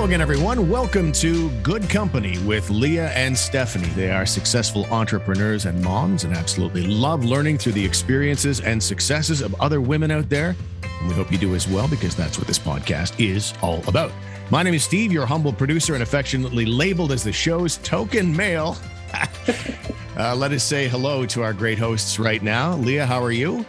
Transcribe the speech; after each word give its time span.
Hello 0.00 0.08
again, 0.08 0.22
everyone. 0.22 0.70
Welcome 0.70 1.12
to 1.12 1.50
Good 1.60 1.90
Company 1.90 2.38
with 2.46 2.70
Leah 2.70 3.10
and 3.10 3.36
Stephanie. 3.36 3.88
They 3.88 4.10
are 4.10 4.24
successful 4.24 4.86
entrepreneurs 4.86 5.66
and 5.66 5.84
moms 5.84 6.24
and 6.24 6.34
absolutely 6.34 6.86
love 6.86 7.22
learning 7.22 7.58
through 7.58 7.72
the 7.72 7.84
experiences 7.84 8.60
and 8.62 8.82
successes 8.82 9.42
of 9.42 9.54
other 9.60 9.82
women 9.82 10.10
out 10.10 10.30
there. 10.30 10.56
And 11.00 11.08
we 11.08 11.12
hope 11.12 11.30
you 11.30 11.36
do 11.36 11.54
as 11.54 11.68
well 11.68 11.86
because 11.86 12.16
that's 12.16 12.38
what 12.38 12.46
this 12.46 12.58
podcast 12.58 13.22
is 13.22 13.52
all 13.60 13.86
about. 13.86 14.10
My 14.50 14.62
name 14.62 14.72
is 14.72 14.84
Steve, 14.84 15.12
your 15.12 15.26
humble 15.26 15.52
producer 15.52 15.92
and 15.92 16.02
affectionately 16.02 16.64
labeled 16.64 17.12
as 17.12 17.22
the 17.22 17.32
show's 17.32 17.76
token 17.76 18.34
male. 18.34 18.78
uh, 20.16 20.34
let 20.34 20.52
us 20.52 20.64
say 20.64 20.88
hello 20.88 21.26
to 21.26 21.42
our 21.42 21.52
great 21.52 21.78
hosts 21.78 22.18
right 22.18 22.42
now. 22.42 22.74
Leah, 22.76 23.04
how 23.04 23.22
are 23.22 23.32
you? 23.32 23.66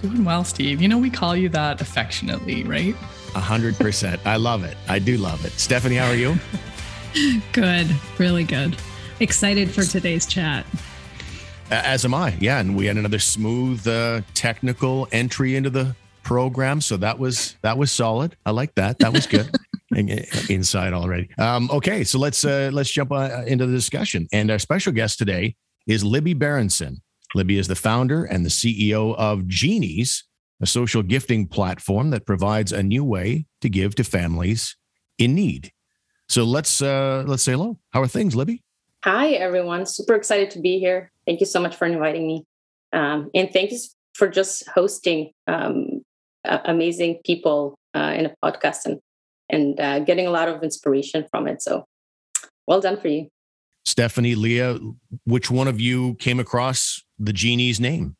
Doing 0.00 0.24
well, 0.24 0.42
Steve. 0.42 0.80
You 0.80 0.88
know, 0.88 0.96
we 0.96 1.10
call 1.10 1.36
you 1.36 1.50
that 1.50 1.82
affectionately, 1.82 2.64
right? 2.64 2.96
A 3.34 3.40
hundred 3.40 3.76
percent. 3.76 4.20
I 4.24 4.36
love 4.36 4.64
it. 4.64 4.76
I 4.88 4.98
do 4.98 5.16
love 5.16 5.44
it. 5.44 5.52
Stephanie, 5.52 5.96
how 5.96 6.08
are 6.08 6.14
you? 6.14 6.36
good. 7.52 7.88
Really 8.18 8.44
good. 8.44 8.76
Excited 9.20 9.70
for 9.70 9.82
today's 9.84 10.26
chat. 10.26 10.66
As 11.70 12.04
am 12.04 12.14
I. 12.14 12.36
Yeah, 12.40 12.60
and 12.60 12.76
we 12.76 12.86
had 12.86 12.96
another 12.96 13.18
smooth 13.18 13.86
uh, 13.86 14.20
technical 14.34 15.08
entry 15.12 15.56
into 15.56 15.70
the 15.70 15.96
program, 16.22 16.80
so 16.80 16.96
that 16.98 17.18
was 17.18 17.56
that 17.62 17.78
was 17.78 17.90
solid. 17.90 18.36
I 18.44 18.50
like 18.50 18.74
that. 18.74 18.98
That 18.98 19.12
was 19.12 19.26
good. 19.26 19.48
Inside 20.50 20.92
already. 20.92 21.28
Um, 21.38 21.70
okay, 21.70 22.02
so 22.02 22.18
let's 22.18 22.44
uh, 22.44 22.70
let's 22.72 22.90
jump 22.90 23.12
uh, 23.12 23.42
into 23.46 23.66
the 23.66 23.72
discussion. 23.72 24.26
And 24.32 24.50
our 24.50 24.58
special 24.58 24.92
guest 24.92 25.18
today 25.18 25.54
is 25.86 26.04
Libby 26.04 26.34
Berenson. 26.34 27.00
Libby 27.34 27.58
is 27.58 27.68
the 27.68 27.76
founder 27.76 28.24
and 28.24 28.44
the 28.44 28.50
CEO 28.50 29.14
of 29.16 29.46
Genies, 29.46 30.24
a 30.60 30.66
social 30.66 31.02
gifting 31.02 31.46
platform 31.46 32.10
that 32.10 32.26
provides 32.26 32.72
a 32.72 32.82
new 32.82 33.04
way 33.04 33.46
to 33.60 33.68
give 33.68 33.94
to 33.96 34.04
families 34.04 34.76
in 35.18 35.34
need. 35.34 35.70
So 36.28 36.44
let's 36.44 36.80
uh, 36.80 37.24
let's 37.26 37.42
say 37.42 37.52
hello. 37.52 37.78
How 37.92 38.02
are 38.02 38.08
things, 38.08 38.34
Libby? 38.34 38.62
Hi, 39.04 39.30
everyone. 39.32 39.84
Super 39.86 40.14
excited 40.14 40.50
to 40.52 40.60
be 40.60 40.78
here. 40.78 41.10
Thank 41.26 41.40
you 41.40 41.46
so 41.46 41.60
much 41.60 41.76
for 41.76 41.86
inviting 41.86 42.26
me, 42.26 42.44
um, 42.92 43.30
and 43.34 43.50
thank 43.52 43.70
you 43.70 43.78
for 44.14 44.28
just 44.28 44.66
hosting 44.68 45.32
um, 45.46 46.02
amazing 46.44 47.20
people 47.24 47.78
uh, 47.94 48.14
in 48.16 48.26
a 48.26 48.34
podcast 48.42 48.86
and 48.86 49.00
and 49.50 49.78
uh, 49.78 49.98
getting 50.00 50.26
a 50.26 50.30
lot 50.30 50.48
of 50.48 50.62
inspiration 50.62 51.26
from 51.30 51.46
it. 51.46 51.60
So, 51.60 51.84
well 52.66 52.80
done 52.80 52.98
for 52.98 53.08
you, 53.08 53.28
Stephanie, 53.84 54.34
Leah. 54.34 54.78
Which 55.24 55.50
one 55.50 55.68
of 55.68 55.80
you 55.80 56.14
came 56.14 56.40
across 56.40 57.02
the 57.18 57.32
genie's 57.32 57.78
name? 57.78 58.16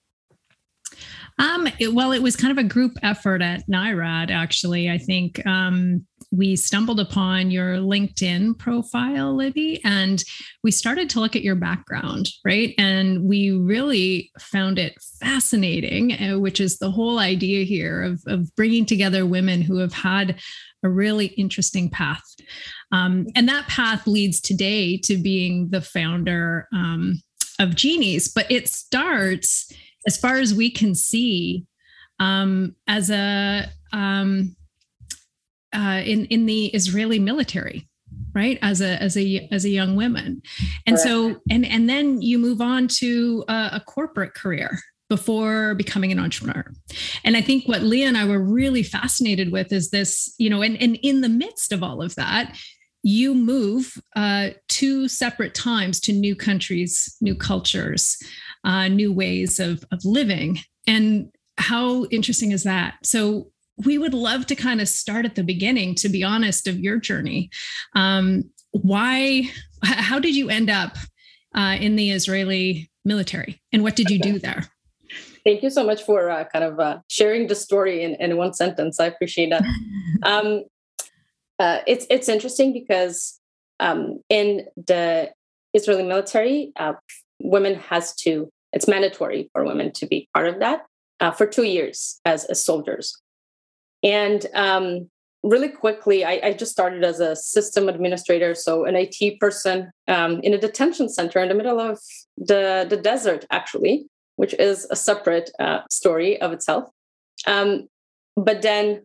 Um, 1.39 1.69
it, 1.79 1.93
well, 1.93 2.13
it 2.13 2.23
was 2.23 2.37
kind 2.37 2.57
of 2.57 2.65
a 2.65 2.69
group 2.69 2.93
effort 3.03 3.43
at 3.43 3.69
NIRAD, 3.69 4.31
actually. 4.31 4.89
I 4.89 4.99
think 4.99 5.45
um, 5.47 6.07
we 6.31 6.57
stumbled 6.57 7.01
upon 7.01 7.51
your 7.51 7.77
LinkedIn 7.77 8.59
profile, 8.59 9.35
Libby, 9.35 9.81
and 9.85 10.23
we 10.63 10.71
started 10.71 11.11
to 11.11 11.21
look 11.21 11.35
at 11.35 11.43
your 11.43 11.57
background, 11.57 12.31
right? 12.45 12.75
And 12.79 13.25
we 13.25 13.51
really 13.51 14.31
found 14.39 14.79
it 14.79 14.95
fascinating, 15.21 16.13
uh, 16.13 16.39
which 16.39 16.61
is 16.61 16.79
the 16.79 16.91
whole 16.91 17.19
idea 17.19 17.65
here 17.65 18.03
of, 18.03 18.23
of 18.27 18.55
bringing 18.57 18.87
together 18.87 19.27
women 19.27 19.61
who 19.61 19.79
have 19.79 19.93
had 19.93 20.41
a 20.85 20.89
really 20.89 21.27
interesting 21.27 21.89
path. 21.89 22.23
Um, 22.93 23.27
and 23.35 23.49
that 23.49 23.67
path 23.69 24.07
leads 24.07 24.41
today 24.41 24.99
to 24.99 25.17
being 25.17 25.71
the 25.71 25.81
founder 25.81 26.69
um, 26.73 27.21
of 27.59 27.75
Genies, 27.75 28.29
but 28.29 28.51
it 28.51 28.69
starts 28.69 29.73
as 30.07 30.17
far 30.17 30.37
as 30.37 30.55
we 30.55 30.71
can 30.71 30.95
see, 30.95 31.67
um, 32.21 32.75
as 32.87 33.11
a 33.11 33.67
um, 33.93 34.57
uh, 35.75 36.03
in 36.05 36.27
in 36.27 36.47
the 36.47 36.67
Israeli 36.67 37.19
military, 37.19 37.89
right? 38.35 38.59
As 38.63 38.81
a 38.81 39.01
as 39.03 39.17
a 39.17 39.49
as 39.51 39.65
a 39.65 39.71
young 39.71 39.97
woman, 39.97 40.43
and 40.87 40.99
so 40.99 41.37
and 41.51 41.67
and 41.67 41.89
then 41.89 42.23
you 42.23 42.39
move 42.39 42.61
on 42.61 42.89
to 42.89 43.45
a, 43.49 43.71
a 43.75 43.83
corporate 43.87 44.35
career 44.35 44.79
before 45.09 45.75
becoming 45.75 46.13
an 46.13 46.19
entrepreneur. 46.19 46.65
And 47.25 47.37
I 47.37 47.43
think 47.43 47.69
what 47.69 47.83
Leah 47.83 48.09
and 48.09 48.17
I 48.17 48.25
were 48.25 48.43
really 48.43 48.83
fascinated 48.83 49.53
with 49.53 49.71
is 49.71 49.91
this, 49.91 50.35
you 50.39 50.49
know, 50.49 50.63
and, 50.63 50.81
and 50.81 50.97
in 51.03 51.21
the 51.21 51.29
midst 51.29 51.73
of 51.73 51.83
all 51.83 52.03
of 52.03 52.15
that, 52.15 52.57
you 53.03 53.35
move 53.35 54.01
uh, 54.17 54.51
two 54.69 55.09
separate 55.09 55.55
times 55.55 56.01
to 56.01 56.13
new 56.13 56.35
countries, 56.35 57.17
new 57.21 57.35
cultures, 57.35 58.17
uh, 58.65 58.89
new 58.89 59.13
ways 59.13 59.61
of, 59.61 59.85
of 59.93 60.05
living. 60.05 60.59
And 60.87 61.31
how 61.59 62.05
interesting 62.07 62.53
is 62.53 62.65
that? 62.65 62.95
So, 63.05 63.51
we 63.85 63.99
would 63.99 64.15
love 64.15 64.47
to 64.47 64.55
kind 64.55 64.81
of 64.81 64.89
start 64.89 65.25
at 65.25 65.35
the 65.35 65.43
beginning, 65.43 65.97
to 65.97 66.09
be 66.09 66.23
honest, 66.23 66.69
of 66.69 66.79
your 66.79 66.97
journey. 66.97 67.51
Um, 67.97 68.45
why, 68.71 69.51
how 69.83 70.21
did 70.21 70.37
you 70.37 70.49
end 70.49 70.71
up 70.71 70.97
uh, 71.57 71.77
in 71.81 71.97
the 71.97 72.13
Israeli 72.13 72.89
military 73.05 73.61
and 73.73 73.83
what 73.83 73.97
did 73.97 74.11
you 74.11 74.19
do 74.19 74.39
there? 74.39 74.65
Thank 75.45 75.63
you 75.63 75.71
so 75.71 75.85
much 75.85 76.03
for 76.03 76.31
uh, 76.31 76.45
kind 76.53 76.65
of 76.65 76.81
uh, 76.81 76.99
sharing 77.09 77.49
the 77.49 77.55
story 77.55 78.03
in, 78.03 78.15
in 78.15 78.37
one 78.37 78.55
sentence. 78.55 78.99
I 78.99 79.07
appreciate 79.07 79.51
that. 79.51 79.63
um, 80.23 80.65
uh, 81.59 81.81
it's 81.87 82.07
it's 82.11 82.29
interesting 82.29 82.73
because 82.73 83.39
um, 83.79 84.21
in 84.31 84.67
the 84.77 85.31
Israeli 85.75 86.03
military, 86.03 86.73
uh, 86.77 86.95
women 87.41 87.75
has 87.75 88.15
to 88.17 88.51
it's 88.75 88.89
mandatory 88.89 89.49
for 89.53 89.65
women 89.65 89.93
to 89.93 90.07
be 90.07 90.29
part 90.35 90.49
of 90.49 90.59
that 90.59 90.83
uh, 91.21 91.31
for 91.31 91.47
two 91.47 91.63
years 91.63 92.21
as, 92.25 92.45
as 92.47 92.63
soldiers. 92.63 93.17
And 94.03 94.45
um, 94.55 95.09
really 95.43 95.69
quickly, 95.69 96.25
I, 96.25 96.41
I, 96.43 96.53
just 96.53 96.73
started 96.73 97.05
as 97.05 97.21
a 97.21 97.37
system 97.37 97.89
administrator, 97.89 98.55
so 98.55 98.85
an 98.85 98.97
IT 98.97 99.41
person 99.41 99.91
um, 100.09 100.41
in 100.41 100.53
a 100.53 100.59
detention 100.59 101.09
center 101.09 101.41
in 101.41 101.49
the 101.49 101.55
middle 101.55 101.81
of 101.81 101.99
the, 102.37 102.87
the 102.89 102.97
desert, 102.97 103.47
actually, 103.51 104.07
which 104.37 104.55
is 104.55 104.87
a 104.91 104.97
separate 104.97 105.51
uh, 105.61 105.81
story 105.89 106.41
of 106.43 106.53
itself. 106.53 106.91
Um, 107.47 107.89
but 108.37 108.63
then 108.63 109.05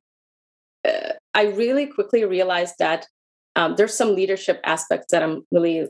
uh, 0.85 1.13
I 1.33 1.43
really 1.43 1.85
quickly 1.85 2.25
realized 2.25 2.75
that 2.79 3.07
um, 3.55 3.75
there's 3.75 3.93
some 3.93 4.15
leadership 4.15 4.59
aspects 4.63 5.11
that 5.11 5.21
I'm 5.21 5.45
really 5.51 5.87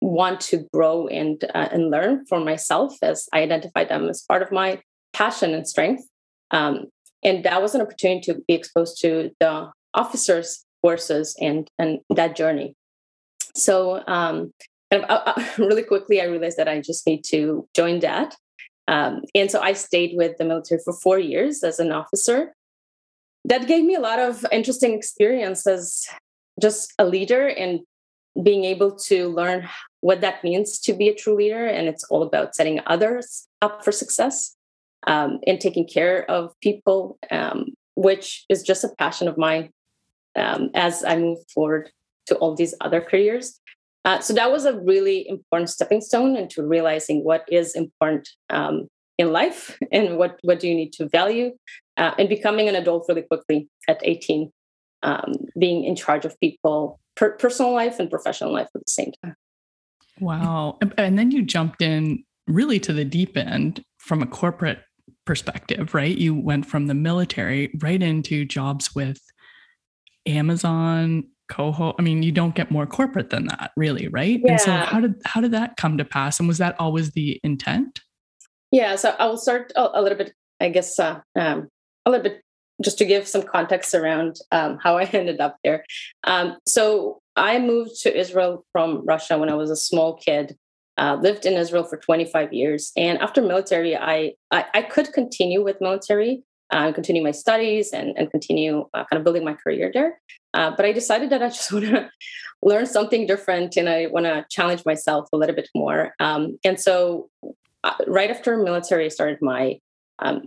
want 0.00 0.40
to 0.40 0.66
grow 0.72 1.06
and 1.08 1.44
uh, 1.54 1.68
and 1.70 1.90
learn 1.90 2.24
for 2.26 2.40
myself 2.40 2.96
as 3.02 3.28
I 3.32 3.42
identify 3.42 3.84
them 3.84 4.08
as 4.08 4.22
part 4.22 4.42
of 4.42 4.50
my 4.50 4.80
passion 5.12 5.54
and 5.54 5.68
strength. 5.68 6.04
Um, 6.50 6.86
and 7.22 7.44
that 7.44 7.60
was 7.60 7.74
an 7.74 7.82
opportunity 7.82 8.32
to 8.32 8.40
be 8.48 8.54
exposed 8.54 9.00
to 9.02 9.30
the 9.40 9.70
officers' 9.94 10.64
courses 10.82 11.36
and 11.40 11.68
and 11.78 12.00
that 12.10 12.36
journey. 12.36 12.74
So 13.54 14.02
um, 14.06 14.52
uh, 14.90 14.96
uh 14.98 15.44
really 15.58 15.82
quickly, 15.82 16.20
I 16.20 16.24
realized 16.24 16.56
that 16.56 16.68
I 16.68 16.80
just 16.80 17.06
need 17.06 17.22
to 17.24 17.68
join 17.74 18.00
that. 18.00 18.36
Um, 18.88 19.22
and 19.34 19.50
so 19.50 19.60
I 19.60 19.74
stayed 19.74 20.16
with 20.16 20.36
the 20.38 20.44
military 20.44 20.80
for 20.84 20.92
four 20.92 21.18
years 21.18 21.62
as 21.62 21.78
an 21.78 21.92
officer. 21.92 22.54
That 23.44 23.68
gave 23.68 23.84
me 23.84 23.94
a 23.94 24.00
lot 24.00 24.18
of 24.18 24.44
interesting 24.50 24.94
experience 24.94 25.66
as 25.66 26.06
just 26.60 26.92
a 26.98 27.04
leader 27.04 27.46
and 27.46 27.80
being 28.42 28.64
able 28.64 28.96
to 28.96 29.28
learn 29.28 29.68
what 30.00 30.20
that 30.20 30.42
means 30.42 30.78
to 30.80 30.92
be 30.92 31.08
a 31.08 31.14
true 31.14 31.36
leader. 31.36 31.66
And 31.66 31.88
it's 31.88 32.04
all 32.04 32.22
about 32.22 32.54
setting 32.54 32.80
others 32.86 33.46
up 33.60 33.84
for 33.84 33.92
success 33.92 34.56
um, 35.06 35.40
and 35.46 35.60
taking 35.60 35.86
care 35.86 36.30
of 36.30 36.52
people, 36.60 37.18
um, 37.30 37.66
which 37.94 38.44
is 38.48 38.62
just 38.62 38.84
a 38.84 38.94
passion 38.98 39.28
of 39.28 39.38
mine 39.38 39.70
um, 40.36 40.70
as 40.74 41.04
I 41.04 41.16
move 41.16 41.38
forward 41.52 41.90
to 42.26 42.36
all 42.36 42.54
these 42.54 42.74
other 42.80 43.00
careers. 43.00 43.60
Uh, 44.04 44.20
so 44.20 44.32
that 44.32 44.50
was 44.50 44.64
a 44.64 44.80
really 44.80 45.28
important 45.28 45.68
stepping 45.68 46.00
stone 46.00 46.36
into 46.36 46.62
realizing 46.62 47.22
what 47.22 47.44
is 47.50 47.74
important 47.74 48.28
um, 48.48 48.88
in 49.18 49.32
life 49.32 49.78
and 49.92 50.16
what, 50.16 50.38
what 50.42 50.60
do 50.60 50.68
you 50.68 50.74
need 50.74 50.92
to 50.94 51.08
value 51.08 51.52
uh, 51.96 52.14
and 52.18 52.28
becoming 52.28 52.68
an 52.68 52.74
adult 52.74 53.04
really 53.08 53.22
quickly 53.22 53.68
at 53.88 54.00
18 54.02 54.50
um, 55.02 55.32
being 55.58 55.84
in 55.84 55.96
charge 55.96 56.24
of 56.24 56.38
people 56.40 56.98
per- 57.16 57.36
personal 57.36 57.72
life 57.72 57.98
and 57.98 58.10
professional 58.10 58.52
life 58.52 58.68
at 58.74 58.84
the 58.84 58.90
same 58.90 59.12
time 59.22 59.34
Wow. 60.20 60.78
And 60.96 61.18
then 61.18 61.30
you 61.30 61.42
jumped 61.42 61.82
in 61.82 62.24
really 62.46 62.80
to 62.80 62.92
the 62.92 63.04
deep 63.04 63.36
end 63.36 63.82
from 63.98 64.22
a 64.22 64.26
corporate 64.26 64.80
perspective, 65.24 65.94
right? 65.94 66.16
You 66.16 66.34
went 66.34 66.66
from 66.66 66.86
the 66.86 66.94
military 66.94 67.70
right 67.80 68.02
into 68.02 68.44
jobs 68.44 68.94
with 68.94 69.20
Amazon, 70.26 71.24
Koho. 71.50 71.94
I 71.98 72.02
mean, 72.02 72.22
you 72.22 72.32
don't 72.32 72.54
get 72.54 72.70
more 72.70 72.86
corporate 72.86 73.30
than 73.30 73.46
that, 73.46 73.72
really, 73.76 74.08
right? 74.08 74.40
Yeah. 74.42 74.52
And 74.52 74.60
so 74.60 74.72
how 74.72 75.00
did 75.00 75.14
how 75.24 75.40
did 75.40 75.52
that 75.52 75.76
come 75.76 75.98
to 75.98 76.04
pass? 76.04 76.38
And 76.38 76.48
was 76.48 76.58
that 76.58 76.76
always 76.78 77.10
the 77.12 77.40
intent? 77.42 78.00
Yeah, 78.70 78.96
so 78.96 79.14
I 79.18 79.26
will 79.26 79.36
start 79.36 79.72
a, 79.76 79.90
a 79.94 80.02
little 80.02 80.16
bit, 80.16 80.32
I 80.60 80.68
guess, 80.68 80.98
uh, 80.98 81.20
um, 81.36 81.68
a 82.06 82.10
little 82.10 82.22
bit 82.22 82.40
just 82.82 82.98
to 82.98 83.04
give 83.04 83.26
some 83.26 83.42
context 83.42 83.94
around 83.94 84.36
um, 84.52 84.78
how 84.82 84.96
I 84.96 85.04
ended 85.12 85.40
up 85.40 85.56
there. 85.64 85.84
Um, 86.24 86.56
so 86.66 87.20
I 87.40 87.58
moved 87.58 87.98
to 88.02 88.14
Israel 88.16 88.66
from 88.70 89.02
Russia 89.06 89.38
when 89.38 89.48
I 89.48 89.54
was 89.54 89.70
a 89.70 89.76
small 89.76 90.14
kid. 90.16 90.56
Uh, 90.98 91.16
lived 91.22 91.46
in 91.46 91.54
Israel 91.54 91.84
for 91.84 91.96
25 91.96 92.52
years, 92.52 92.92
and 92.94 93.18
after 93.20 93.40
military, 93.40 93.96
I, 93.96 94.34
I, 94.50 94.66
I 94.74 94.82
could 94.82 95.14
continue 95.14 95.64
with 95.64 95.80
military, 95.80 96.42
uh, 96.70 96.92
continue 96.92 97.22
my 97.22 97.30
studies 97.30 97.92
and, 97.94 98.12
and 98.18 98.30
continue 98.30 98.86
uh, 98.92 99.04
kind 99.04 99.18
of 99.18 99.24
building 99.24 99.42
my 99.42 99.54
career 99.54 99.90
there. 99.94 100.20
Uh, 100.52 100.72
but 100.76 100.84
I 100.84 100.92
decided 100.92 101.30
that 101.30 101.42
I 101.42 101.48
just 101.58 101.72
want 101.72 101.86
to 101.86 102.10
learn 102.62 102.84
something 102.84 103.26
different 103.26 103.78
and 103.78 103.88
I 103.88 104.08
want 104.08 104.26
to 104.26 104.44
challenge 104.50 104.84
myself 104.84 105.30
a 105.32 105.38
little 105.38 105.56
bit 105.56 105.70
more. 105.74 106.14
Um, 106.20 106.58
and 106.64 106.78
so, 106.78 107.30
uh, 107.82 107.94
right 108.06 108.30
after 108.30 108.58
military, 108.58 109.06
I 109.06 109.08
started 109.08 109.38
my 109.40 109.78
um, 110.18 110.42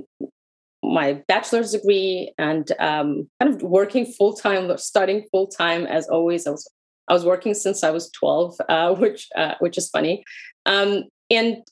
my 0.84 1.14
bachelor's 1.28 1.72
degree 1.72 2.32
and 2.38 2.72
um, 2.78 3.28
kind 3.40 3.56
of 3.56 3.64
working 3.64 4.06
full 4.06 4.34
time, 4.34 4.78
studying 4.78 5.26
full 5.32 5.48
time 5.48 5.88
as 5.88 6.08
always. 6.10 6.46
I 6.46 6.52
was 6.52 6.70
I 7.08 7.14
was 7.14 7.26
working 7.26 7.54
since 7.54 7.84
I 7.84 7.92
was 7.92 8.10
twelve, 8.12 8.56
uh, 8.70 8.94
which 9.04 9.28
uh, 9.36 9.56
which 9.60 9.78
is 9.78 9.90
funny. 9.90 10.24
Um, 10.66 11.04
and 11.30 11.64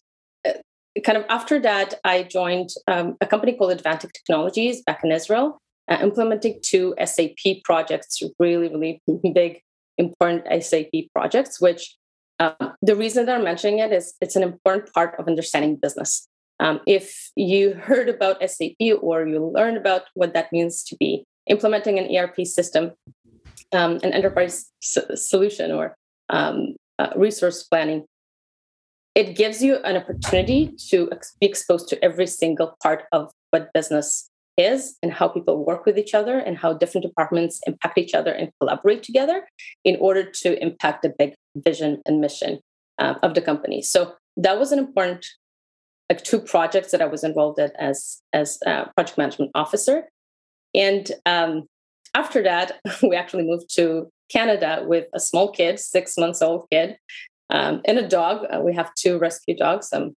kind 1.05 1.17
of 1.17 1.25
after 1.29 1.59
that, 1.59 1.95
I 2.03 2.23
joined 2.23 2.69
um, 2.87 3.15
a 3.21 3.27
company 3.27 3.53
called 3.53 3.71
Advantic 3.71 4.11
Technologies 4.13 4.81
back 4.81 5.01
in 5.03 5.11
Israel, 5.11 5.61
uh, 5.89 5.97
implementing 6.01 6.59
two 6.61 6.95
SAP 7.03 7.63
projects, 7.63 8.21
really, 8.39 8.67
really 8.67 9.01
big, 9.33 9.61
important 9.97 10.45
SAP 10.63 10.91
projects, 11.13 11.61
which 11.61 11.95
um, 12.39 12.73
the 12.81 12.95
reason 12.95 13.25
that 13.25 13.35
I'm 13.35 13.43
mentioning 13.43 13.79
it 13.79 13.91
is 13.93 14.13
it's 14.19 14.35
an 14.35 14.43
important 14.43 14.93
part 14.93 15.15
of 15.19 15.27
understanding 15.27 15.75
business. 15.75 16.27
Um, 16.59 16.79
if 16.85 17.31
you 17.35 17.73
heard 17.73 18.09
about 18.09 18.37
SAP 18.47 18.81
or 19.01 19.25
you 19.27 19.51
learned 19.53 19.77
about 19.77 20.03
what 20.13 20.33
that 20.33 20.51
means 20.51 20.83
to 20.85 20.95
be 20.97 21.23
implementing 21.47 21.97
an 21.97 22.15
ERP 22.15 22.45
system, 22.45 22.91
um, 23.73 23.99
an 24.03 24.13
enterprise 24.13 24.71
solution, 24.81 25.71
or 25.71 25.95
um, 26.29 26.75
uh, 26.99 27.09
resource 27.15 27.63
planning, 27.63 28.05
it 29.15 29.35
gives 29.35 29.61
you 29.61 29.77
an 29.77 29.97
opportunity 29.97 30.73
to 30.89 31.09
ex- 31.11 31.35
be 31.39 31.47
exposed 31.47 31.87
to 31.89 32.03
every 32.03 32.27
single 32.27 32.75
part 32.81 33.03
of 33.11 33.31
what 33.51 33.73
business 33.73 34.29
is 34.57 34.97
and 35.01 35.11
how 35.11 35.27
people 35.27 35.65
work 35.65 35.85
with 35.85 35.97
each 35.97 36.13
other 36.13 36.37
and 36.37 36.57
how 36.57 36.73
different 36.73 37.05
departments 37.05 37.59
impact 37.65 37.97
each 37.97 38.13
other 38.13 38.31
and 38.31 38.51
collaborate 38.59 39.03
together 39.03 39.47
in 39.83 39.97
order 39.99 40.23
to 40.23 40.61
impact 40.61 41.01
the 41.01 41.13
big 41.17 41.33
vision 41.55 42.01
and 42.05 42.21
mission 42.21 42.59
uh, 42.99 43.15
of 43.23 43.33
the 43.33 43.41
company. 43.41 43.81
So 43.81 44.13
that 44.37 44.59
was 44.59 44.71
an 44.71 44.79
important 44.79 45.25
like 46.09 46.23
two 46.23 46.39
projects 46.39 46.91
that 46.91 47.01
I 47.01 47.05
was 47.05 47.23
involved 47.23 47.57
in 47.59 47.71
as 47.79 48.21
as 48.33 48.59
project 48.95 49.17
management 49.17 49.51
officer. 49.55 50.09
And 50.75 51.09
um, 51.25 51.67
after 52.13 52.43
that, 52.43 52.79
we 53.03 53.15
actually 53.15 53.43
moved 53.43 53.73
to 53.75 54.11
Canada 54.29 54.83
with 54.87 55.07
a 55.13 55.19
small 55.19 55.51
kid, 55.51 55.79
six 55.79 56.17
months 56.17 56.41
old 56.41 56.67
kid, 56.71 56.97
um, 57.49 57.81
and 57.85 57.97
a 57.97 58.07
dog. 58.07 58.45
Uh, 58.53 58.59
we 58.59 58.73
have 58.73 58.93
two 58.95 59.17
rescue 59.17 59.55
dogs. 59.55 59.89
Um, 59.91 60.15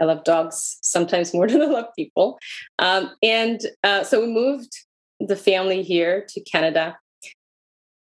I 0.00 0.04
love 0.04 0.24
dogs 0.24 0.78
sometimes 0.82 1.34
more 1.34 1.48
than 1.48 1.62
I 1.62 1.66
love 1.66 1.86
people. 1.96 2.38
Um, 2.78 3.10
and 3.22 3.60
uh, 3.82 4.04
so 4.04 4.20
we 4.20 4.28
moved 4.28 4.72
the 5.20 5.36
family 5.36 5.82
here 5.82 6.24
to 6.28 6.40
Canada. 6.40 6.96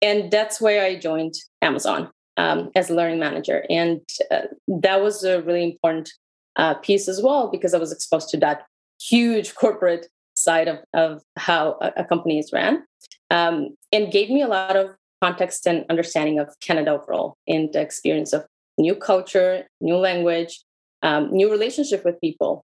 And 0.03 0.31
that's 0.31 0.61
where 0.61 0.85
I 0.85 0.97
joined 0.97 1.35
Amazon 1.61 2.11
um, 2.37 2.71
as 2.75 2.91
a 2.91 2.95
learning 2.95 3.19
manager. 3.19 3.65
And 3.69 4.01
uh, 4.31 4.43
that 4.69 5.03
was 5.03 5.25
a 5.25 5.43
really 5.43 5.65
important 5.65 6.11
uh, 6.57 6.75
piece 6.75 7.09
as 7.09 7.23
well 7.23 7.51
because 7.51 7.75
I 7.75 7.79
was 7.79 7.93
exposed 7.93 8.29
to 8.31 8.39
that 8.39 8.65
huge 9.01 9.55
corporate 9.55 10.09
side 10.43 10.69
of, 10.69 10.79
of 10.95 11.23
how 11.37 11.79
a, 11.81 12.05
company 12.05 12.39
is 12.39 12.51
ran 12.53 12.85
um, 13.31 13.77
and 13.93 14.13
gave 14.13 14.31
me 14.31 14.43
a 14.43 14.49
lot 14.49 14.77
of 14.77 14.91
context 15.23 15.67
and 15.67 15.85
understanding 15.91 16.39
of 16.39 16.49
Canada 16.61 16.93
overall 16.93 17.37
and 17.47 17.73
the 17.73 17.81
experience 17.81 18.33
of 18.33 18.45
new 18.79 18.95
culture, 18.95 19.67
new 19.81 19.97
language, 19.97 20.61
um, 21.03 21.31
new 21.31 21.51
relationship 21.51 22.05
with 22.05 22.21
people. 22.21 22.65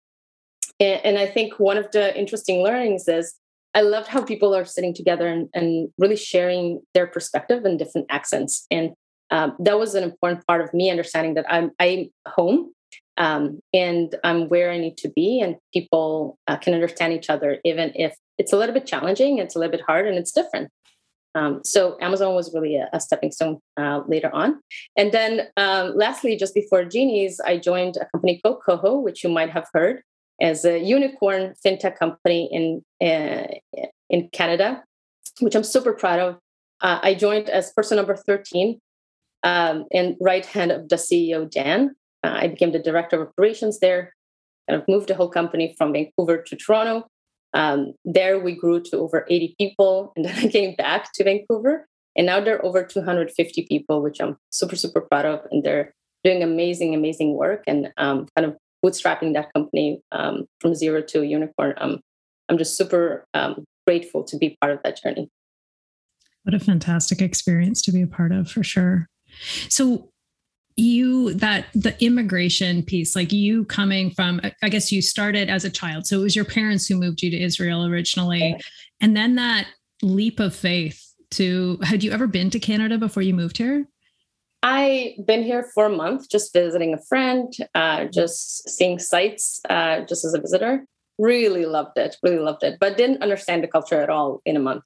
And, 0.79 1.01
and, 1.03 1.17
I 1.17 1.27
think 1.27 1.59
one 1.59 1.77
of 1.77 1.91
the 1.91 2.17
interesting 2.17 2.63
learnings 2.63 3.07
is 3.07 3.35
I 3.73 3.81
loved 3.81 4.07
how 4.07 4.23
people 4.23 4.55
are 4.55 4.65
sitting 4.65 4.93
together 4.93 5.27
and, 5.27 5.49
and 5.53 5.89
really 5.97 6.15
sharing 6.15 6.81
their 6.93 7.07
perspective 7.07 7.65
and 7.65 7.77
different 7.77 8.07
accents. 8.09 8.65
And 8.69 8.91
um, 9.31 9.55
that 9.59 9.79
was 9.79 9.95
an 9.95 10.03
important 10.03 10.45
part 10.47 10.61
of 10.61 10.73
me 10.73 10.89
understanding 10.91 11.33
that 11.35 11.45
I'm, 11.49 11.71
I'm 11.79 12.09
home 12.27 12.71
um, 13.17 13.59
and 13.73 14.15
I'm 14.23 14.49
where 14.49 14.71
I 14.71 14.77
need 14.77 14.97
to 14.97 15.09
be, 15.09 15.39
and 15.39 15.55
people 15.73 16.37
uh, 16.47 16.57
can 16.57 16.73
understand 16.73 17.13
each 17.13 17.29
other, 17.29 17.59
even 17.63 17.91
if 17.95 18.15
it's 18.37 18.53
a 18.53 18.57
little 18.57 18.73
bit 18.73 18.87
challenging, 18.87 19.37
it's 19.37 19.55
a 19.55 19.59
little 19.59 19.71
bit 19.71 19.85
hard, 19.85 20.07
and 20.07 20.17
it's 20.17 20.31
different. 20.31 20.71
Um, 21.35 21.61
so 21.63 21.97
Amazon 21.99 22.35
was 22.35 22.53
really 22.53 22.75
a, 22.75 22.89
a 22.93 22.99
stepping 22.99 23.31
stone 23.31 23.59
uh, 23.77 24.01
later 24.07 24.33
on. 24.33 24.59
And 24.95 25.11
then 25.11 25.47
um, 25.57 25.93
lastly, 25.95 26.35
just 26.35 26.53
before 26.53 26.85
Genies, 26.85 27.39
I 27.39 27.57
joined 27.57 27.97
a 27.97 28.05
company 28.11 28.39
called 28.43 28.59
Koho, 28.67 29.01
which 29.01 29.23
you 29.23 29.29
might 29.29 29.49
have 29.49 29.67
heard 29.73 30.03
as 30.41 30.65
a 30.65 30.79
unicorn 30.79 31.53
fintech 31.65 31.97
company 31.97 32.49
in, 32.51 32.83
uh, 33.07 33.47
in 34.09 34.29
Canada, 34.29 34.83
which 35.39 35.55
I'm 35.55 35.63
super 35.63 35.93
proud 35.93 36.19
of. 36.19 36.35
Uh, 36.81 36.99
I 37.01 37.13
joined 37.13 37.49
as 37.49 37.71
person 37.71 37.95
number 37.97 38.15
13 38.15 38.79
um, 39.43 39.85
and 39.91 40.15
right 40.19 40.45
hand 40.45 40.71
of 40.71 40.89
the 40.89 40.97
CEO, 40.97 41.49
Dan. 41.49 41.95
Uh, 42.23 42.37
I 42.41 42.47
became 42.47 42.71
the 42.71 42.79
director 42.79 43.21
of 43.21 43.29
operations 43.29 43.79
there, 43.79 44.13
kind 44.69 44.81
of 44.81 44.87
moved 44.87 45.09
the 45.09 45.15
whole 45.15 45.29
company 45.29 45.75
from 45.77 45.93
Vancouver 45.93 46.41
to 46.41 46.55
Toronto. 46.55 47.07
Um, 47.53 47.93
there 48.03 48.39
we 48.39 48.55
grew 48.55 48.81
to 48.81 48.97
over 48.97 49.25
80 49.29 49.55
people, 49.59 50.13
and 50.15 50.25
then 50.25 50.35
I 50.37 50.47
came 50.47 50.75
back 50.75 51.11
to 51.13 51.23
Vancouver, 51.23 51.87
and 52.15 52.25
now 52.25 52.39
there 52.39 52.57
are 52.57 52.65
over 52.65 52.83
250 52.83 53.65
people, 53.67 54.01
which 54.01 54.21
I'm 54.21 54.37
super 54.51 54.75
super 54.75 55.01
proud 55.01 55.25
of, 55.25 55.41
and 55.51 55.63
they're 55.63 55.93
doing 56.23 56.41
amazing 56.41 56.95
amazing 56.95 57.35
work 57.35 57.63
and 57.67 57.91
um, 57.97 58.27
kind 58.35 58.45
of 58.47 58.57
bootstrapping 58.83 59.33
that 59.33 59.51
company 59.53 60.01
um, 60.11 60.45
from 60.59 60.75
zero 60.75 61.01
to 61.01 61.21
a 61.21 61.25
unicorn. 61.25 61.73
Um, 61.77 62.01
I'm 62.49 62.57
just 62.57 62.77
super 62.77 63.25
um, 63.33 63.63
grateful 63.87 64.23
to 64.25 64.37
be 64.37 64.57
part 64.61 64.73
of 64.73 64.79
that 64.83 65.01
journey. 65.01 65.29
What 66.43 66.53
a 66.53 66.59
fantastic 66.59 67.21
experience 67.21 67.81
to 67.83 67.91
be 67.91 68.01
a 68.01 68.07
part 68.07 68.31
of, 68.33 68.49
for 68.51 68.63
sure. 68.63 69.07
So, 69.69 70.09
you 70.75 71.33
that 71.35 71.65
the 71.73 71.95
immigration 72.03 72.83
piece 72.83 73.15
like 73.15 73.31
you 73.31 73.65
coming 73.65 74.09
from 74.09 74.41
i 74.63 74.69
guess 74.69 74.91
you 74.91 75.01
started 75.01 75.49
as 75.49 75.65
a 75.65 75.69
child. 75.69 76.07
So 76.07 76.19
it 76.19 76.23
was 76.23 76.35
your 76.35 76.45
parents 76.45 76.87
who 76.87 76.97
moved 76.97 77.21
you 77.21 77.29
to 77.31 77.39
israel 77.39 77.85
originally. 77.85 78.59
And 79.01 79.15
then 79.15 79.35
that 79.35 79.67
leap 80.01 80.39
of 80.39 80.55
faith 80.55 81.13
to 81.31 81.77
had 81.83 82.03
you 82.03 82.11
ever 82.11 82.27
been 82.27 82.49
to 82.51 82.59
canada 82.59 82.97
before 82.97 83.23
you 83.23 83.33
moved 83.33 83.57
here? 83.57 83.85
I 84.63 85.15
been 85.25 85.43
here 85.43 85.69
for 85.73 85.85
a 85.85 85.89
month 85.89 86.29
just 86.29 86.53
visiting 86.53 86.93
a 86.93 87.01
friend 87.01 87.53
uh, 87.75 88.05
just 88.05 88.69
seeing 88.69 88.97
sights 88.97 89.59
uh, 89.69 90.01
just 90.01 90.23
as 90.23 90.33
a 90.33 90.39
visitor. 90.39 90.85
Really 91.19 91.65
loved 91.65 91.97
it 91.97 92.17
really 92.23 92.39
loved 92.39 92.63
it 92.63 92.77
but 92.79 92.97
didn't 92.97 93.21
understand 93.21 93.63
the 93.63 93.67
culture 93.67 94.01
at 94.01 94.09
all 94.09 94.41
in 94.45 94.55
a 94.55 94.59
month. 94.59 94.83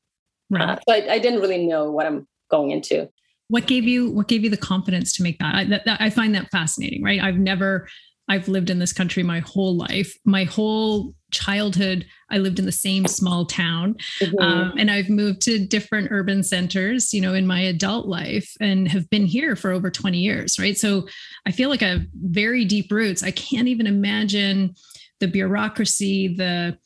Right. 0.49 0.61
uh, 0.61 0.75
so 0.87 0.95
I, 0.95 1.13
I 1.15 1.19
didn't 1.19 1.41
really 1.41 1.65
know 1.65 1.91
what 1.91 2.05
i'm 2.05 2.25
going 2.49 2.71
into 2.71 3.09
what 3.49 3.67
gave 3.67 3.85
you 3.85 4.11
what 4.11 4.27
gave 4.27 4.43
you 4.43 4.49
the 4.49 4.57
confidence 4.57 5.13
to 5.13 5.23
make 5.23 5.39
that? 5.39 5.55
I, 5.55 5.63
that, 5.65 5.85
that 5.85 6.01
I 6.01 6.09
find 6.09 6.35
that 6.35 6.49
fascinating 6.51 7.03
right? 7.03 7.21
I've 7.21 7.37
never 7.37 7.87
i've 8.29 8.47
lived 8.49 8.69
in 8.69 8.79
this 8.79 8.93
country 8.93 9.23
my 9.23 9.39
whole 9.39 9.77
life. 9.77 10.13
My 10.25 10.43
whole 10.43 11.13
childhood 11.29 12.05
i 12.31 12.37
lived 12.37 12.57
in 12.57 12.65
the 12.65 12.71
same 12.71 13.05
small 13.05 13.45
town 13.45 13.93
mm-hmm. 14.21 14.39
um, 14.39 14.73
and 14.77 14.89
i've 14.89 15.09
moved 15.09 15.41
to 15.41 15.59
different 15.65 16.07
urban 16.09 16.41
centers 16.41 17.13
you 17.13 17.19
know 17.19 17.33
in 17.33 17.45
my 17.45 17.59
adult 17.59 18.07
life 18.07 18.49
and 18.61 18.87
have 18.87 19.09
been 19.09 19.25
here 19.25 19.57
for 19.57 19.71
over 19.71 19.91
20 19.91 20.17
years 20.17 20.57
right? 20.57 20.77
So 20.77 21.05
i 21.45 21.51
feel 21.51 21.69
like 21.69 21.83
i 21.83 21.87
have 21.89 22.03
very 22.13 22.63
deep 22.63 22.91
roots. 22.91 23.23
I 23.23 23.31
can't 23.31 23.67
even 23.67 23.87
imagine 23.87 24.75
the 25.19 25.27
bureaucracy 25.27 26.33
the 26.35 26.77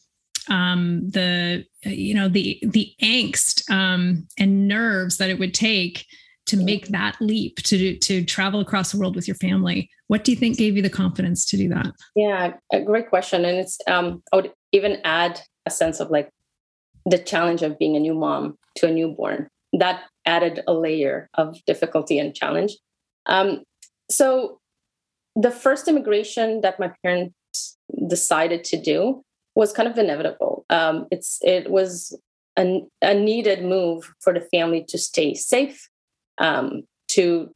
um, 0.49 1.09
the 1.09 1.65
you 1.83 2.13
know 2.13 2.27
the 2.27 2.59
the 2.63 2.93
angst 3.01 3.69
um, 3.71 4.27
and 4.37 4.67
nerves 4.67 5.17
that 5.17 5.29
it 5.29 5.39
would 5.39 5.53
take 5.53 6.05
to 6.51 6.57
make 6.57 6.89
that 6.89 7.15
leap 7.21 7.55
to 7.63 7.97
to 7.97 8.25
travel 8.25 8.59
across 8.59 8.91
the 8.91 8.99
world 8.99 9.15
with 9.15 9.25
your 9.27 9.35
family. 9.35 9.89
What 10.07 10.25
do 10.25 10.31
you 10.31 10.37
think 10.37 10.57
gave 10.57 10.75
you 10.75 10.81
the 10.81 10.89
confidence 10.89 11.45
to 11.45 11.57
do 11.57 11.69
that? 11.69 11.93
Yeah 12.13 12.53
a 12.73 12.81
great 12.81 13.09
question. 13.09 13.45
And 13.45 13.57
it's 13.57 13.77
um 13.87 14.21
i 14.31 14.35
would 14.35 14.51
even 14.73 14.99
add 15.05 15.41
a 15.65 15.71
sense 15.71 15.99
of 16.01 16.11
like 16.11 16.29
the 17.05 17.17
challenge 17.17 17.61
of 17.61 17.79
being 17.79 17.95
a 17.95 17.99
new 17.99 18.13
mom 18.13 18.57
to 18.77 18.87
a 18.87 18.91
newborn. 18.91 19.47
That 19.71 20.03
added 20.25 20.61
a 20.67 20.73
layer 20.73 21.29
of 21.35 21.57
difficulty 21.65 22.19
and 22.19 22.35
challenge. 22.35 22.77
Um 23.27 23.63
so 24.09 24.59
the 25.35 25.51
first 25.51 25.87
immigration 25.87 26.59
that 26.61 26.79
my 26.81 26.91
parents 27.01 27.77
decided 28.07 28.65
to 28.65 28.81
do 28.81 29.23
was 29.55 29.71
kind 29.71 29.87
of 29.87 29.97
inevitable. 29.97 30.65
Um 30.69 31.07
it's 31.11 31.39
it 31.41 31.71
was 31.71 32.13
a, 32.59 32.81
a 33.01 33.13
needed 33.13 33.63
move 33.63 34.11
for 34.19 34.33
the 34.33 34.45
family 34.51 34.83
to 34.89 34.97
stay 34.97 35.33
safe 35.33 35.87
um, 36.37 36.83
to 37.09 37.51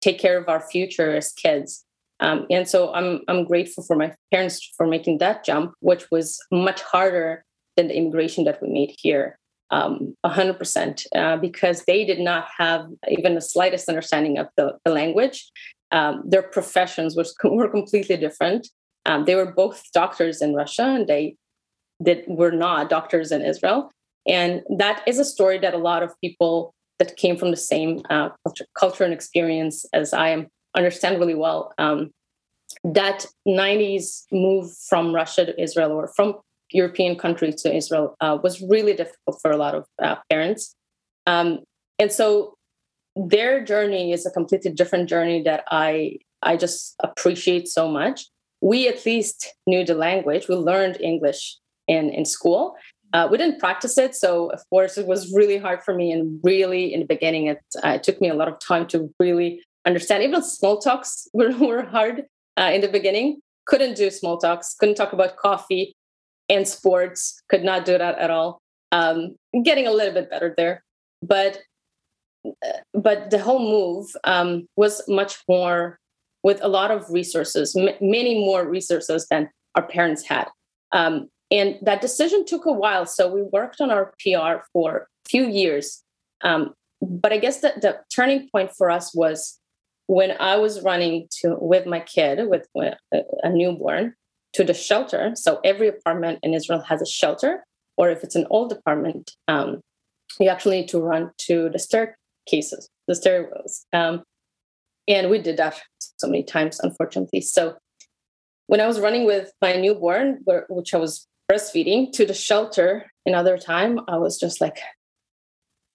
take 0.00 0.18
care 0.18 0.38
of 0.38 0.48
our 0.48 0.60
future 0.60 1.14
as 1.14 1.32
kids. 1.32 1.84
Um, 2.20 2.46
and 2.50 2.68
so 2.68 2.92
I'm 2.92 3.20
I'm 3.28 3.44
grateful 3.44 3.84
for 3.84 3.96
my 3.96 4.12
parents 4.32 4.72
for 4.76 4.86
making 4.86 5.18
that 5.18 5.44
jump, 5.44 5.72
which 5.80 6.10
was 6.10 6.38
much 6.50 6.82
harder 6.82 7.44
than 7.76 7.88
the 7.88 7.96
immigration 7.96 8.44
that 8.44 8.60
we 8.60 8.68
made 8.68 8.94
here. 8.98 9.38
Um, 9.70 10.16
100% 10.24 11.06
uh, 11.14 11.36
because 11.36 11.84
they 11.84 12.06
did 12.06 12.20
not 12.20 12.48
have 12.56 12.86
even 13.06 13.34
the 13.34 13.42
slightest 13.42 13.86
understanding 13.86 14.38
of 14.38 14.48
the, 14.56 14.78
the 14.82 14.90
language. 14.90 15.50
Um, 15.90 16.22
their 16.24 16.42
professions 16.42 17.14
was, 17.14 17.36
were 17.44 17.68
completely 17.68 18.16
different. 18.16 18.66
Um, 19.04 19.26
they 19.26 19.34
were 19.34 19.52
both 19.52 19.82
doctors 19.92 20.40
in 20.40 20.54
Russia 20.54 20.84
and 20.84 21.06
they 21.06 21.36
that 22.00 22.26
were 22.28 22.50
not 22.50 22.88
doctors 22.88 23.30
in 23.30 23.42
Israel. 23.42 23.90
And 24.26 24.62
that 24.76 25.02
is 25.06 25.18
a 25.18 25.24
story 25.24 25.58
that 25.58 25.74
a 25.74 25.78
lot 25.78 26.02
of 26.02 26.12
people 26.20 26.74
that 26.98 27.16
came 27.16 27.36
from 27.36 27.50
the 27.50 27.56
same 27.56 28.02
uh, 28.10 28.30
culture, 28.44 28.66
culture, 28.74 29.04
and 29.04 29.12
experience 29.12 29.84
as 29.92 30.12
I 30.12 30.30
am 30.30 30.48
understand 30.76 31.18
really 31.18 31.34
well. 31.34 31.72
Um, 31.78 32.10
that 32.84 33.26
90s 33.46 34.24
move 34.30 34.70
from 34.88 35.14
Russia 35.14 35.46
to 35.46 35.60
Israel 35.60 35.92
or 35.92 36.08
from 36.08 36.34
European 36.70 37.16
countries 37.16 37.62
to 37.62 37.74
Israel 37.74 38.16
uh, 38.20 38.38
was 38.42 38.60
really 38.60 38.92
difficult 38.92 39.40
for 39.40 39.50
a 39.50 39.56
lot 39.56 39.74
of 39.74 39.86
uh, 40.02 40.16
parents. 40.30 40.74
Um, 41.26 41.60
and 41.98 42.12
so 42.12 42.54
their 43.16 43.64
journey 43.64 44.12
is 44.12 44.26
a 44.26 44.30
completely 44.30 44.72
different 44.72 45.08
journey 45.08 45.42
that 45.42 45.64
I 45.70 46.18
I 46.42 46.56
just 46.56 46.94
appreciate 47.02 47.66
so 47.66 47.88
much. 47.88 48.26
We 48.60 48.86
at 48.86 49.04
least 49.04 49.54
knew 49.66 49.84
the 49.84 49.94
language. 49.94 50.46
We 50.48 50.54
learned 50.54 51.00
English 51.00 51.56
in 51.88 52.10
in 52.10 52.24
school. 52.24 52.76
Uh, 53.12 53.26
we 53.30 53.38
didn't 53.38 53.58
practice 53.58 53.96
it, 53.96 54.14
so 54.14 54.50
of 54.50 54.60
course 54.68 54.98
it 54.98 55.06
was 55.06 55.32
really 55.32 55.56
hard 55.56 55.82
for 55.82 55.94
me. 55.94 56.12
And 56.12 56.40
really, 56.42 56.92
in 56.92 57.00
the 57.00 57.06
beginning, 57.06 57.46
it, 57.46 57.58
uh, 57.82 57.90
it 57.90 58.02
took 58.02 58.20
me 58.20 58.28
a 58.28 58.34
lot 58.34 58.48
of 58.48 58.58
time 58.58 58.86
to 58.88 59.12
really 59.18 59.62
understand. 59.86 60.22
Even 60.22 60.42
small 60.42 60.78
talks 60.78 61.26
were, 61.32 61.56
were 61.56 61.84
hard 61.84 62.24
uh, 62.58 62.70
in 62.72 62.80
the 62.80 62.88
beginning. 62.88 63.40
Couldn't 63.66 63.96
do 63.96 64.10
small 64.10 64.38
talks. 64.38 64.74
Couldn't 64.74 64.96
talk 64.96 65.12
about 65.12 65.36
coffee 65.36 65.94
and 66.48 66.66
sports. 66.66 67.42
Could 67.48 67.64
not 67.64 67.84
do 67.84 67.96
that 67.96 68.18
at 68.18 68.30
all. 68.30 68.58
Um, 68.92 69.36
getting 69.64 69.86
a 69.86 69.92
little 69.92 70.14
bit 70.14 70.30
better 70.30 70.54
there, 70.56 70.82
but 71.22 71.60
uh, 72.46 72.78
but 72.94 73.30
the 73.30 73.38
whole 73.38 73.58
move 73.58 74.10
um, 74.24 74.66
was 74.76 75.02
much 75.08 75.42
more 75.48 75.98
with 76.42 76.62
a 76.62 76.68
lot 76.68 76.90
of 76.90 77.04
resources, 77.10 77.76
m- 77.76 77.96
many 78.00 78.38
more 78.38 78.66
resources 78.66 79.26
than 79.30 79.50
our 79.74 79.86
parents 79.86 80.24
had. 80.26 80.48
Um, 80.92 81.28
and 81.50 81.78
that 81.82 82.00
decision 82.00 82.44
took 82.44 82.66
a 82.66 82.72
while. 82.72 83.06
So 83.06 83.32
we 83.32 83.42
worked 83.42 83.80
on 83.80 83.90
our 83.90 84.12
PR 84.20 84.64
for 84.72 85.08
a 85.24 85.28
few 85.28 85.48
years. 85.48 86.02
Um, 86.42 86.74
but 87.00 87.32
I 87.32 87.38
guess 87.38 87.60
the, 87.60 87.72
the 87.80 88.00
turning 88.14 88.48
point 88.50 88.72
for 88.76 88.90
us 88.90 89.14
was 89.14 89.58
when 90.06 90.32
I 90.40 90.56
was 90.56 90.82
running 90.82 91.28
to 91.40 91.56
with 91.60 91.86
my 91.86 92.00
kid, 92.00 92.48
with, 92.48 92.66
with 92.74 92.94
a 93.12 93.50
newborn, 93.50 94.14
to 94.54 94.64
the 94.64 94.74
shelter. 94.74 95.32
So 95.34 95.60
every 95.64 95.88
apartment 95.88 96.40
in 96.42 96.54
Israel 96.54 96.82
has 96.88 97.02
a 97.02 97.06
shelter, 97.06 97.64
or 97.96 98.10
if 98.10 98.24
it's 98.24 98.34
an 98.34 98.46
old 98.50 98.72
apartment, 98.72 99.32
um, 99.46 99.80
you 100.40 100.48
actually 100.48 100.80
need 100.80 100.88
to 100.88 101.00
run 101.00 101.30
to 101.38 101.70
the 101.70 101.78
staircases, 101.78 102.88
the 103.06 103.14
stairwells. 103.14 103.84
Um, 103.92 104.22
and 105.06 105.30
we 105.30 105.38
did 105.38 105.56
that 105.56 105.80
so 105.98 106.26
many 106.26 106.42
times, 106.42 106.80
unfortunately. 106.80 107.40
So 107.40 107.76
when 108.66 108.80
I 108.80 108.86
was 108.86 109.00
running 109.00 109.24
with 109.24 109.52
my 109.62 109.74
newborn, 109.76 110.44
which 110.68 110.94
I 110.94 110.98
was 110.98 111.26
breastfeeding, 111.50 112.12
to 112.12 112.26
the 112.26 112.34
shelter 112.34 113.10
another 113.24 113.58
time, 113.58 114.00
I 114.08 114.18
was 114.18 114.38
just 114.38 114.60
like, 114.60 114.78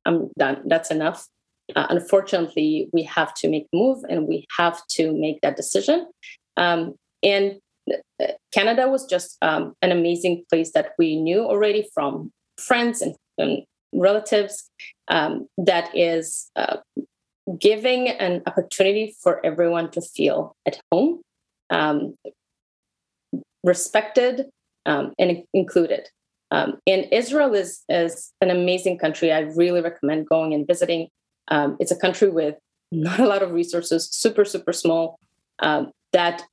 I'm 0.05 0.29
done. 0.37 0.63
That's 0.65 0.91
enough. 0.91 1.27
Uh, 1.75 1.87
unfortunately, 1.89 2.89
we 2.91 3.03
have 3.03 3.33
to 3.35 3.49
make 3.49 3.67
a 3.73 3.77
move 3.77 4.03
and 4.09 4.27
we 4.27 4.45
have 4.57 4.85
to 4.91 5.13
make 5.13 5.41
that 5.41 5.55
decision. 5.55 6.07
Um, 6.57 6.95
and 7.23 7.59
uh, 7.89 8.33
Canada 8.51 8.89
was 8.89 9.05
just 9.05 9.37
um, 9.41 9.73
an 9.81 9.91
amazing 9.91 10.43
place 10.49 10.71
that 10.73 10.91
we 10.97 11.15
knew 11.15 11.41
already 11.41 11.87
from 11.93 12.31
friends 12.57 13.01
and, 13.01 13.15
and 13.37 13.63
relatives 13.93 14.69
um, 15.07 15.47
that 15.57 15.95
is 15.95 16.49
uh, 16.55 16.77
giving 17.59 18.09
an 18.09 18.41
opportunity 18.45 19.15
for 19.21 19.45
everyone 19.45 19.89
to 19.91 20.01
feel 20.01 20.55
at 20.65 20.79
home, 20.91 21.21
um, 21.69 22.15
respected, 23.63 24.49
um, 24.85 25.13
and 25.19 25.43
included. 25.53 26.07
Um, 26.51 26.77
and 26.85 27.07
Israel 27.11 27.53
is, 27.53 27.81
is 27.89 28.31
an 28.41 28.51
amazing 28.51 28.99
country. 28.99 29.31
I 29.31 29.39
really 29.39 29.81
recommend 29.81 30.29
going 30.29 30.53
and 30.53 30.67
visiting. 30.67 31.07
Um, 31.47 31.77
it's 31.79 31.91
a 31.91 31.95
country 31.95 32.29
with 32.29 32.55
not 32.91 33.19
a 33.19 33.27
lot 33.27 33.41
of 33.41 33.51
resources, 33.51 34.07
super, 34.11 34.45
super 34.45 34.71
small, 34.71 35.19
um, 35.59 35.91
that 36.11 36.43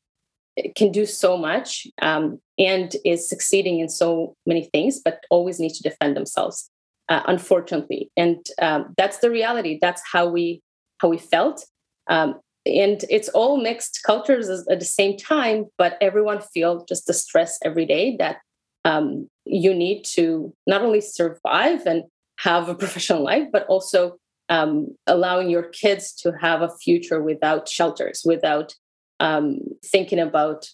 can 0.75 0.91
do 0.91 1.07
so 1.07 1.37
much 1.37 1.87
um, 2.03 2.41
and 2.59 2.97
is 3.05 3.29
succeeding 3.29 3.81
in 3.81 3.89
so 3.89 4.35
many 4.47 4.69
things, 4.73 5.01
but 5.05 5.23
always 5.31 5.61
needs 5.61 5.79
to 5.79 5.89
defend 5.89 6.17
themselves, 6.17 6.71
uh, 7.09 7.23
unfortunately. 7.27 8.11
And 8.17 8.45
um, 8.61 8.95
that's 8.97 9.19
the 9.19 9.31
reality. 9.31 9.79
That's 9.81 10.03
how 10.11 10.29
we 10.29 10.63
how 10.99 11.09
we 11.09 11.19
felt. 11.19 11.65
Um, 12.09 12.41
and 12.71 13.05
it's 13.11 13.29
all 13.31 13.61
mixed 13.61 14.01
cultures 14.05 14.49
at 14.49 14.79
the 14.79 14.85
same 14.85 15.17
time, 15.17 15.67
but 15.77 15.97
everyone 16.01 16.41
feels 16.41 16.85
just 16.89 17.07
the 17.07 17.13
stress 17.13 17.59
every 17.65 17.87
day 17.87 18.17
that 18.19 18.39
um, 18.85 19.29
you 19.45 19.75
need 19.75 20.05
to 20.05 20.55
not 20.67 20.83
only 20.83 21.01
survive 21.01 21.87
and 21.87 22.05
have 22.39 22.69
a 22.69 22.75
professional 22.83 23.23
life, 23.23 23.49
but 23.53 23.67
also 23.67 24.17
um, 24.49 24.89
allowing 25.07 25.51
your 25.51 25.65
kids 25.65 26.13
to 26.13 26.33
have 26.41 26.63
a 26.63 26.71
future 26.83 27.23
without 27.23 27.69
shelters, 27.69 28.23
without 28.25 28.75
um, 29.21 29.59
thinking 29.85 30.19
about 30.19 30.67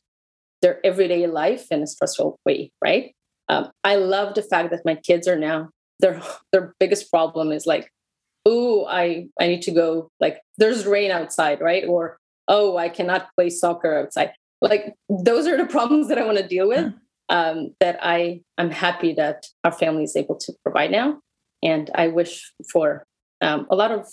their 0.62 0.84
everyday 0.84 1.26
life 1.26 1.66
in 1.70 1.82
a 1.82 1.86
stressful 1.86 2.38
way, 2.46 2.70
right? 2.82 3.14
Um, 3.48 3.70
I 3.84 3.96
love 3.96 4.34
the 4.34 4.42
fact 4.42 4.70
that 4.70 4.84
my 4.84 4.94
kids 4.94 5.28
are 5.28 5.38
now 5.38 5.68
their 6.00 6.22
their 6.52 6.74
biggest 6.78 7.10
problem 7.10 7.52
is 7.52 7.66
like, 7.66 7.90
oh, 8.46 8.86
I 8.86 9.26
I 9.38 9.48
need 9.48 9.62
to 9.62 9.72
go 9.72 10.08
like 10.20 10.40
there's 10.56 10.86
rain 10.86 11.10
outside, 11.10 11.60
right? 11.60 11.84
Or 11.86 12.18
oh, 12.48 12.78
I 12.78 12.88
cannot 12.88 13.28
play 13.36 13.50
soccer 13.50 13.98
outside. 13.98 14.32
Like 14.62 14.94
those 15.10 15.46
are 15.46 15.58
the 15.58 15.66
problems 15.76 16.08
that 16.08 16.16
I 16.16 16.24
want 16.24 16.38
to 16.38 16.46
deal 16.46 16.68
with. 16.68 16.94
Um, 17.28 17.74
that 17.80 17.98
I 18.00 18.42
I'm 18.56 18.70
happy 18.70 19.12
that 19.14 19.46
our 19.64 19.72
family 19.72 20.04
is 20.04 20.14
able 20.14 20.36
to 20.36 20.52
provide 20.62 20.92
now, 20.92 21.18
and 21.62 21.90
I 21.94 22.06
wish 22.06 22.52
for 22.72 23.04
um, 23.40 23.66
a 23.68 23.74
lot 23.74 23.90
of 23.90 24.06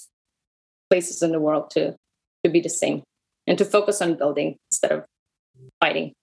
places 0.89 1.21
in 1.21 1.31
the 1.31 1.39
world 1.39 1.69
to 1.71 1.95
to 2.43 2.49
be 2.49 2.59
the 2.59 2.69
same 2.69 3.03
and 3.45 3.57
to 3.59 3.65
focus 3.65 4.01
on 4.01 4.17
building 4.17 4.57
instead 4.71 4.91
of 4.91 5.05
fighting. 5.79 6.13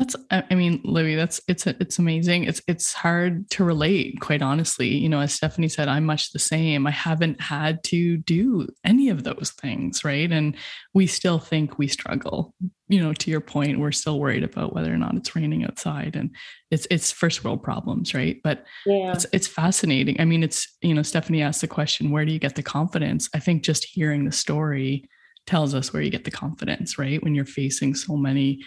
That's, 0.00 0.16
I 0.30 0.54
mean, 0.54 0.80
Libby, 0.82 1.14
that's 1.14 1.42
it's 1.46 1.66
it's 1.66 1.98
amazing. 1.98 2.44
It's 2.44 2.62
it's 2.66 2.94
hard 2.94 3.50
to 3.50 3.64
relate, 3.64 4.18
quite 4.18 4.40
honestly. 4.40 4.88
You 4.88 5.10
know, 5.10 5.20
as 5.20 5.34
Stephanie 5.34 5.68
said, 5.68 5.88
I'm 5.88 6.06
much 6.06 6.32
the 6.32 6.38
same. 6.38 6.86
I 6.86 6.90
haven't 6.90 7.38
had 7.38 7.84
to 7.84 8.16
do 8.16 8.66
any 8.82 9.10
of 9.10 9.24
those 9.24 9.52
things, 9.60 10.02
right? 10.02 10.32
And 10.32 10.56
we 10.94 11.06
still 11.06 11.38
think 11.38 11.78
we 11.78 11.86
struggle. 11.86 12.54
You 12.88 13.02
know, 13.02 13.12
to 13.12 13.30
your 13.30 13.42
point, 13.42 13.78
we're 13.78 13.92
still 13.92 14.18
worried 14.18 14.42
about 14.42 14.72
whether 14.72 14.90
or 14.90 14.96
not 14.96 15.16
it's 15.16 15.36
raining 15.36 15.64
outside, 15.64 16.16
and 16.16 16.34
it's 16.70 16.86
it's 16.90 17.12
first 17.12 17.44
world 17.44 17.62
problems, 17.62 18.14
right? 18.14 18.40
But 18.42 18.64
yeah, 18.86 19.12
it's 19.12 19.26
it's 19.34 19.48
fascinating. 19.48 20.18
I 20.18 20.24
mean, 20.24 20.42
it's 20.42 20.66
you 20.80 20.94
know, 20.94 21.02
Stephanie 21.02 21.42
asked 21.42 21.60
the 21.60 21.68
question, 21.68 22.10
where 22.10 22.24
do 22.24 22.32
you 22.32 22.38
get 22.38 22.54
the 22.54 22.62
confidence? 22.62 23.28
I 23.34 23.38
think 23.38 23.64
just 23.64 23.84
hearing 23.84 24.24
the 24.24 24.32
story 24.32 25.10
tells 25.46 25.74
us 25.74 25.92
where 25.92 26.02
you 26.02 26.10
get 26.10 26.24
the 26.24 26.30
confidence, 26.30 26.98
right? 26.98 27.22
When 27.22 27.34
you're 27.34 27.44
facing 27.44 27.94
so 27.94 28.16
many 28.16 28.60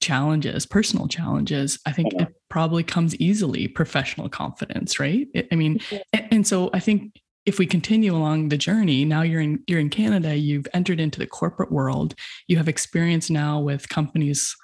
challenges, 0.00 0.66
personal 0.66 1.08
challenges, 1.08 1.78
I 1.86 1.92
think 1.92 2.12
it 2.14 2.28
probably 2.48 2.82
comes 2.82 3.16
easily 3.16 3.68
professional 3.68 4.28
confidence, 4.28 4.98
right? 4.98 5.26
I 5.50 5.54
mean, 5.54 5.80
and 6.12 6.46
so 6.46 6.70
I 6.72 6.80
think 6.80 7.20
if 7.46 7.58
we 7.58 7.66
continue 7.66 8.14
along 8.14 8.50
the 8.50 8.58
journey, 8.58 9.04
now 9.04 9.22
you're 9.22 9.40
in 9.40 9.62
you're 9.66 9.80
in 9.80 9.90
Canada, 9.90 10.36
you've 10.36 10.68
entered 10.74 11.00
into 11.00 11.18
the 11.18 11.26
corporate 11.26 11.72
world, 11.72 12.14
you 12.46 12.56
have 12.56 12.68
experience 12.68 13.30
now 13.30 13.58
with 13.60 13.88
companies 13.88 14.54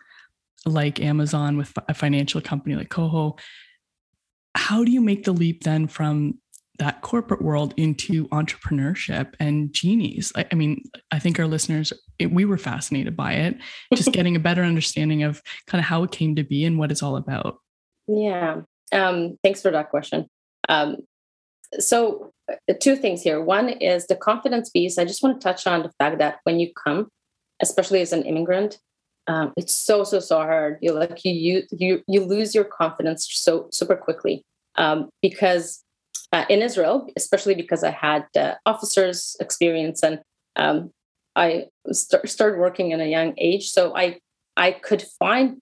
like 0.66 1.00
Amazon, 1.00 1.56
with 1.56 1.72
a 1.88 1.94
financial 1.94 2.40
company 2.40 2.74
like 2.74 2.88
Koho. 2.88 3.38
How 4.56 4.84
do 4.84 4.92
you 4.92 5.00
make 5.00 5.24
the 5.24 5.32
leap 5.32 5.64
then 5.64 5.88
from 5.88 6.38
that 6.78 7.02
corporate 7.02 7.42
world 7.42 7.72
into 7.76 8.26
entrepreneurship 8.28 9.34
and 9.38 9.72
Genies. 9.72 10.32
I, 10.34 10.44
I, 10.50 10.54
mean, 10.54 10.82
I 11.10 11.18
think 11.18 11.38
our 11.38 11.46
listeners, 11.46 11.92
it, 12.18 12.32
we 12.32 12.44
were 12.44 12.58
fascinated 12.58 13.16
by 13.16 13.32
it, 13.32 13.56
just 13.94 14.12
getting 14.12 14.36
a 14.36 14.40
better 14.40 14.62
understanding 14.62 15.22
of 15.22 15.42
kind 15.66 15.80
of 15.80 15.86
how 15.86 16.02
it 16.04 16.10
came 16.10 16.36
to 16.36 16.44
be 16.44 16.64
and 16.64 16.78
what 16.78 16.90
it's 16.90 17.02
all 17.02 17.16
about. 17.16 17.58
Yeah. 18.06 18.62
Um, 18.92 19.38
thanks 19.42 19.62
for 19.62 19.70
that 19.70 19.90
question. 19.90 20.26
Um, 20.68 20.98
so, 21.78 22.32
uh, 22.50 22.74
two 22.80 22.96
things 22.96 23.22
here. 23.22 23.42
One 23.42 23.68
is 23.68 24.06
the 24.06 24.16
confidence 24.16 24.70
piece. 24.70 24.98
I 24.98 25.04
just 25.04 25.22
want 25.22 25.40
to 25.40 25.44
touch 25.44 25.66
on 25.66 25.82
the 25.82 25.92
fact 25.98 26.18
that 26.18 26.38
when 26.44 26.60
you 26.60 26.72
come, 26.72 27.08
especially 27.60 28.00
as 28.00 28.12
an 28.12 28.22
immigrant, 28.22 28.78
um, 29.26 29.52
it's 29.56 29.72
so 29.72 30.04
so 30.04 30.20
so 30.20 30.36
hard. 30.36 30.78
You 30.82 30.92
like 30.92 31.24
you 31.24 31.62
you 31.70 32.02
you 32.06 32.24
lose 32.24 32.54
your 32.54 32.64
confidence 32.64 33.26
so 33.30 33.68
super 33.72 33.96
quickly 33.96 34.44
um, 34.76 35.08
because 35.22 35.82
uh, 36.32 36.44
in 36.48 36.62
Israel, 36.62 37.08
especially 37.16 37.54
because 37.54 37.82
I 37.82 37.90
had 37.90 38.26
uh, 38.36 38.54
officers 38.66 39.36
experience 39.40 40.02
and 40.02 40.20
um, 40.56 40.90
I 41.36 41.66
st- 41.90 42.28
started 42.28 42.58
working 42.58 42.90
in 42.92 43.00
a 43.00 43.06
young 43.06 43.34
age. 43.38 43.70
So 43.70 43.94
I 43.96 44.20
I 44.56 44.72
could 44.72 45.02
find 45.18 45.58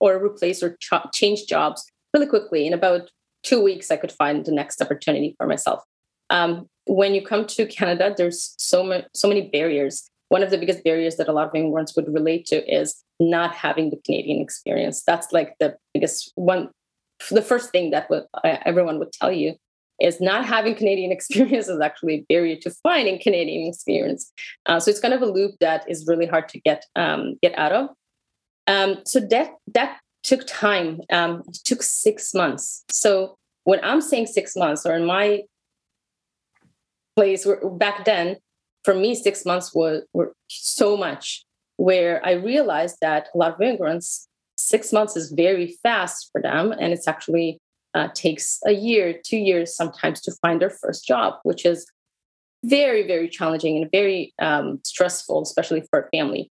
or 0.00 0.24
replace 0.24 0.62
or 0.62 0.76
ch- 0.80 1.12
change 1.12 1.46
jobs 1.46 1.84
really 2.14 2.26
quickly. 2.26 2.66
In 2.66 2.72
about 2.72 3.10
two 3.42 3.62
weeks, 3.62 3.90
I 3.90 3.96
could 3.96 4.12
find 4.12 4.44
the 4.44 4.52
next 4.52 4.80
opportunity 4.80 5.34
for 5.38 5.46
myself. 5.46 5.82
Um, 6.30 6.68
when 6.86 7.14
you 7.14 7.24
come 7.24 7.46
to 7.46 7.66
Canada, 7.66 8.14
there's 8.16 8.54
so 8.58 8.82
many 8.82 9.04
so 9.14 9.28
many 9.28 9.48
barriers. 9.48 10.08
One 10.28 10.42
of 10.42 10.50
the 10.50 10.58
biggest 10.58 10.82
barriers 10.82 11.16
that 11.16 11.28
a 11.28 11.32
lot 11.32 11.48
of 11.48 11.54
immigrants 11.54 11.94
would 11.94 12.12
relate 12.12 12.46
to 12.46 12.56
is 12.72 13.02
not 13.20 13.54
having 13.54 13.90
the 13.90 14.00
Canadian 14.04 14.40
experience. 14.40 15.02
That's 15.06 15.30
like 15.32 15.54
the 15.60 15.76
biggest 15.92 16.32
one 16.36 16.70
the 17.30 17.42
first 17.42 17.70
thing 17.70 17.90
that 17.90 18.10
would, 18.10 18.24
uh, 18.42 18.56
everyone 18.64 18.98
would 18.98 19.12
tell 19.12 19.30
you 19.30 19.54
is 20.02 20.20
not 20.20 20.44
having 20.44 20.74
Canadian 20.74 21.12
experience 21.18 21.68
is 21.68 21.80
actually 21.80 22.14
a 22.14 22.24
barrier 22.28 22.56
to 22.56 22.70
finding 22.82 23.20
Canadian 23.20 23.68
experience. 23.68 24.32
Uh, 24.66 24.80
so 24.80 24.90
it's 24.90 25.00
kind 25.00 25.14
of 25.14 25.22
a 25.22 25.26
loop 25.26 25.54
that 25.60 25.88
is 25.88 26.06
really 26.06 26.26
hard 26.26 26.48
to 26.48 26.60
get 26.60 26.84
um, 26.96 27.36
get 27.42 27.56
out 27.58 27.72
of. 27.72 27.88
Um, 28.66 28.98
so 29.04 29.20
that 29.20 29.54
that 29.74 29.98
took 30.22 30.46
time. 30.46 31.00
Um, 31.10 31.42
it 31.48 31.58
took 31.64 31.82
six 31.82 32.32
months. 32.34 32.84
So 32.90 33.36
when 33.64 33.80
I'm 33.82 34.00
saying 34.00 34.26
six 34.26 34.56
months, 34.56 34.86
or 34.86 34.96
in 34.96 35.04
my 35.04 35.42
place 37.16 37.46
back 37.72 38.04
then, 38.04 38.36
for 38.84 38.94
me, 38.94 39.14
six 39.14 39.44
months 39.44 39.74
were, 39.74 40.02
were 40.12 40.34
so 40.48 40.96
much. 40.96 41.44
Where 41.76 42.24
I 42.24 42.32
realized 42.32 42.98
that 43.00 43.28
a 43.34 43.38
lot 43.38 43.54
of 43.54 43.60
immigrants, 43.60 44.28
six 44.56 44.92
months 44.92 45.16
is 45.16 45.32
very 45.32 45.76
fast 45.82 46.28
for 46.30 46.40
them, 46.40 46.72
and 46.72 46.92
it's 46.92 47.08
actually 47.08 47.58
uh, 47.94 48.08
takes 48.14 48.58
a 48.66 48.72
year, 48.72 49.20
two 49.24 49.36
years 49.36 49.76
sometimes 49.76 50.20
to 50.22 50.32
find 50.42 50.60
their 50.60 50.70
first 50.70 51.06
job, 51.06 51.34
which 51.42 51.64
is 51.64 51.86
very, 52.64 53.06
very 53.06 53.28
challenging 53.28 53.76
and 53.76 53.90
very 53.90 54.32
um, 54.38 54.80
stressful, 54.84 55.42
especially 55.42 55.82
for 55.90 56.00
a 56.00 56.08
family. 56.16 56.50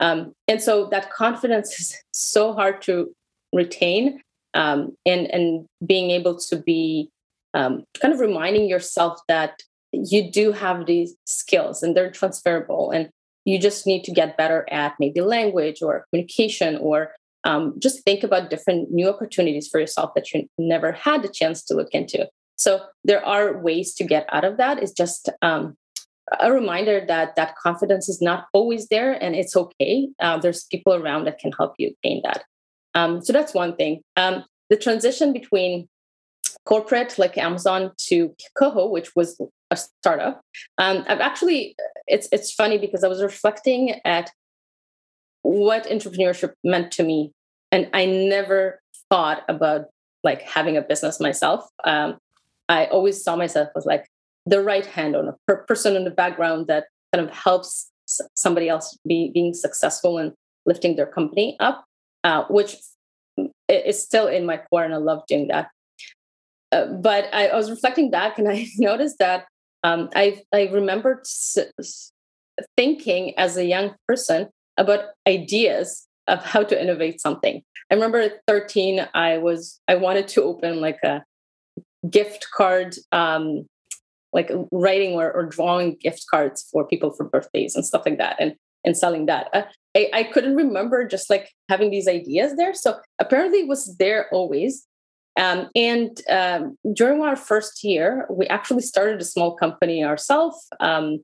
Um, 0.00 0.34
and 0.48 0.60
so 0.60 0.88
that 0.90 1.12
confidence 1.12 1.78
is 1.78 1.96
so 2.12 2.52
hard 2.52 2.82
to 2.82 3.14
retain, 3.52 4.20
um, 4.54 4.96
and 5.06 5.30
and 5.32 5.66
being 5.86 6.10
able 6.10 6.38
to 6.38 6.56
be 6.56 7.10
um, 7.54 7.84
kind 8.00 8.12
of 8.12 8.20
reminding 8.20 8.68
yourself 8.68 9.20
that 9.28 9.62
you 9.92 10.30
do 10.30 10.52
have 10.52 10.86
these 10.86 11.14
skills 11.26 11.82
and 11.82 11.96
they're 11.96 12.10
transferable, 12.10 12.90
and 12.90 13.10
you 13.44 13.58
just 13.58 13.86
need 13.86 14.04
to 14.04 14.12
get 14.12 14.36
better 14.36 14.66
at 14.70 14.94
maybe 14.98 15.20
language 15.20 15.82
or 15.82 16.06
communication 16.10 16.76
or 16.78 17.12
um, 17.44 17.74
just 17.78 18.04
think 18.04 18.22
about 18.22 18.50
different 18.50 18.90
new 18.90 19.08
opportunities 19.08 19.68
for 19.68 19.80
yourself 19.80 20.12
that 20.14 20.32
you 20.32 20.48
never 20.58 20.92
had 20.92 21.22
the 21.22 21.28
chance 21.28 21.62
to 21.64 21.74
look 21.74 21.90
into. 21.92 22.28
So 22.56 22.80
there 23.04 23.24
are 23.24 23.58
ways 23.58 23.94
to 23.94 24.04
get 24.04 24.26
out 24.32 24.44
of 24.44 24.56
that. 24.58 24.82
It's 24.82 24.92
just 24.92 25.28
um, 25.42 25.76
a 26.38 26.52
reminder 26.52 27.04
that 27.08 27.34
that 27.36 27.56
confidence 27.56 28.08
is 28.08 28.22
not 28.22 28.46
always 28.52 28.88
there, 28.88 29.12
and 29.12 29.34
it's 29.34 29.56
okay. 29.56 30.08
Uh, 30.20 30.38
there's 30.38 30.64
people 30.64 30.94
around 30.94 31.24
that 31.24 31.38
can 31.38 31.52
help 31.52 31.74
you 31.78 31.94
gain 32.02 32.20
that. 32.24 32.44
Um, 32.94 33.22
so 33.22 33.32
that's 33.32 33.54
one 33.54 33.74
thing. 33.76 34.02
Um, 34.16 34.44
the 34.70 34.76
transition 34.76 35.32
between 35.32 35.88
corporate 36.64 37.18
like 37.18 37.36
Amazon 37.36 37.92
to 37.96 38.34
Koho, 38.58 38.90
which 38.90 39.14
was 39.16 39.40
a 39.70 39.76
startup. 39.76 40.42
Um, 40.78 41.04
I've 41.08 41.20
actually 41.20 41.74
it's 42.06 42.28
it's 42.32 42.52
funny 42.52 42.78
because 42.78 43.04
I 43.04 43.08
was 43.08 43.22
reflecting 43.22 44.00
at 44.04 44.30
what 45.52 45.84
entrepreneurship 45.84 46.54
meant 46.64 46.90
to 46.92 47.02
me. 47.02 47.32
And 47.70 47.88
I 47.92 48.06
never 48.06 48.80
thought 49.10 49.42
about 49.48 49.86
like 50.24 50.42
having 50.42 50.76
a 50.76 50.82
business 50.82 51.20
myself. 51.20 51.68
Um, 51.84 52.16
I 52.68 52.86
always 52.86 53.22
saw 53.22 53.36
myself 53.36 53.68
as 53.76 53.84
like 53.84 54.06
the 54.46 54.62
right 54.62 54.86
hand 54.86 55.14
on 55.14 55.28
a 55.28 55.36
per- 55.46 55.64
person 55.64 55.94
in 55.94 56.04
the 56.04 56.10
background 56.10 56.68
that 56.68 56.86
kind 57.12 57.26
of 57.26 57.34
helps 57.34 57.90
somebody 58.34 58.68
else 58.68 58.96
be 59.06 59.30
being 59.32 59.52
successful 59.52 60.18
and 60.18 60.32
lifting 60.64 60.96
their 60.96 61.06
company 61.06 61.56
up, 61.60 61.84
uh, 62.24 62.44
which 62.48 62.76
is 63.68 64.02
still 64.02 64.26
in 64.26 64.46
my 64.46 64.56
core, 64.56 64.84
and 64.84 64.94
I 64.94 64.98
love 64.98 65.22
doing 65.26 65.48
that. 65.48 65.68
Uh, 66.70 66.86
but 66.86 67.28
I, 67.32 67.48
I, 67.48 67.56
was 67.56 67.70
reflecting 67.70 68.10
back, 68.10 68.38
and 68.38 68.48
I 68.56 68.66
noticed 68.78 69.18
that 69.18 69.46
um, 69.82 70.08
I 70.14 70.42
I 70.52 70.68
remembered 70.72 71.20
s- 71.20 72.12
thinking 72.76 73.34
as 73.38 73.56
a 73.56 73.64
young 73.64 73.94
person 74.06 74.48
about 74.76 75.06
ideas 75.26 76.06
of 76.28 76.44
how 76.44 76.62
to 76.62 76.80
innovate 76.80 77.20
something. 77.20 77.62
I 77.90 77.94
remember 77.94 78.18
at 78.18 78.40
13, 78.46 79.06
I 79.14 79.38
was 79.38 79.80
I 79.88 79.96
wanted 79.96 80.28
to 80.28 80.42
open 80.42 80.80
like 80.80 80.98
a 81.02 81.24
gift 82.08 82.48
card, 82.54 82.94
um, 83.12 83.66
like 84.32 84.50
writing 84.70 85.14
or, 85.14 85.30
or 85.30 85.44
drawing 85.44 85.96
gift 85.96 86.24
cards 86.30 86.66
for 86.70 86.86
people 86.86 87.12
for 87.12 87.24
birthdays 87.24 87.74
and 87.74 87.84
stuff 87.84 88.02
like 88.06 88.18
that, 88.18 88.36
and 88.38 88.54
and 88.84 88.96
selling 88.96 89.26
that. 89.26 89.48
Uh, 89.52 89.62
I, 89.96 90.10
I 90.12 90.22
couldn't 90.24 90.56
remember 90.56 91.06
just 91.06 91.28
like 91.28 91.50
having 91.68 91.90
these 91.90 92.08
ideas 92.08 92.56
there. 92.56 92.74
So 92.74 92.98
apparently 93.18 93.60
it 93.60 93.68
was 93.68 93.96
there 93.98 94.28
always. 94.32 94.86
Um, 95.38 95.68
and 95.74 96.20
um, 96.28 96.76
during 96.92 97.22
our 97.22 97.36
first 97.36 97.84
year, 97.84 98.26
we 98.30 98.46
actually 98.46 98.82
started 98.82 99.20
a 99.20 99.24
small 99.24 99.54
company 99.56 100.04
ourselves. 100.04 100.66
Um, 100.80 101.22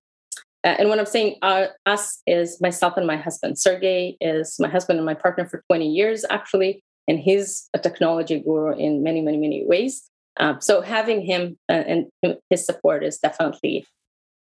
and 0.64 0.88
when 0.88 0.98
I'm 0.98 1.06
saying 1.06 1.36
uh, 1.42 1.66
us 1.86 2.20
is 2.26 2.60
myself 2.60 2.96
and 2.96 3.06
my 3.06 3.16
husband. 3.16 3.58
Sergey 3.58 4.16
is 4.20 4.56
my 4.58 4.68
husband 4.68 4.98
and 4.98 5.06
my 5.06 5.14
partner 5.14 5.46
for 5.46 5.62
20 5.68 5.88
years, 5.88 6.24
actually, 6.30 6.82
and 7.06 7.18
he's 7.18 7.68
a 7.74 7.78
technology 7.78 8.40
guru 8.40 8.76
in 8.76 9.02
many, 9.02 9.20
many, 9.20 9.36
many 9.36 9.64
ways. 9.66 10.08
Um, 10.38 10.60
so 10.60 10.80
having 10.80 11.22
him 11.22 11.56
uh, 11.68 11.72
and 11.72 12.06
his 12.50 12.64
support 12.64 13.02
is 13.04 13.18
definitely 13.18 13.86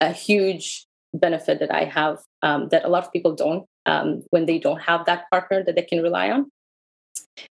a 0.00 0.12
huge 0.12 0.86
benefit 1.14 1.60
that 1.60 1.72
I 1.72 1.84
have 1.84 2.18
um, 2.42 2.68
that 2.70 2.84
a 2.84 2.88
lot 2.88 3.04
of 3.04 3.12
people 3.12 3.34
don't 3.34 3.66
um, 3.84 4.22
when 4.30 4.46
they 4.46 4.58
don't 4.58 4.80
have 4.80 5.04
that 5.06 5.24
partner 5.30 5.62
that 5.62 5.74
they 5.74 5.82
can 5.82 6.02
rely 6.02 6.30
on. 6.30 6.50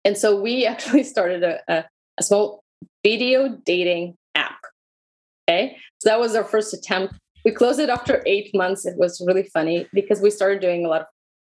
And 0.04 0.16
so 0.16 0.40
we 0.40 0.66
actually 0.72 1.04
started 1.04 1.42
a, 1.42 1.60
a, 1.68 1.84
a 2.18 2.22
small 2.22 2.62
video 3.04 3.48
dating 3.64 4.14
app. 4.34 4.58
Okay, 5.48 5.78
so 6.00 6.10
that 6.10 6.20
was 6.20 6.34
our 6.36 6.44
first 6.44 6.74
attempt 6.74 7.14
we 7.48 7.54
closed 7.54 7.80
it 7.80 7.88
after 7.88 8.22
eight 8.26 8.50
months. 8.52 8.84
It 8.84 8.98
was 8.98 9.24
really 9.26 9.42
funny 9.42 9.87
because 9.94 10.20
we 10.20 10.30
started 10.30 10.61
doing 10.61 10.84
a 10.84 10.88
lot 10.88 11.00
of 11.00 11.06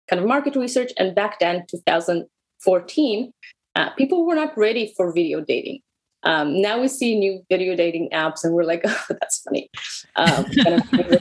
kind 0.07 0.21
of 0.21 0.27
market 0.27 0.55
research. 0.55 0.91
And 0.95 1.15
back 1.15 1.39
then, 1.39 1.65
2014, 1.71 3.33
uh, 3.75 3.89
people 3.95 4.27
were 4.27 4.35
not 4.35 4.55
ready 4.55 4.93
for 4.95 5.11
video 5.11 5.41
dating. 5.41 5.79
Um, 6.21 6.61
now 6.61 6.79
we 6.79 6.87
see 6.87 7.17
new 7.17 7.41
video 7.49 7.75
dating 7.75 8.09
apps, 8.13 8.43
and 8.43 8.53
we're 8.53 8.63
like, 8.63 8.81
"Oh, 8.85 9.05
that's 9.09 9.41
funny." 9.41 9.69
Um, 10.15 10.45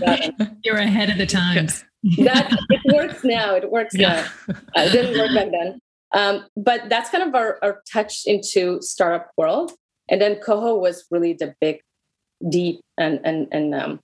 kind 0.05 0.35
of 0.41 0.49
You're 0.63 0.77
ahead 0.77 1.09
of 1.09 1.17
the 1.17 1.27
times. 1.27 1.83
that 2.19 2.53
it 2.69 2.95
works 2.95 3.25
now. 3.25 3.55
It 3.55 3.71
works 3.71 3.95
yeah. 3.97 4.29
now. 4.49 4.55
Uh, 4.77 4.83
it 4.83 4.93
didn't 4.93 5.19
work 5.19 5.35
back 5.35 5.53
then. 5.53 5.81
Um, 6.13 6.47
but 6.55 6.91
that's 6.91 7.09
kind 7.09 7.25
of 7.27 7.35
our, 7.35 7.59
our 7.63 7.83
touch 7.91 8.23
into 8.27 8.81
startup 8.83 9.31
world. 9.39 9.73
And 10.11 10.21
then 10.21 10.37
Koho 10.37 10.79
was 10.79 11.07
really 11.11 11.33
the 11.33 11.55
big, 11.63 11.81
deep, 12.51 12.81
and 12.99 13.21
and 13.25 13.49
and 13.53 13.75
um, 13.75 14.01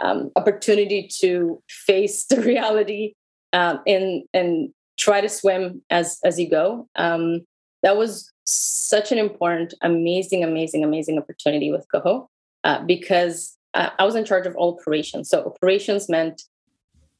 um, 0.00 0.30
opportunity 0.36 1.08
to 1.20 1.62
face 1.68 2.24
the 2.30 2.40
reality 2.40 3.14
um, 3.52 3.80
and 3.86 4.22
and 4.32 4.70
try 4.98 5.20
to 5.20 5.28
swim 5.28 5.82
as 5.90 6.18
as 6.24 6.38
you 6.38 6.48
go. 6.48 6.88
Um, 6.96 7.42
that 7.82 7.96
was 7.96 8.30
such 8.44 9.10
an 9.10 9.18
important, 9.18 9.72
amazing, 9.80 10.44
amazing, 10.44 10.84
amazing 10.84 11.18
opportunity 11.18 11.70
with 11.70 11.86
Koho 11.94 12.26
uh, 12.64 12.84
because 12.84 13.56
I 13.72 14.04
was 14.04 14.16
in 14.16 14.24
charge 14.24 14.46
of 14.46 14.56
all 14.56 14.76
operations. 14.78 15.28
So 15.30 15.44
operations 15.44 16.08
meant 16.08 16.42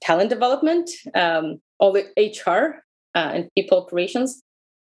talent 0.02 0.30
development, 0.30 0.90
um, 1.14 1.60
all 1.78 1.92
the 1.92 2.06
HR 2.16 2.82
uh, 3.14 3.30
and 3.34 3.48
people 3.56 3.78
operations, 3.78 4.42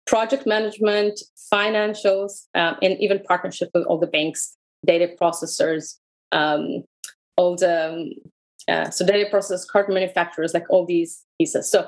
project 0.05 0.45
management, 0.45 1.19
financials, 1.51 2.47
um, 2.53 2.75
and 2.81 2.99
even 2.99 3.19
partnership 3.23 3.69
with 3.73 3.85
all 3.85 3.97
the 3.97 4.07
banks, 4.07 4.57
data 4.85 5.15
processors, 5.19 5.97
um, 6.31 6.83
all 7.37 7.55
the 7.55 7.89
um, 7.89 8.09
uh, 8.67 8.89
so 8.89 9.05
data 9.05 9.29
process 9.29 9.65
card 9.65 9.89
manufacturers, 9.89 10.53
like 10.53 10.65
all 10.69 10.85
these 10.85 11.23
pieces. 11.39 11.69
So 11.69 11.87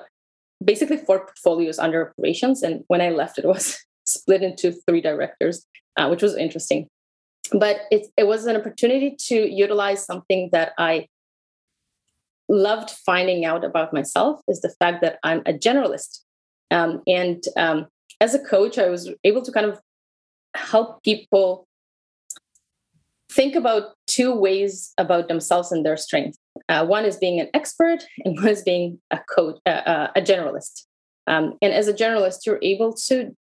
basically 0.63 0.97
four 0.97 1.19
portfolios 1.19 1.79
under 1.79 2.09
operations. 2.09 2.63
And 2.63 2.83
when 2.87 3.01
I 3.01 3.09
left, 3.09 3.39
it 3.39 3.45
was 3.45 3.83
split 4.05 4.43
into 4.43 4.71
three 4.87 5.01
directors, 5.01 5.65
uh, 5.97 6.07
which 6.07 6.21
was 6.21 6.35
interesting. 6.35 6.87
But 7.51 7.81
it, 7.91 8.07
it 8.17 8.27
was 8.27 8.45
an 8.45 8.55
opportunity 8.55 9.15
to 9.27 9.49
utilize 9.49 10.05
something 10.05 10.49
that 10.51 10.73
I 10.77 11.07
loved 12.49 12.91
finding 12.91 13.45
out 13.45 13.63
about 13.63 13.93
myself 13.93 14.41
is 14.47 14.61
the 14.61 14.73
fact 14.79 15.01
that 15.01 15.19
I'm 15.23 15.39
a 15.45 15.53
generalist. 15.53 16.19
Um, 16.71 17.01
and 17.07 17.43
um, 17.55 17.87
as 18.19 18.33
a 18.33 18.39
coach, 18.39 18.77
I 18.77 18.89
was 18.89 19.09
able 19.23 19.41
to 19.41 19.51
kind 19.51 19.65
of 19.65 19.79
help 20.55 21.03
people 21.03 21.67
think 23.37 23.55
about 23.55 23.93
two 24.07 24.33
ways 24.33 24.91
about 24.97 25.27
themselves 25.27 25.71
and 25.71 25.85
their 25.85 25.95
strengths. 25.95 26.39
Uh, 26.67 26.85
one 26.85 27.05
is 27.05 27.17
being 27.17 27.39
an 27.39 27.49
expert, 27.53 28.03
and 28.25 28.35
one 28.35 28.49
is 28.49 28.63
being 28.63 28.99
a 29.11 29.19
coach, 29.33 29.57
uh, 29.65 29.83
uh, 29.93 30.07
a 30.15 30.21
generalist. 30.21 30.85
Um, 31.27 31.53
and 31.61 31.71
as 31.71 31.87
a 31.87 31.93
generalist, 31.93 32.45
you're 32.45 32.59
able 32.61 32.93
to 33.07 33.35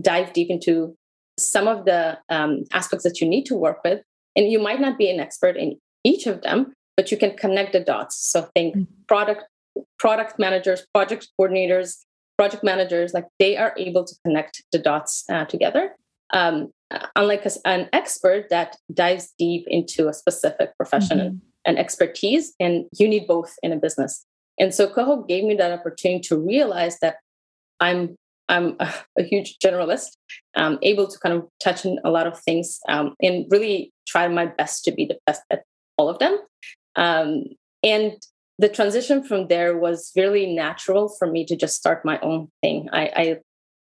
dive 0.00 0.32
deep 0.32 0.50
into 0.50 0.96
some 1.38 1.68
of 1.68 1.84
the 1.84 2.18
um, 2.30 2.64
aspects 2.72 3.04
that 3.04 3.20
you 3.20 3.28
need 3.28 3.44
to 3.46 3.54
work 3.54 3.78
with, 3.84 4.00
and 4.34 4.50
you 4.50 4.58
might 4.58 4.80
not 4.80 4.98
be 4.98 5.10
an 5.10 5.20
expert 5.20 5.56
in 5.56 5.78
each 6.04 6.26
of 6.26 6.42
them, 6.42 6.72
but 6.96 7.10
you 7.10 7.16
can 7.16 7.36
connect 7.36 7.72
the 7.72 7.80
dots. 7.80 8.16
So 8.16 8.48
think 8.54 8.74
mm-hmm. 8.74 8.92
product 9.06 9.44
product 9.98 10.38
managers, 10.38 10.84
project 10.92 11.28
coordinators, 11.38 11.98
project 12.36 12.64
managers, 12.64 13.14
like 13.14 13.26
they 13.38 13.56
are 13.56 13.74
able 13.76 14.04
to 14.04 14.14
connect 14.24 14.62
the 14.72 14.78
dots 14.78 15.24
uh, 15.28 15.44
together. 15.44 15.94
Um, 16.32 16.72
unlike 17.16 17.46
an 17.64 17.88
expert 17.92 18.48
that 18.50 18.76
dives 18.92 19.32
deep 19.38 19.64
into 19.68 20.08
a 20.08 20.12
specific 20.12 20.76
profession 20.76 21.18
mm-hmm. 21.18 21.36
and 21.64 21.78
expertise, 21.78 22.54
and 22.58 22.86
you 22.98 23.08
need 23.08 23.26
both 23.26 23.54
in 23.62 23.72
a 23.72 23.76
business. 23.76 24.24
And 24.58 24.74
so 24.74 24.88
Koho 24.88 25.26
gave 25.26 25.44
me 25.44 25.54
that 25.56 25.72
opportunity 25.72 26.20
to 26.28 26.38
realize 26.38 26.98
that 27.00 27.16
I'm 27.80 28.16
I'm 28.48 28.76
a, 28.80 28.92
a 29.18 29.22
huge 29.22 29.58
generalist, 29.58 30.16
um, 30.56 30.78
able 30.82 31.06
to 31.06 31.18
kind 31.18 31.34
of 31.34 31.46
touch 31.62 31.84
on 31.84 31.98
a 32.04 32.10
lot 32.10 32.26
of 32.26 32.40
things 32.40 32.80
um, 32.88 33.14
and 33.22 33.46
really 33.50 33.92
try 34.06 34.26
my 34.28 34.46
best 34.46 34.84
to 34.84 34.92
be 34.92 35.04
the 35.04 35.18
best 35.26 35.42
at 35.50 35.64
all 35.98 36.08
of 36.08 36.18
them. 36.18 36.38
Um, 36.96 37.44
and 37.82 38.14
the 38.58 38.68
transition 38.68 39.22
from 39.22 39.48
there 39.48 39.76
was 39.76 40.10
really 40.16 40.52
natural 40.52 41.14
for 41.18 41.30
me 41.30 41.44
to 41.44 41.56
just 41.56 41.76
start 41.76 42.04
my 42.04 42.18
own 42.20 42.48
thing. 42.62 42.88
I, 42.92 43.02
I 43.14 43.36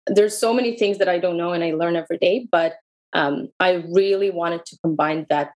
there's 0.09 0.37
so 0.37 0.53
many 0.53 0.77
things 0.77 0.99
that 0.99 1.09
I 1.09 1.19
don't 1.19 1.37
know 1.37 1.53
and 1.53 1.63
I 1.63 1.73
learn 1.73 1.97
every 1.97 2.19
day, 2.19 2.47
but 2.51 2.75
um, 3.13 3.49
I 3.59 3.85
really 3.93 4.31
wanted 4.31 4.65
to 4.67 4.79
combine 4.83 5.27
that 5.31 5.53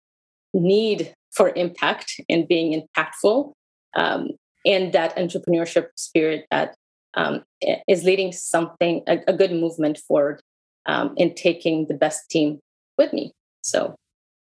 need 0.54 1.14
for 1.32 1.54
impact 1.56 2.20
and 2.30 2.48
being 2.48 2.82
impactful 2.82 3.54
um, 3.96 4.30
and 4.66 4.94
that 4.94 5.16
entrepreneurship 5.16 5.88
spirit 5.96 6.46
that 6.52 6.76
um, 7.14 7.44
is 7.88 8.04
leading 8.04 8.32
something 8.32 9.04
a, 9.08 9.20
a, 9.28 9.34
good 9.34 9.52
movement 9.52 9.98
forward 9.98 10.42
um, 10.86 11.14
in 11.18 11.34
taking 11.36 11.88
the 11.88 11.94
best 11.94 12.30
team 12.30 12.60
with 12.98 13.12
me. 13.12 13.34
So 13.64 13.96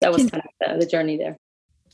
that 0.03 0.13
was 0.13 0.29
kind 0.31 0.43
of 0.45 0.51
the, 0.61 0.85
the 0.85 0.91
journey 0.91 1.17
there. 1.17 1.37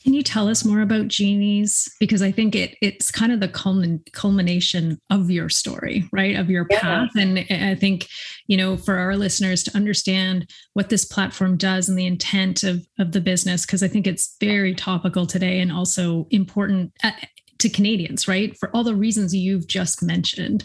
Can 0.04 0.12
you 0.12 0.22
tell 0.22 0.48
us 0.48 0.66
more 0.66 0.82
about 0.82 1.08
Genies? 1.08 1.90
Because 1.98 2.20
I 2.20 2.30
think 2.30 2.54
it 2.54 2.76
it's 2.82 3.10
kind 3.10 3.32
of 3.32 3.40
the 3.40 3.48
culmin, 3.48 4.00
culmination 4.12 5.00
of 5.08 5.30
your 5.30 5.48
story, 5.48 6.06
right? 6.12 6.36
Of 6.36 6.50
your 6.50 6.66
yeah. 6.68 6.80
path. 6.80 7.10
And 7.16 7.38
I 7.50 7.74
think, 7.74 8.08
you 8.46 8.58
know, 8.58 8.76
for 8.76 8.98
our 8.98 9.16
listeners 9.16 9.62
to 9.62 9.74
understand 9.74 10.50
what 10.74 10.90
this 10.90 11.06
platform 11.06 11.56
does 11.56 11.88
and 11.88 11.98
the 11.98 12.04
intent 12.04 12.64
of, 12.64 12.86
of 12.98 13.12
the 13.12 13.20
business, 13.22 13.64
because 13.64 13.82
I 13.82 13.88
think 13.88 14.06
it's 14.06 14.36
very 14.40 14.74
topical 14.74 15.26
today 15.26 15.58
and 15.58 15.72
also 15.72 16.26
important 16.30 16.92
uh, 17.02 17.12
to 17.60 17.70
Canadians, 17.70 18.28
right? 18.28 18.54
For 18.58 18.68
all 18.76 18.84
the 18.84 18.94
reasons 18.94 19.34
you've 19.34 19.66
just 19.66 20.02
mentioned. 20.02 20.64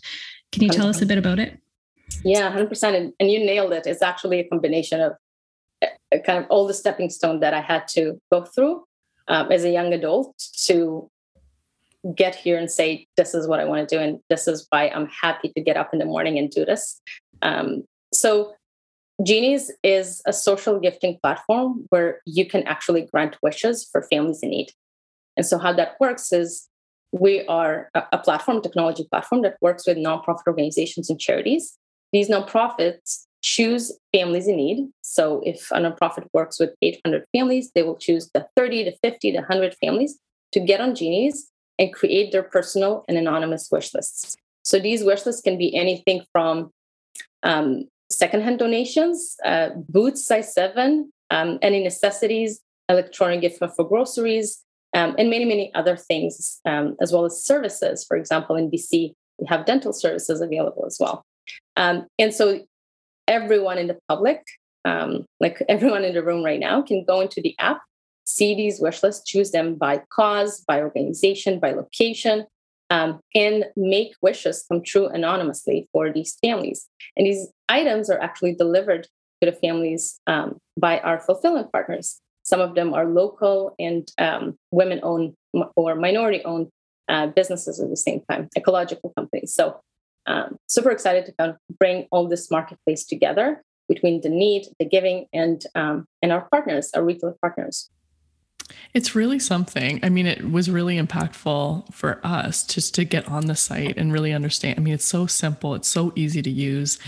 Can 0.52 0.64
you 0.64 0.70
tell 0.70 0.88
100%. 0.88 0.90
us 0.90 1.02
a 1.02 1.06
bit 1.06 1.18
about 1.18 1.40
it? 1.40 1.58
Yeah, 2.26 2.52
100%. 2.52 2.84
And, 2.94 3.14
and 3.22 3.32
you 3.32 3.40
nailed 3.40 3.72
it. 3.72 3.88
It's 3.88 4.02
actually 4.02 4.42
a 4.42 4.50
combination 4.50 5.00
of 5.00 5.14
uh, 5.82 6.18
kind 6.26 6.40
of 6.40 6.46
all 6.50 6.68
the 6.68 6.74
stepping 6.74 7.10
stone 7.10 7.40
that 7.40 7.54
I 7.54 7.62
had 7.62 7.88
to 7.90 8.20
go 8.34 8.44
through 8.44 8.84
um, 9.30 9.52
as 9.52 9.64
a 9.64 9.70
young 9.70 9.94
adult 9.94 10.36
to 10.66 11.10
get 12.16 12.36
here 12.36 12.58
and 12.58 12.70
say, 12.70 13.08
this 13.18 13.34
is 13.34 13.48
what 13.48 13.60
I 13.60 13.66
want 13.66 13.88
to 13.88 13.96
do. 13.96 14.02
And 14.02 14.20
this 14.30 14.48
is 14.48 14.66
why 14.70 14.90
I'm 14.90 15.08
happy 15.08 15.52
to 15.56 15.62
get 15.62 15.78
up 15.78 15.94
in 15.94 16.00
the 16.00 16.06
morning 16.06 16.38
and 16.38 16.50
do 16.50 16.66
this. 16.66 17.02
Um, 17.42 17.84
so, 18.14 18.54
Genies 19.22 19.70
is 19.84 20.22
a 20.26 20.32
social 20.32 20.80
gifting 20.80 21.20
platform 21.22 21.86
where 21.90 22.22
you 22.26 22.46
can 22.46 22.64
actually 22.64 23.02
grant 23.12 23.36
wishes 23.44 23.86
for 23.92 24.02
families 24.04 24.40
in 24.42 24.50
need. 24.50 24.72
And 25.36 25.46
so, 25.46 25.58
how 25.58 25.74
that 25.74 25.96
works 26.00 26.32
is 26.32 26.70
we 27.12 27.46
are 27.48 27.90
a, 27.96 28.18
platform, 28.18 28.62
technology 28.62 29.06
platform 29.10 29.42
that 29.42 29.58
works 29.62 29.86
with 29.86 29.98
nonprofit 29.98 30.48
organizations 30.48 31.10
and 31.10 31.20
charities. 31.20 31.78
These 32.14 32.30
nonprofits 32.30 33.26
choose 33.42 33.98
families 34.14 34.48
in 34.48 34.58
need. 34.58 34.90
So 35.02 35.42
if 35.46 35.72
a 35.72 35.76
nonprofit 35.76 36.28
works 36.34 36.60
with 36.60 36.72
800 36.82 37.26
families, 37.36 37.72
they 37.74 37.84
will 37.84 37.98
choose 37.98 38.30
the 38.34 38.48
30 38.56 38.86
to 38.86 38.98
50 38.98 39.32
to 39.32 39.38
100 39.40 39.76
families 39.82 40.20
to 40.52 40.60
get 40.60 40.82
on 40.82 40.96
Genies 40.96 41.50
and 41.78 41.94
create 41.94 42.32
their 42.32 42.44
personal 42.44 43.06
and 43.08 43.18
anonymous 43.18 43.70
wish 43.72 43.94
lists. 43.94 44.36
So 44.64 44.80
these 44.80 45.04
wish 45.04 45.26
lists 45.26 45.42
can 45.42 45.58
be 45.58 45.76
anything 45.76 46.24
from 46.32 46.72
um, 47.44 47.88
secondhand 48.12 48.60
donations, 48.60 49.36
uh, 49.46 49.70
boots 49.88 50.26
size 50.26 50.54
seven, 50.54 51.12
um, 51.30 51.60
any 51.62 51.82
necessities, 51.84 52.60
electronic 52.90 53.42
gift 53.42 53.60
for 53.60 53.88
groceries, 53.88 54.64
um, 54.94 55.16
and 55.18 55.30
many, 55.30 55.46
many 55.46 55.74
other 55.76 55.96
things, 55.96 56.60
um, 56.66 56.98
as 57.02 57.14
well 57.14 57.24
as 57.24 57.44
services. 57.44 58.04
For 58.04 58.18
example, 58.18 58.56
in 58.56 58.70
BC, 58.70 59.14
we 59.38 59.48
have 59.48 59.66
dental 59.66 59.94
services 59.94 60.42
available 60.42 60.86
as 60.86 60.98
well. 61.00 61.24
Um, 61.78 62.08
and 62.18 62.34
so 62.34 62.62
everyone 63.30 63.78
in 63.78 63.88
the 63.88 63.98
public, 64.10 64.44
um, 64.84 65.26
like 65.40 65.62
everyone 65.70 66.04
in 66.04 66.14
the 66.14 66.24
room 66.24 66.44
right 66.44 66.60
now, 66.60 66.82
can 66.82 67.06
go 67.06 67.22
into 67.22 67.42
the 67.42 67.56
app, 67.60 67.82
see 68.26 68.54
these 68.54 68.82
wish 68.82 69.02
lists, 69.02 69.24
choose 69.26 69.52
them 69.52 69.76
by 69.76 70.02
cause, 70.12 70.62
by 70.68 70.82
organization, 70.82 71.60
by 71.60 71.72
location, 71.72 72.46
um, 72.90 73.20
and 73.36 73.66
make 73.78 74.14
wishes 74.22 74.66
come 74.70 74.84
true 74.84 75.08
anonymously 75.08 75.88
for 75.94 76.12
these 76.12 76.38
families. 76.44 76.88
And 77.16 77.26
these 77.26 77.48
items 77.70 78.10
are 78.10 78.20
actually 78.20 78.56
delivered 78.56 79.08
to 79.42 79.50
the 79.50 79.56
families 79.56 80.20
um, 80.28 80.58
by 80.78 81.00
our 81.00 81.20
fulfillment 81.20 81.72
partners. 81.72 82.20
Some 82.44 82.60
of 82.60 82.74
them 82.74 82.94
are 82.94 83.06
local 83.06 83.76
and 83.78 84.12
um, 84.18 84.58
women 84.72 85.00
owned 85.04 85.36
or 85.76 85.96
minority 85.96 86.44
owned 86.46 86.70
uh, 87.08 87.28
businesses 87.28 87.80
at 87.80 87.90
the 87.90 87.98
same 87.98 88.22
time, 88.30 88.50
ecological 88.58 89.14
companies. 89.16 89.54
So 89.54 89.80
um, 90.28 90.58
super 90.68 90.92
excited 90.92 91.26
to 91.26 91.34
kind 91.34 91.52
of 91.52 91.58
bring 91.80 92.08
all 92.12 92.28
this 92.28 92.52
marketplace 92.52 93.06
together 93.06 93.64
between 93.88 94.22
the 94.22 94.30
need, 94.30 94.68
the 94.80 94.86
giving, 94.86 95.26
and 95.34 95.64
um, 95.76 96.08
and 96.22 96.32
our 96.32 96.48
partners, 96.52 96.92
our 96.94 97.04
retail 97.04 97.36
partners. 97.42 97.90
It's 98.94 99.16
really 99.16 99.40
something. 99.40 100.00
I 100.04 100.10
mean, 100.10 100.28
it 100.28 100.52
was 100.52 100.70
really 100.70 101.00
impactful 101.00 101.92
for 101.94 102.20
us 102.24 102.64
just 102.64 102.94
to 102.96 103.04
get 103.04 103.28
on 103.28 103.48
the 103.48 103.56
site 103.56 103.98
and 103.98 104.14
really 104.14 104.32
understand. 104.32 104.78
I 104.78 104.82
mean, 104.82 104.94
it's 104.94 105.06
so 105.06 105.26
simple. 105.26 105.74
It's 105.74 105.88
so 105.88 106.14
easy 106.16 106.44
to 106.44 106.50
use. 106.50 107.00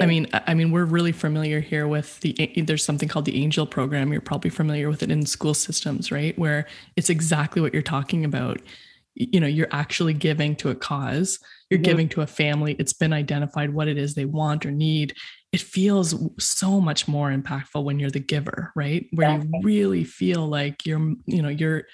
I 0.00 0.06
mean, 0.06 0.26
I 0.32 0.54
mean, 0.54 0.72
we're 0.72 0.84
really 0.84 1.12
familiar 1.12 1.60
here 1.60 1.86
with 1.86 2.20
the. 2.20 2.52
There's 2.56 2.84
something 2.84 3.08
called 3.08 3.24
the 3.26 3.40
Angel 3.42 3.66
program. 3.66 4.10
You're 4.10 4.20
probably 4.20 4.50
familiar 4.50 4.88
with 4.88 5.02
it 5.02 5.10
in 5.10 5.24
school 5.26 5.54
systems, 5.54 6.10
right? 6.10 6.36
Where 6.38 6.66
it's 6.96 7.10
exactly 7.10 7.62
what 7.62 7.72
you're 7.72 7.82
talking 7.82 8.24
about. 8.24 8.60
You 9.14 9.38
know, 9.38 9.46
you're 9.46 9.68
actually 9.70 10.14
giving 10.14 10.56
to 10.56 10.70
a 10.70 10.74
cause 10.74 11.38
you're 11.70 11.80
giving 11.80 12.08
to 12.10 12.20
a 12.20 12.26
family. 12.26 12.76
It's 12.78 12.92
been 12.92 13.12
identified 13.12 13.72
what 13.72 13.88
it 13.88 13.96
is 13.96 14.14
they 14.14 14.24
want 14.24 14.66
or 14.66 14.70
need. 14.70 15.14
It 15.52 15.60
feels 15.60 16.14
so 16.38 16.80
much 16.80 17.08
more 17.08 17.30
impactful 17.30 17.82
when 17.82 17.98
you're 17.98 18.10
the 18.10 18.20
giver 18.20 18.72
right? 18.76 19.06
Where 19.12 19.36
exactly. 19.36 19.50
you 19.52 19.66
really 19.66 20.04
feel 20.04 20.46
like 20.46 20.86
your 20.86 20.98
you 21.26 21.42
know 21.42 21.48
your 21.48 21.84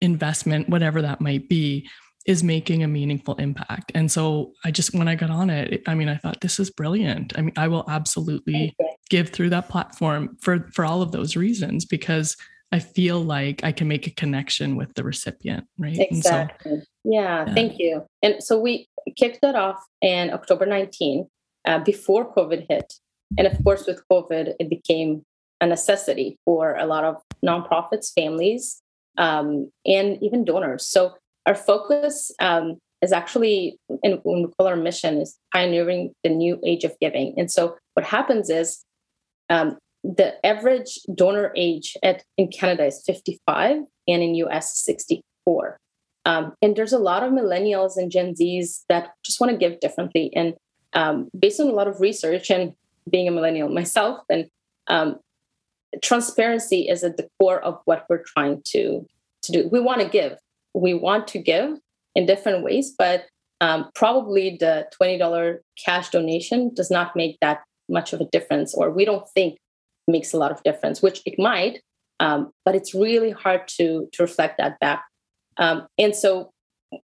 investment 0.00 0.68
whatever 0.68 1.00
that 1.02 1.20
might 1.20 1.48
be 1.48 1.88
is 2.26 2.42
making 2.42 2.82
a 2.82 2.88
meaningful 2.88 3.34
impact. 3.36 3.92
And 3.94 4.10
so 4.10 4.52
i 4.64 4.70
just 4.70 4.94
when 4.94 5.08
i 5.08 5.14
got 5.14 5.30
on 5.30 5.50
it 5.50 5.82
i 5.86 5.94
mean 5.94 6.08
i 6.08 6.16
thought 6.16 6.40
this 6.40 6.58
is 6.58 6.70
brilliant. 6.70 7.32
I 7.38 7.42
mean 7.42 7.54
i 7.56 7.68
will 7.68 7.84
absolutely 7.88 8.76
give 9.10 9.30
through 9.30 9.50
that 9.50 9.68
platform 9.68 10.36
for 10.40 10.68
for 10.72 10.84
all 10.84 11.02
of 11.02 11.12
those 11.12 11.36
reasons 11.36 11.84
because 11.84 12.36
I 12.72 12.80
feel 12.80 13.20
like 13.20 13.62
I 13.62 13.70
can 13.70 13.86
make 13.86 14.08
a 14.08 14.10
connection 14.10 14.74
with 14.74 14.94
the 14.94 15.04
recipient, 15.04 15.64
right? 15.78 15.96
Exactly. 15.96 16.80
So, 16.80 16.86
yeah, 17.04 17.44
yeah, 17.46 17.54
thank 17.54 17.78
you. 17.78 18.04
And 18.22 18.42
so 18.42 18.58
we 18.58 18.88
kicked 19.16 19.40
that 19.42 19.54
off 19.54 19.84
in 20.00 20.30
October 20.30 20.66
19, 20.66 21.28
uh, 21.66 21.78
before 21.80 22.34
COVID 22.34 22.66
hit. 22.68 22.94
And 23.36 23.46
of 23.46 23.62
course, 23.64 23.86
with 23.86 24.02
COVID, 24.10 24.54
it 24.58 24.70
became 24.70 25.22
a 25.60 25.66
necessity 25.66 26.38
for 26.44 26.76
a 26.76 26.86
lot 26.86 27.04
of 27.04 27.16
nonprofits, 27.44 28.12
families, 28.14 28.82
um, 29.18 29.70
and 29.86 30.22
even 30.22 30.44
donors. 30.44 30.86
So 30.86 31.14
our 31.46 31.54
focus 31.54 32.32
um, 32.40 32.78
is 33.02 33.12
actually, 33.12 33.78
and 34.02 34.20
we 34.24 34.46
call 34.58 34.66
our 34.66 34.76
mission, 34.76 35.20
is 35.20 35.38
pioneering 35.52 36.12
the 36.22 36.30
new 36.30 36.58
age 36.64 36.84
of 36.84 36.96
giving. 37.00 37.34
And 37.36 37.50
so 37.50 37.76
what 37.94 38.06
happens 38.06 38.50
is 38.50 38.84
um, 39.50 39.78
the 40.02 40.34
average 40.44 40.98
donor 41.14 41.52
age 41.56 41.96
at 42.02 42.24
in 42.36 42.48
Canada 42.48 42.86
is 42.86 43.02
55 43.06 43.78
and 44.08 44.22
in 44.22 44.34
US 44.36 44.78
64. 44.84 45.78
Um, 46.24 46.54
and 46.62 46.74
there's 46.74 46.92
a 46.92 46.98
lot 46.98 47.22
of 47.22 47.32
millennials 47.32 47.96
and 47.96 48.10
Gen 48.10 48.34
Zs 48.34 48.84
that 48.88 49.10
just 49.24 49.40
want 49.40 49.52
to 49.52 49.58
give 49.58 49.80
differently. 49.80 50.30
And 50.34 50.54
um, 50.94 51.28
based 51.38 51.60
on 51.60 51.68
a 51.68 51.72
lot 51.72 51.88
of 51.88 52.00
research 52.00 52.50
and 52.50 52.72
being 53.10 53.28
a 53.28 53.30
millennial 53.30 53.68
myself, 53.68 54.20
and 54.30 54.48
um, 54.88 55.16
transparency 56.02 56.88
is 56.88 57.04
at 57.04 57.16
the 57.16 57.28
core 57.38 57.60
of 57.60 57.78
what 57.84 58.06
we're 58.08 58.22
trying 58.26 58.62
to 58.72 59.06
to 59.42 59.52
do. 59.52 59.68
We 59.70 59.80
want 59.80 60.00
to 60.00 60.08
give. 60.08 60.38
We 60.72 60.94
want 60.94 61.28
to 61.28 61.38
give 61.38 61.78
in 62.14 62.26
different 62.26 62.64
ways, 62.64 62.94
but 62.96 63.26
um, 63.60 63.90
probably 63.94 64.56
the 64.58 64.86
twenty 64.96 65.18
dollar 65.18 65.62
cash 65.84 66.10
donation 66.10 66.72
does 66.74 66.90
not 66.90 67.14
make 67.14 67.38
that 67.40 67.62
much 67.88 68.12
of 68.12 68.20
a 68.20 68.28
difference, 68.32 68.74
or 68.74 68.90
we 68.90 69.04
don't 69.04 69.28
think 69.34 69.58
makes 70.08 70.32
a 70.32 70.38
lot 70.38 70.50
of 70.50 70.62
difference, 70.62 71.02
which 71.02 71.22
it 71.26 71.34
might, 71.38 71.80
um, 72.20 72.50
but 72.64 72.74
it's 72.74 72.94
really 72.94 73.30
hard 73.30 73.68
to 73.76 74.08
to 74.12 74.22
reflect 74.22 74.58
that 74.58 74.78
back. 74.80 75.04
Um, 75.56 75.86
and 75.98 76.14
so 76.14 76.52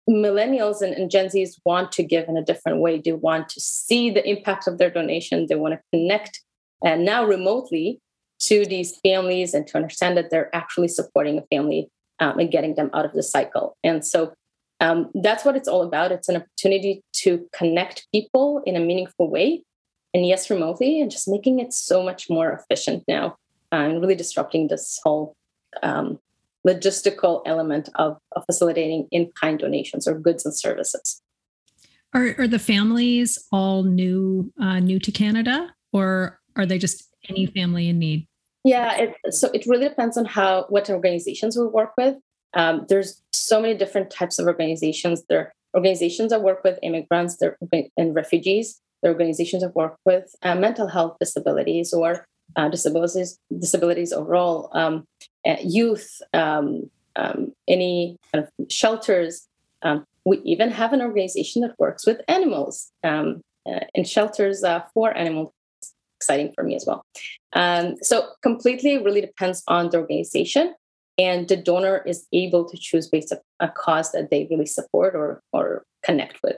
millennials 0.08 0.82
and, 0.82 0.94
and, 0.94 1.10
Gen 1.10 1.26
Zs 1.26 1.58
want 1.64 1.90
to 1.92 2.02
give 2.02 2.28
in 2.28 2.36
a 2.36 2.44
different 2.44 2.78
way. 2.78 3.00
They 3.00 3.12
want 3.12 3.48
to 3.50 3.60
see 3.60 4.10
the 4.10 4.28
impact 4.28 4.68
of 4.68 4.78
their 4.78 4.90
donation. 4.90 5.46
They 5.48 5.56
want 5.56 5.74
to 5.74 5.80
connect 5.92 6.42
and 6.84 7.04
now 7.04 7.24
remotely 7.24 8.00
to 8.40 8.66
these 8.66 8.96
families 8.98 9.54
and 9.54 9.66
to 9.66 9.76
understand 9.76 10.16
that 10.16 10.30
they're 10.30 10.54
actually 10.54 10.88
supporting 10.88 11.38
a 11.38 11.42
family 11.54 11.88
um, 12.20 12.38
and 12.38 12.50
getting 12.50 12.74
them 12.74 12.90
out 12.92 13.04
of 13.04 13.12
the 13.12 13.22
cycle. 13.22 13.76
And 13.82 14.06
so 14.06 14.34
um, 14.80 15.10
that's 15.14 15.44
what 15.44 15.56
it's 15.56 15.68
all 15.68 15.82
about. 15.82 16.12
It's 16.12 16.28
an 16.28 16.36
opportunity 16.36 17.02
to 17.14 17.48
connect 17.52 18.06
people 18.12 18.62
in 18.66 18.76
a 18.76 18.80
meaningful 18.80 19.30
way 19.30 19.62
and 20.16 20.26
yes, 20.26 20.48
remotely, 20.48 21.00
and 21.00 21.10
just 21.10 21.28
making 21.28 21.60
it 21.60 21.74
so 21.74 22.02
much 22.02 22.30
more 22.30 22.50
efficient 22.50 23.04
now 23.06 23.36
uh, 23.70 23.76
and 23.76 24.00
really 24.00 24.14
disrupting 24.14 24.68
this 24.68 24.98
whole 25.04 25.36
um, 25.82 26.18
logistical 26.66 27.42
element 27.46 27.88
of, 27.94 28.18
of 28.32 28.44
facilitating 28.46 29.06
in 29.10 29.30
kind 29.40 29.58
donations 29.58 30.08
or 30.08 30.18
goods 30.18 30.44
and 30.44 30.56
services. 30.56 31.22
Are, 32.12 32.34
are 32.38 32.48
the 32.48 32.58
families 32.58 33.38
all 33.52 33.82
new 33.82 34.52
uh, 34.60 34.80
new 34.80 34.98
to 35.00 35.12
Canada, 35.12 35.74
or 35.92 36.40
are 36.56 36.66
they 36.66 36.78
just 36.78 37.08
any 37.28 37.46
family 37.46 37.88
in 37.88 37.98
need? 37.98 38.26
Yeah, 38.64 38.96
it, 38.96 39.34
so 39.34 39.50
it 39.52 39.64
really 39.66 39.88
depends 39.88 40.16
on 40.16 40.24
how 40.24 40.66
what 40.68 40.88
organizations 40.90 41.56
we 41.56 41.66
work 41.66 41.92
with. 41.98 42.16
Um, 42.54 42.86
there's 42.88 43.22
so 43.32 43.60
many 43.60 43.74
different 43.74 44.10
types 44.10 44.38
of 44.38 44.46
organizations. 44.46 45.22
There 45.28 45.38
are 45.40 45.52
organizations 45.74 46.30
that 46.30 46.42
work 46.42 46.64
with 46.64 46.78
immigrants 46.82 47.36
and 47.96 48.14
refugees. 48.14 48.80
There 49.02 49.10
are 49.10 49.14
organizations 49.14 49.62
that 49.62 49.76
work 49.76 49.96
with 50.06 50.34
uh, 50.42 50.54
mental 50.54 50.88
health 50.88 51.16
disabilities 51.20 51.92
or 51.92 52.26
uh, 52.56 52.68
disabilities 52.68 53.38
disabilities 53.58 54.12
overall, 54.12 54.70
um, 54.72 55.04
youth, 55.62 56.20
um, 56.32 56.90
um, 57.16 57.52
any 57.68 58.18
kind 58.32 58.44
of 58.44 58.70
shelters. 58.70 59.46
Um, 59.82 60.04
we 60.24 60.38
even 60.38 60.70
have 60.70 60.92
an 60.92 61.02
organization 61.02 61.62
that 61.62 61.78
works 61.78 62.06
with 62.06 62.20
animals 62.28 62.90
um, 63.04 63.42
uh, 63.68 63.84
in 63.94 64.04
shelters 64.04 64.64
uh, 64.64 64.82
for 64.92 65.16
animals. 65.16 65.52
Exciting 66.18 66.52
for 66.54 66.64
me 66.64 66.74
as 66.74 66.86
well. 66.86 67.04
Um, 67.52 67.96
so 68.00 68.28
completely 68.42 68.96
really 68.96 69.20
depends 69.20 69.62
on 69.68 69.90
the 69.90 69.98
organization, 69.98 70.74
and 71.18 71.46
the 71.46 71.58
donor 71.58 72.02
is 72.06 72.26
able 72.32 72.64
to 72.68 72.76
choose 72.78 73.06
based 73.06 73.32
on 73.32 73.38
a 73.60 73.68
cause 73.68 74.12
that 74.12 74.30
they 74.30 74.48
really 74.50 74.66
support 74.66 75.14
or 75.14 75.42
or 75.52 75.84
connect 76.02 76.42
with. 76.42 76.56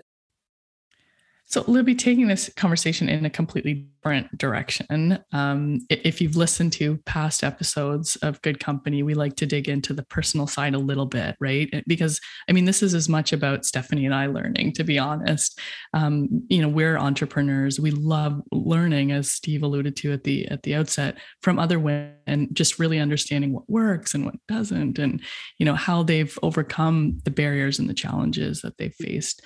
So, 1.51 1.65
Libby, 1.67 1.95
taking 1.95 2.29
this 2.29 2.51
conversation 2.57 3.09
in 3.09 3.25
a 3.25 3.31
completely 3.31 3.89
different 3.97 4.37
direction. 4.37 5.19
Um, 5.33 5.81
if 5.89 6.21
you've 6.21 6.37
listened 6.37 6.75
to 6.75 6.99
past 7.07 7.43
episodes 7.43 8.17
of 8.17 8.43
Good 8.43 8.61
Company, 8.61 9.03
we 9.03 9.15
like 9.15 9.35
to 9.37 9.47
dig 9.47 9.67
into 9.67 9.95
the 9.95 10.03
personal 10.03 10.47
side 10.47 10.75
a 10.75 10.79
little 10.79 11.07
bit, 11.07 11.37
right? 11.41 11.83
Because 11.87 12.21
I 12.51 12.53
mean, 12.53 12.67
this 12.67 12.83
is 12.83 12.95
as 12.95 13.09
much 13.09 13.33
about 13.33 13.65
Stephanie 13.65 14.05
and 14.05 14.15
I 14.15 14.27
learning, 14.27 14.75
to 14.75 14.85
be 14.85 14.99
honest. 14.99 15.59
Um, 15.95 16.29
you 16.49 16.61
know, 16.61 16.69
we're 16.69 16.99
entrepreneurs. 16.99 17.81
We 17.81 17.93
love 17.93 18.43
learning, 18.53 19.13
as 19.13 19.31
Steve 19.31 19.63
alluded 19.63 19.97
to 19.97 20.13
at 20.13 20.25
the 20.25 20.47
at 20.49 20.65
the 20.65 20.75
outset, 20.75 21.17
from 21.41 21.59
other 21.59 21.79
women, 21.79 22.15
and 22.27 22.55
just 22.55 22.79
really 22.79 22.99
understanding 22.99 23.55
what 23.55 23.71
works 23.71 24.15
and 24.15 24.27
what 24.27 24.35
doesn't, 24.49 24.99
and 24.99 25.23
you 25.57 25.65
know 25.65 25.75
how 25.75 26.03
they've 26.03 26.39
overcome 26.43 27.21
the 27.25 27.31
barriers 27.31 27.79
and 27.79 27.89
the 27.89 27.95
challenges 27.95 28.61
that 28.61 28.77
they've 28.77 28.95
faced 28.95 29.43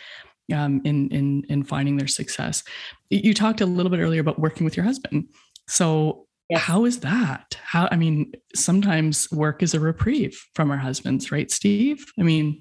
um, 0.52 0.80
in 0.84 1.08
in 1.10 1.44
in 1.48 1.62
finding 1.62 1.96
their 1.96 2.08
success. 2.08 2.62
You 3.10 3.34
talked 3.34 3.60
a 3.60 3.66
little 3.66 3.90
bit 3.90 4.00
earlier 4.00 4.20
about 4.20 4.38
working 4.38 4.64
with 4.64 4.76
your 4.76 4.84
husband. 4.84 5.28
So 5.68 6.26
yes. 6.48 6.62
how 6.62 6.84
is 6.84 7.00
that? 7.00 7.56
How 7.62 7.88
I 7.90 7.96
mean, 7.96 8.32
sometimes 8.54 9.30
work 9.32 9.62
is 9.62 9.74
a 9.74 9.80
reprieve 9.80 10.40
from 10.54 10.70
our 10.70 10.76
husbands, 10.76 11.32
right, 11.32 11.50
Steve? 11.50 12.04
I 12.18 12.22
mean, 12.22 12.60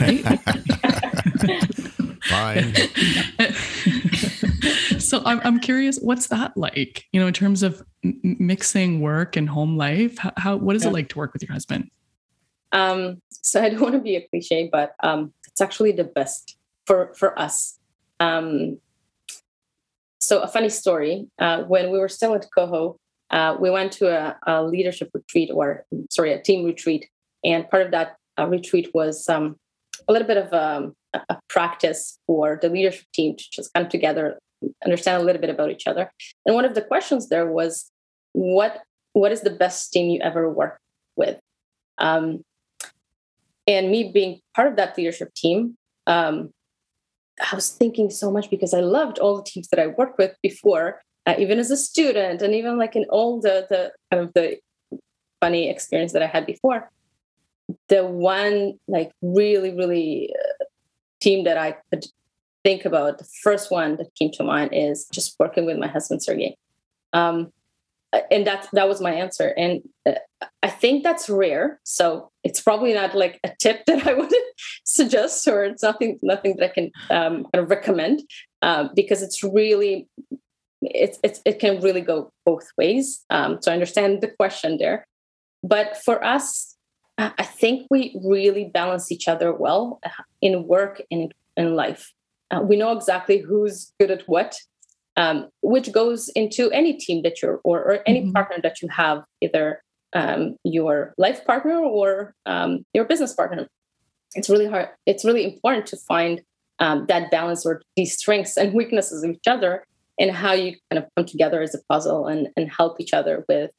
right? 0.00 0.24
Fine. 2.24 2.74
so 5.00 5.22
I'm 5.24 5.40
I'm 5.44 5.60
curious, 5.60 5.98
what's 5.98 6.28
that 6.28 6.56
like? 6.56 7.04
You 7.12 7.20
know, 7.20 7.26
in 7.26 7.34
terms 7.34 7.62
of 7.62 7.82
m- 8.04 8.20
mixing 8.22 9.00
work 9.00 9.36
and 9.36 9.48
home 9.48 9.76
life, 9.76 10.18
how, 10.18 10.32
how 10.36 10.56
what 10.56 10.76
is 10.76 10.84
yeah. 10.84 10.90
it 10.90 10.92
like 10.92 11.08
to 11.10 11.18
work 11.18 11.32
with 11.32 11.42
your 11.42 11.52
husband? 11.52 11.90
Um, 12.72 13.20
so 13.30 13.62
I 13.62 13.68
don't 13.68 13.80
want 13.80 13.94
to 13.94 14.00
be 14.00 14.16
a 14.16 14.26
cliche, 14.28 14.68
but 14.72 14.94
um, 15.02 15.32
it's 15.46 15.60
actually 15.60 15.92
the 15.92 16.04
best 16.04 16.56
for 16.86 17.14
for 17.14 17.38
us. 17.38 17.78
Um, 18.20 18.78
so 20.18 20.40
a 20.40 20.48
funny 20.48 20.68
story: 20.68 21.26
uh, 21.38 21.62
when 21.64 21.90
we 21.90 21.98
were 21.98 22.08
still 22.08 22.34
at 22.34 22.46
Koho, 22.56 22.96
uh, 23.30 23.56
we 23.58 23.70
went 23.70 23.92
to 23.92 24.08
a, 24.08 24.36
a, 24.46 24.62
leadership 24.62 25.10
retreat, 25.14 25.50
or 25.52 25.84
sorry, 26.10 26.32
a 26.32 26.40
team 26.40 26.64
retreat, 26.64 27.08
and 27.44 27.68
part 27.68 27.82
of 27.84 27.90
that 27.90 28.16
uh, 28.38 28.46
retreat 28.46 28.90
was 28.94 29.28
um, 29.28 29.56
a 30.08 30.12
little 30.12 30.28
bit 30.28 30.36
of 30.36 30.52
um, 30.52 30.94
a 31.14 31.38
practice 31.48 32.18
for 32.26 32.58
the 32.60 32.68
leadership 32.68 33.06
team 33.12 33.36
to 33.36 33.44
just 33.52 33.72
come 33.74 33.88
together, 33.88 34.38
understand 34.84 35.20
a 35.20 35.24
little 35.24 35.40
bit 35.40 35.50
about 35.50 35.70
each 35.70 35.86
other. 35.86 36.10
And 36.46 36.54
one 36.54 36.64
of 36.64 36.74
the 36.74 36.82
questions 36.82 37.28
there 37.28 37.46
was, 37.46 37.90
"What 38.32 38.80
what 39.12 39.32
is 39.32 39.42
the 39.42 39.50
best 39.50 39.92
team 39.92 40.10
you 40.10 40.20
ever 40.20 40.48
worked 40.48 40.80
with?" 41.16 41.38
Um, 41.98 42.44
and 43.66 43.90
me 43.90 44.10
being 44.12 44.40
part 44.54 44.68
of 44.68 44.76
that 44.76 44.96
leadership 44.96 45.34
team, 45.34 45.76
um, 46.06 46.52
I 47.50 47.54
was 47.54 47.70
thinking 47.70 48.10
so 48.10 48.30
much 48.30 48.50
because 48.50 48.74
I 48.74 48.80
loved 48.80 49.18
all 49.18 49.36
the 49.36 49.42
teams 49.42 49.68
that 49.68 49.80
I 49.80 49.88
worked 49.88 50.18
with 50.18 50.34
before, 50.42 51.02
uh, 51.26 51.34
even 51.38 51.58
as 51.58 51.70
a 51.70 51.76
student, 51.76 52.42
and 52.42 52.54
even 52.54 52.78
like 52.78 52.96
in 52.96 53.04
all 53.10 53.40
the 53.40 53.66
the 53.68 53.92
kind 54.10 54.22
of 54.22 54.32
the 54.34 54.58
funny 55.40 55.68
experience 55.68 56.12
that 56.12 56.22
I 56.22 56.26
had 56.26 56.46
before. 56.46 56.90
The 57.88 58.04
one 58.04 58.78
like 58.86 59.12
really 59.22 59.74
really 59.74 60.34
uh, 60.38 60.64
team 61.20 61.44
that 61.44 61.56
I 61.56 61.76
could 61.90 62.06
think 62.64 62.84
about, 62.84 63.18
the 63.18 63.28
first 63.42 63.70
one 63.70 63.96
that 63.96 64.14
came 64.14 64.30
to 64.32 64.44
mind 64.44 64.70
is 64.72 65.06
just 65.12 65.36
working 65.38 65.66
with 65.66 65.78
my 65.78 65.88
husband 65.88 66.22
Sergey. 66.22 66.56
Um, 67.12 67.52
and 68.30 68.46
that 68.46 68.68
that 68.72 68.88
was 68.88 69.00
my 69.00 69.12
answer. 69.12 69.48
And 69.56 69.82
uh, 70.06 70.12
i 70.62 70.68
think 70.68 71.02
that's 71.02 71.28
rare. 71.28 71.80
So 71.84 72.30
it's 72.44 72.60
probably 72.60 72.94
not 72.94 73.14
like 73.14 73.40
a 73.44 73.52
tip 73.58 73.84
that 73.86 74.06
i 74.06 74.14
would 74.14 74.32
suggest 74.84 75.46
or 75.48 75.64
it's 75.64 75.82
nothing 75.82 76.18
nothing 76.22 76.56
that 76.56 76.70
i 76.70 76.72
can 76.72 76.90
um, 77.10 77.46
recommend 77.54 78.22
uh, 78.62 78.88
because 78.94 79.22
it's 79.22 79.42
really 79.42 80.08
it's, 80.82 81.18
it's 81.22 81.40
it 81.44 81.58
can 81.60 81.80
really 81.80 82.00
go 82.00 82.32
both 82.44 82.68
ways. 82.76 83.24
Um, 83.30 83.58
so 83.60 83.70
i 83.70 83.74
understand 83.74 84.20
the 84.20 84.28
question 84.28 84.78
there. 84.78 85.06
But 85.62 85.96
for 85.96 86.22
us 86.24 86.68
i 87.18 87.44
think 87.44 87.86
we 87.90 88.18
really 88.24 88.64
balance 88.64 89.12
each 89.12 89.28
other 89.28 89.52
well 89.52 90.00
uh, 90.04 90.22
in 90.40 90.66
work 90.66 91.02
and 91.10 91.32
in 91.56 91.76
life. 91.76 92.12
Uh, 92.50 92.60
we 92.62 92.76
know 92.76 92.92
exactly 92.92 93.38
who's 93.38 93.92
good 94.00 94.10
at 94.10 94.22
what 94.28 94.56
um, 95.16 95.48
which 95.62 95.92
goes 95.92 96.30
into 96.34 96.70
any 96.70 96.94
team 96.94 97.22
that 97.22 97.42
you're 97.42 97.60
or, 97.64 97.80
or 97.80 97.98
any 98.06 98.22
mm-hmm. 98.22 98.32
partner 98.32 98.56
that 98.62 98.80
you 98.82 98.88
have, 98.88 99.24
either 99.40 99.82
um, 100.14 100.56
your 100.64 101.14
life 101.18 101.44
partner 101.44 101.78
or 101.78 102.34
um, 102.46 102.84
your 102.94 103.04
business 103.04 103.34
partner. 103.34 103.66
It's 104.34 104.48
really 104.48 104.66
hard. 104.66 104.88
It's 105.06 105.24
really 105.24 105.44
important 105.44 105.86
to 105.86 105.96
find 105.96 106.42
um, 106.78 107.06
that 107.06 107.30
balance 107.30 107.66
or 107.66 107.82
these 107.96 108.16
strengths 108.16 108.56
and 108.56 108.72
weaknesses 108.72 109.22
of 109.22 109.30
each 109.30 109.46
other 109.46 109.84
and 110.18 110.30
how 110.30 110.52
you 110.52 110.76
kind 110.90 111.02
of 111.02 111.08
come 111.16 111.26
together 111.26 111.62
as 111.62 111.74
a 111.74 111.78
puzzle 111.88 112.26
and, 112.26 112.48
and 112.56 112.70
help 112.70 113.00
each 113.00 113.12
other 113.12 113.44
with 113.48 113.70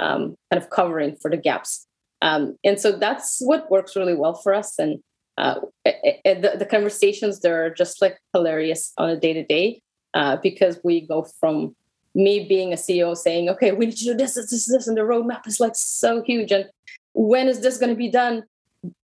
um, 0.00 0.34
kind 0.50 0.62
of 0.62 0.70
covering 0.70 1.16
for 1.16 1.30
the 1.30 1.36
gaps. 1.36 1.86
Um, 2.22 2.56
and 2.64 2.80
so 2.80 2.92
that's 2.92 3.38
what 3.40 3.70
works 3.70 3.96
really 3.96 4.14
well 4.14 4.34
for 4.34 4.54
us. 4.54 4.78
And 4.78 5.00
uh, 5.36 5.60
it, 5.84 6.20
it, 6.24 6.42
the, 6.42 6.58
the 6.58 6.66
conversations, 6.66 7.40
they're 7.40 7.72
just 7.72 8.02
like 8.02 8.18
hilarious 8.32 8.92
on 8.98 9.10
a 9.10 9.18
day 9.18 9.32
to 9.34 9.44
day 9.44 9.80
uh, 10.14 10.36
because 10.42 10.80
we 10.84 11.00
go 11.00 11.26
from 11.40 11.74
me 12.14 12.46
being 12.48 12.72
a 12.72 12.76
CEO 12.76 13.16
saying, 13.16 13.48
okay, 13.48 13.72
we 13.72 13.86
need 13.86 13.96
to 13.96 14.04
do 14.04 14.14
this, 14.14 14.34
this, 14.34 14.50
this, 14.50 14.66
this, 14.66 14.88
and 14.88 14.96
the 14.96 15.02
roadmap 15.02 15.46
is 15.46 15.60
like 15.60 15.76
so 15.76 16.22
huge. 16.22 16.50
And 16.50 16.66
when 17.12 17.48
is 17.48 17.60
this 17.60 17.78
going 17.78 17.90
to 17.90 17.96
be 17.96 18.10
done? 18.10 18.44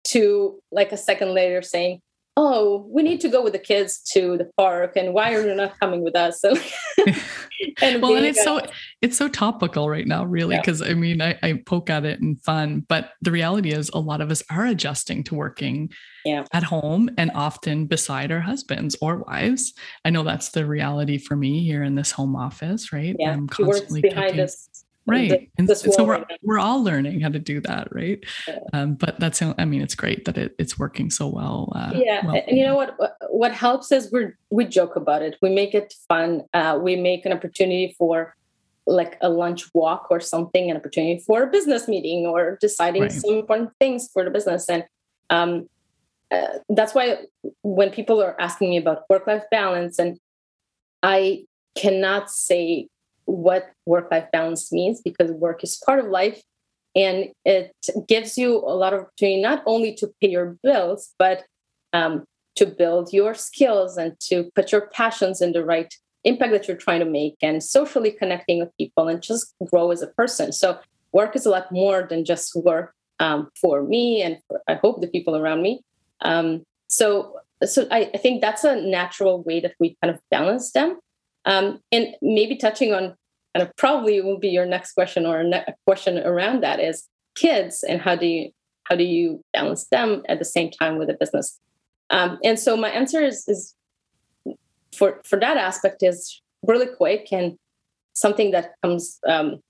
To 0.08 0.62
like 0.72 0.92
a 0.92 0.96
second 0.96 1.34
later 1.34 1.60
saying, 1.60 2.00
oh, 2.40 2.86
we 2.88 3.02
need 3.02 3.20
to 3.20 3.28
go 3.28 3.42
with 3.42 3.52
the 3.52 3.58
kids 3.58 4.00
to 4.12 4.38
the 4.38 4.48
park, 4.56 4.96
and 4.96 5.12
why 5.12 5.34
are 5.34 5.44
you 5.44 5.54
not 5.56 5.78
coming 5.80 6.04
with 6.04 6.14
us? 6.14 6.40
So, 6.40 6.50
and 7.82 8.00
well, 8.00 8.14
and 8.14 8.24
it's 8.24 8.42
so 8.42 8.60
it's 9.02 9.16
so 9.16 9.28
topical 9.28 9.90
right 9.90 10.06
now, 10.06 10.24
really, 10.24 10.56
because 10.56 10.80
yeah. 10.80 10.88
I 10.88 10.94
mean, 10.94 11.20
I, 11.20 11.36
I, 11.42 11.54
poke 11.66 11.90
at 11.90 12.04
it 12.04 12.20
in 12.20 12.36
fun, 12.36 12.86
but 12.88 13.10
the 13.20 13.32
reality 13.32 13.72
is, 13.72 13.90
a 13.92 13.98
lot 13.98 14.20
of 14.20 14.30
us 14.30 14.44
are 14.50 14.66
adjusting 14.66 15.24
to 15.24 15.34
working 15.34 15.90
yeah. 16.24 16.44
at 16.52 16.62
home 16.62 17.10
and 17.18 17.32
often 17.34 17.86
beside 17.86 18.30
our 18.30 18.40
husbands 18.40 18.96
or 19.02 19.24
wives. 19.24 19.74
I 20.04 20.10
know 20.10 20.22
that's 20.22 20.50
the 20.50 20.64
reality 20.64 21.18
for 21.18 21.34
me 21.34 21.64
here 21.64 21.82
in 21.82 21.96
this 21.96 22.12
home 22.12 22.36
office, 22.36 22.92
right? 22.92 23.16
Yeah, 23.18 23.32
I'm 23.32 23.48
constantly 23.48 24.00
behind 24.00 24.38
us 24.38 24.84
right 25.08 25.50
and 25.58 25.68
so 25.76 26.04
we're, 26.04 26.24
we're 26.42 26.58
all 26.58 26.82
learning 26.82 27.20
how 27.20 27.28
to 27.28 27.38
do 27.38 27.60
that 27.60 27.88
right 27.94 28.24
yeah. 28.46 28.58
um, 28.72 28.94
but 28.94 29.18
that's 29.18 29.42
i 29.42 29.64
mean 29.64 29.80
it's 29.80 29.94
great 29.94 30.24
that 30.24 30.36
it, 30.36 30.54
it's 30.58 30.78
working 30.78 31.10
so 31.10 31.26
well 31.26 31.72
uh, 31.74 31.92
yeah 31.94 32.24
well. 32.24 32.42
and 32.46 32.56
you 32.56 32.64
know 32.64 32.76
what 32.76 32.96
what 33.30 33.52
helps 33.52 33.90
is 33.90 34.12
we 34.12 34.26
we 34.50 34.64
joke 34.64 34.96
about 34.96 35.22
it 35.22 35.36
we 35.40 35.50
make 35.50 35.74
it 35.74 35.94
fun 36.08 36.42
uh, 36.52 36.78
we 36.80 36.96
make 36.96 37.24
an 37.24 37.32
opportunity 37.32 37.94
for 37.98 38.34
like 38.86 39.18
a 39.20 39.28
lunch 39.28 39.64
walk 39.74 40.06
or 40.10 40.20
something 40.20 40.70
an 40.70 40.76
opportunity 40.76 41.20
for 41.26 41.42
a 41.42 41.46
business 41.46 41.88
meeting 41.88 42.26
or 42.26 42.58
deciding 42.60 43.02
right. 43.02 43.12
some 43.12 43.34
important 43.34 43.70
things 43.78 44.08
for 44.12 44.24
the 44.24 44.30
business 44.30 44.68
and 44.68 44.84
um, 45.30 45.68
uh, 46.30 46.58
that's 46.68 46.94
why 46.94 47.18
when 47.62 47.90
people 47.90 48.22
are 48.22 48.38
asking 48.40 48.70
me 48.70 48.76
about 48.76 49.04
work 49.08 49.26
life 49.26 49.44
balance 49.50 49.98
and 49.98 50.18
i 51.02 51.44
cannot 51.76 52.30
say 52.30 52.88
what 53.28 53.70
work 53.86 54.08
life 54.10 54.26
balance 54.32 54.72
means 54.72 55.00
because 55.02 55.30
work 55.32 55.62
is 55.62 55.80
part 55.84 55.98
of 55.98 56.06
life 56.06 56.42
and 56.96 57.26
it 57.44 57.72
gives 58.08 58.38
you 58.38 58.56
a 58.56 58.74
lot 58.74 58.94
of 58.94 59.00
opportunity 59.00 59.42
not 59.42 59.62
only 59.66 59.94
to 59.94 60.08
pay 60.20 60.30
your 60.30 60.56
bills 60.62 61.14
but 61.18 61.44
um, 61.92 62.24
to 62.56 62.66
build 62.66 63.12
your 63.12 63.34
skills 63.34 63.96
and 63.96 64.18
to 64.20 64.50
put 64.54 64.72
your 64.72 64.88
passions 64.88 65.42
in 65.42 65.52
the 65.52 65.64
right 65.64 65.94
impact 66.24 66.52
that 66.52 66.66
you're 66.66 66.76
trying 66.76 67.00
to 67.00 67.06
make 67.06 67.36
and 67.42 67.62
socially 67.62 68.10
connecting 68.10 68.58
with 68.58 68.76
people 68.78 69.08
and 69.08 69.22
just 69.22 69.54
grow 69.70 69.90
as 69.90 70.02
a 70.02 70.08
person 70.08 70.50
so 70.50 70.78
work 71.12 71.36
is 71.36 71.44
a 71.44 71.50
lot 71.50 71.70
more 71.70 72.06
than 72.08 72.24
just 72.24 72.56
work 72.56 72.94
um, 73.20 73.50
for 73.60 73.82
me 73.82 74.22
and 74.22 74.38
for, 74.48 74.60
i 74.68 74.74
hope 74.74 75.00
the 75.00 75.06
people 75.06 75.36
around 75.36 75.62
me 75.62 75.80
um, 76.22 76.62
so 76.88 77.34
so 77.64 77.86
I, 77.90 78.10
I, 78.14 78.18
think 78.18 78.40
that's 78.40 78.64
a 78.64 78.76
natural 78.76 79.42
way 79.42 79.60
that 79.60 79.74
we 79.80 79.96
kind 80.02 80.14
of 80.14 80.20
balance 80.30 80.72
them. 80.72 80.98
Um, 81.44 81.80
and 81.92 82.08
maybe 82.20 82.56
touching 82.56 82.92
on 82.92 83.14
kind 83.54 83.66
of 83.66 83.74
probably 83.76 84.20
will 84.20 84.38
be 84.38 84.48
your 84.48 84.66
next 84.66 84.92
question 84.92 85.24
or 85.26 85.40
a 85.40 85.74
question 85.86 86.18
around 86.18 86.62
that 86.62 86.80
is 86.80 87.08
kids 87.34 87.82
and 87.82 88.00
how 88.00 88.16
do 88.16 88.26
you 88.26 88.50
how 88.84 88.96
do 88.96 89.04
you 89.04 89.44
balance 89.52 89.86
them 89.88 90.22
at 90.28 90.38
the 90.38 90.44
same 90.44 90.70
time 90.70 90.98
with 90.98 91.10
a 91.10 91.14
business? 91.14 91.58
Um, 92.10 92.38
and 92.42 92.58
so 92.58 92.76
my 92.76 92.90
answer 92.90 93.22
is 93.22 93.46
is 93.48 93.74
for 94.96 95.20
for 95.24 95.38
that 95.38 95.56
aspect 95.56 96.02
is 96.02 96.40
really 96.62 96.86
quick 96.86 97.28
and 97.32 97.56
something 98.14 98.50
that 98.50 98.72
comes 98.82 99.18
um, 99.26 99.60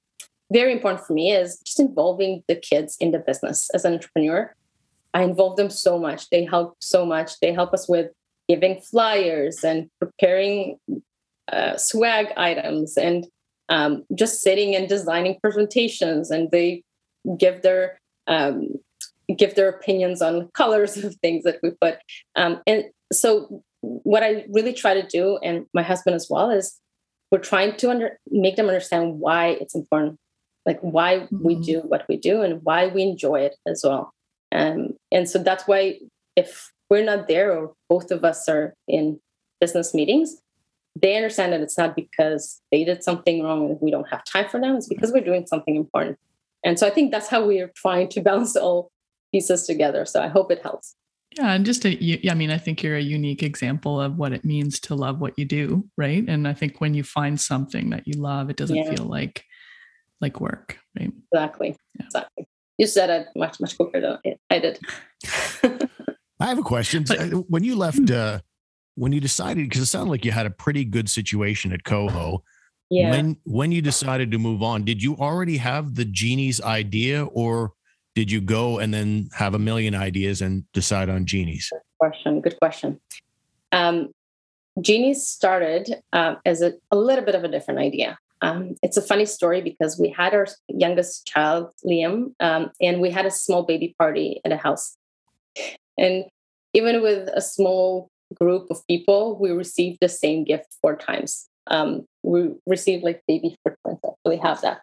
very 0.53 0.73
important 0.73 1.05
for 1.05 1.13
me 1.13 1.33
is 1.33 1.59
just 1.61 1.81
involving 1.81 2.43
the 2.49 2.57
kids 2.57 2.97
in 3.01 3.11
the 3.11 3.19
business 3.19 3.69
as 3.75 3.85
an 3.85 3.93
entrepreneur. 3.93 4.55
I 5.13 5.23
involve 5.23 5.57
them 5.57 5.71
so 5.71 5.99
much. 5.99 6.31
They 6.31 6.45
help 6.45 6.77
so 6.81 7.05
much. 7.05 7.39
They 7.41 7.53
help 7.53 7.75
us 7.75 7.89
with 7.89 8.11
giving 8.49 8.81
flyers 8.81 9.63
and 9.63 9.91
preparing 9.99 10.79
uh, 11.53 11.77
swag 11.77 12.29
items 12.37 12.97
and 12.97 13.27
um, 13.69 14.05
just 14.15 14.43
sitting 14.43 14.75
and 14.75 14.89
designing 14.89 15.39
presentations. 15.43 16.31
And 16.31 16.51
they 16.51 16.83
give 17.39 17.63
their 17.63 17.99
um, 18.27 18.69
give 19.37 19.55
their 19.55 19.69
opinions 19.69 20.23
on 20.23 20.49
colors 20.55 20.97
of 20.97 21.15
things 21.17 21.45
that 21.45 21.59
we 21.63 21.71
put. 21.81 21.99
Um, 22.37 22.61
and 22.67 22.85
so, 23.13 23.63
what 23.81 24.23
I 24.23 24.45
really 24.51 24.73
try 24.73 24.95
to 24.95 25.07
do, 25.07 25.39
and 25.39 25.67
my 25.75 25.83
husband 25.83 26.17
as 26.17 26.29
well, 26.31 26.51
is 26.51 26.79
we're 27.31 27.39
trying 27.39 27.77
to 27.77 27.91
under, 27.91 28.19
make 28.31 28.57
them 28.57 28.67
understand 28.67 29.21
why 29.21 29.49
it's 29.49 29.75
important, 29.75 30.17
like 30.67 30.81
why 30.81 31.21
mm-hmm. 31.21 31.43
we 31.43 31.55
do 31.57 31.81
what 31.81 32.07
we 32.09 32.17
do 32.17 32.43
and 32.43 32.61
why 32.63 32.87
we 32.89 33.03
enjoy 33.03 33.41
it 33.41 33.57
as 33.67 33.83
well. 33.85 34.13
Um, 34.51 34.95
and 35.13 35.29
so 35.29 35.43
that's 35.43 35.69
why 35.69 35.99
if 36.37 36.73
we're 36.91 37.05
not 37.05 37.29
there 37.29 37.53
or 37.57 37.75
both 37.89 38.11
of 38.11 38.25
us 38.25 38.49
are 38.49 38.75
in 38.87 39.21
business 39.61 39.93
meetings, 39.93 40.41
they 40.97 41.17
understand 41.17 41.53
that 41.53 41.61
it's 41.61 41.79
not 41.79 41.95
because 41.95 42.61
they 42.73 42.85
did 42.85 43.03
something 43.03 43.43
wrong 43.43 43.71
and 43.71 43.79
we 43.81 43.91
don't 43.91 44.09
have 44.09 44.25
time 44.25 44.49
for 44.49 44.61
them. 44.61 44.77
It's 44.77 44.89
because 44.89 45.13
we're 45.13 45.25
doing 45.25 45.47
something 45.47 45.77
important. 45.77 46.19
And 46.65 46.79
so 46.79 46.87
I 46.87 46.91
think 46.91 47.13
that's 47.13 47.29
how 47.29 47.47
we 47.47 47.61
are 47.61 47.71
trying 47.77 48.09
to 48.11 48.21
balance 48.29 48.57
all 48.57 48.91
pieces 49.33 49.67
together. 49.67 50.05
So 50.05 50.23
I 50.23 50.29
hope 50.29 50.51
it 50.51 50.63
helps. 50.63 50.95
Yeah, 51.37 51.53
and 51.53 51.65
just 51.65 51.85
a, 51.85 52.31
I 52.31 52.35
mean, 52.35 52.51
I 52.51 52.59
think 52.59 52.83
you're 52.83 52.97
a 52.97 53.03
unique 53.03 53.43
example 53.43 54.01
of 54.01 54.17
what 54.17 54.33
it 54.33 54.45
means 54.45 54.81
to 54.81 54.95
love 54.95 55.21
what 55.21 55.39
you 55.39 55.45
do, 55.45 55.85
right? 55.97 56.25
And 56.27 56.49
I 56.49 56.55
think 56.55 56.81
when 56.81 56.95
you 56.95 57.05
find 57.05 57.39
something 57.39 57.91
that 57.91 58.09
you 58.09 58.15
love, 58.15 58.49
it 58.49 58.57
doesn't 58.57 58.75
yeah. 58.75 58.91
feel 58.91 59.05
like 59.05 59.45
like 60.21 60.41
work, 60.41 60.79
right? 60.99 61.13
Exactly. 61.33 61.77
Yeah. 61.95 62.07
Exactly. 62.07 62.49
You 62.79 62.87
said 62.87 63.11
it 63.11 63.29
much 63.37 63.61
much 63.61 63.77
quicker 63.77 64.01
than 64.01 64.37
I 64.51 64.59
did. 64.59 64.81
I 66.41 66.47
have 66.47 66.59
a 66.59 66.63
question. 66.63 67.05
But, 67.07 67.51
when 67.51 67.63
you 67.63 67.77
left, 67.77 67.99
hmm. 67.99 68.13
uh, 68.13 68.39
when 68.99 69.13
you 69.13 69.21
decided, 69.21 69.69
because 69.69 69.83
it 69.83 69.87
sounded 69.87 70.11
like 70.11 70.25
you 70.25 70.33
had 70.33 70.47
a 70.47 70.51
pretty 70.51 70.85
good 70.85 71.09
situation 71.09 71.73
at 71.73 71.85
Koho. 71.85 72.41
Yeah. 72.91 73.11
When 73.11 73.37
when 73.45 73.71
you 73.71 73.83
decided 73.83 74.31
to 74.33 74.39
move 74.39 74.63
on, 74.63 74.85
did 74.85 75.03
you 75.03 75.17
already 75.17 75.59
have 75.59 75.95
the 75.95 76.05
Genies 76.05 76.61
idea, 76.61 77.25
or 77.27 77.73
did 78.15 78.31
you 78.31 78.41
go 78.41 78.79
and 78.79 78.93
then 78.93 79.29
have 79.35 79.55
a 79.55 79.59
million 79.59 79.95
ideas 79.95 80.43
and 80.43 80.65
decide 80.73 81.09
on 81.09 81.27
Genies? 81.27 81.69
Good 81.71 81.81
question. 81.99 82.41
Good 82.41 82.59
question. 82.59 83.01
Um, 83.73 84.09
Genies 84.81 85.27
started 85.27 86.03
uh, 86.13 86.37
as 86.45 86.63
a, 86.63 86.73
a, 86.91 86.97
little 86.97 87.25
bit 87.25 87.35
of 87.35 87.45
a 87.45 87.49
different 87.49 87.81
idea. 87.81 88.19
Um, 88.41 88.77
it's 88.83 88.97
a 88.97 89.03
funny 89.03 89.27
story 89.27 89.61
because 89.61 89.99
we 89.99 90.09
had 90.11 90.33
our 90.33 90.47
youngest 90.69 91.27
child, 91.27 91.73
Liam, 91.85 92.33
um, 92.41 92.71
and 92.81 93.01
we 93.01 93.11
had 93.11 93.27
a 93.27 93.31
small 93.31 93.65
baby 93.65 93.95
party 93.99 94.41
at 94.45 94.53
a 94.53 94.57
house. 94.57 94.97
And 95.99 96.25
even 96.73 97.03
with 97.03 97.29
a 97.35 97.41
small 97.41 98.11
group 98.35 98.71
of 98.71 98.87
people, 98.87 99.39
we 99.39 99.51
received 99.51 99.99
the 100.01 100.09
same 100.09 100.45
gift 100.45 100.77
four 100.83 100.97
times. 100.97 101.49
Um, 101.69 102.07
we 102.23 102.51
received 102.67 103.05
like 103.05 103.23
baby 103.29 103.57
footprints. 103.65 104.01
I 104.05 104.09
actually 104.09 104.39
have 104.39 104.61
that 104.63 104.81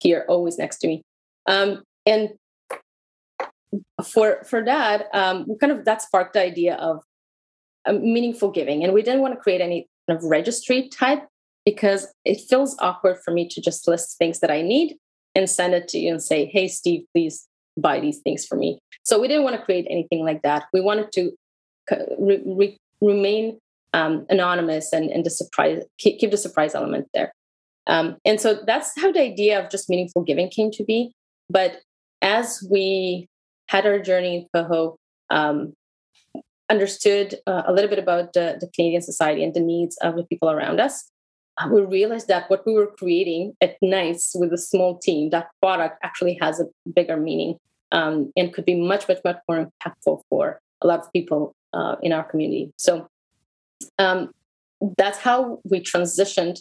here, 0.00 0.24
always 0.28 0.58
next 0.58 0.78
to 0.78 0.88
me. 0.88 1.02
Um, 1.46 1.82
and 2.06 2.30
for 4.04 4.42
for 4.44 4.64
that, 4.64 5.06
um, 5.14 5.46
we 5.48 5.56
kind 5.58 5.72
of 5.72 5.84
that 5.84 6.02
sparked 6.02 6.34
the 6.34 6.42
idea 6.42 6.74
of 6.76 7.02
meaningful 7.88 8.50
giving, 8.50 8.84
and 8.84 8.92
we 8.92 9.02
didn't 9.02 9.20
want 9.20 9.34
to 9.34 9.40
create 9.40 9.60
any 9.60 9.86
kind 10.08 10.18
of 10.18 10.24
registry 10.24 10.88
type 10.88 11.26
because 11.64 12.12
it 12.24 12.40
feels 12.40 12.76
awkward 12.80 13.18
for 13.24 13.30
me 13.30 13.48
to 13.48 13.60
just 13.60 13.86
list 13.86 14.18
things 14.18 14.40
that 14.40 14.50
I 14.50 14.62
need 14.62 14.96
and 15.34 15.48
send 15.48 15.74
it 15.74 15.88
to 15.88 15.98
you 15.98 16.10
and 16.10 16.22
say, 16.22 16.46
"Hey, 16.46 16.68
Steve, 16.68 17.04
please 17.14 17.48
buy 17.78 18.00
these 18.00 18.18
things 18.18 18.44
for 18.44 18.56
me." 18.56 18.78
So 19.04 19.20
we 19.20 19.28
didn't 19.28 19.44
want 19.44 19.56
to 19.56 19.62
create 19.62 19.86
anything 19.88 20.24
like 20.24 20.42
that. 20.42 20.64
We 20.72 20.80
wanted 20.80 21.12
to 21.12 21.32
re- 22.18 22.42
re- 22.44 22.78
remain 23.02 23.58
um, 23.92 24.26
anonymous 24.30 24.92
and, 24.92 25.10
and 25.10 25.30
surprise 25.30 25.82
keep, 25.98 26.18
keep 26.18 26.30
the 26.30 26.36
surprise 26.36 26.74
element 26.74 27.08
there. 27.12 27.32
Um, 27.86 28.16
and 28.24 28.40
so 28.40 28.60
that's 28.66 28.92
how 29.00 29.12
the 29.12 29.20
idea 29.20 29.62
of 29.62 29.70
just 29.70 29.90
meaningful 29.90 30.22
giving 30.22 30.48
came 30.48 30.70
to 30.72 30.84
be. 30.84 31.12
But 31.50 31.80
as 32.22 32.66
we 32.70 33.28
had 33.68 33.86
our 33.86 33.98
journey 33.98 34.36
in 34.36 34.46
Koho, 34.54 34.96
um, 35.30 35.74
understood 36.70 37.34
uh, 37.46 37.62
a 37.66 37.72
little 37.72 37.90
bit 37.90 37.98
about 37.98 38.32
the, 38.32 38.56
the, 38.60 38.68
Canadian 38.74 39.02
society 39.02 39.42
and 39.44 39.52
the 39.52 39.60
needs 39.60 39.96
of 39.98 40.16
the 40.16 40.24
people 40.24 40.50
around 40.50 40.80
us, 40.80 41.10
uh, 41.58 41.68
we 41.70 41.82
realized 41.82 42.28
that 42.28 42.48
what 42.48 42.64
we 42.64 42.72
were 42.72 42.86
creating 42.86 43.52
at 43.60 43.76
nights 43.82 44.32
with 44.34 44.52
a 44.52 44.58
small 44.58 44.98
team, 44.98 45.30
that 45.30 45.48
product 45.60 45.98
actually 46.02 46.38
has 46.40 46.60
a 46.60 46.66
bigger 46.94 47.16
meaning 47.16 47.58
um, 47.90 48.32
and 48.36 48.54
could 48.54 48.64
be 48.64 48.74
much, 48.74 49.06
much, 49.08 49.18
much 49.24 49.38
more 49.48 49.66
impactful 49.66 50.22
for 50.30 50.60
a 50.80 50.86
lot 50.86 51.00
of 51.00 51.12
people 51.12 51.54
uh, 51.72 51.96
in 52.02 52.12
our 52.12 52.24
community. 52.24 52.72
So 52.76 53.08
um, 53.98 54.30
that's 54.96 55.18
how 55.18 55.60
we 55.64 55.80
transitioned 55.80 56.60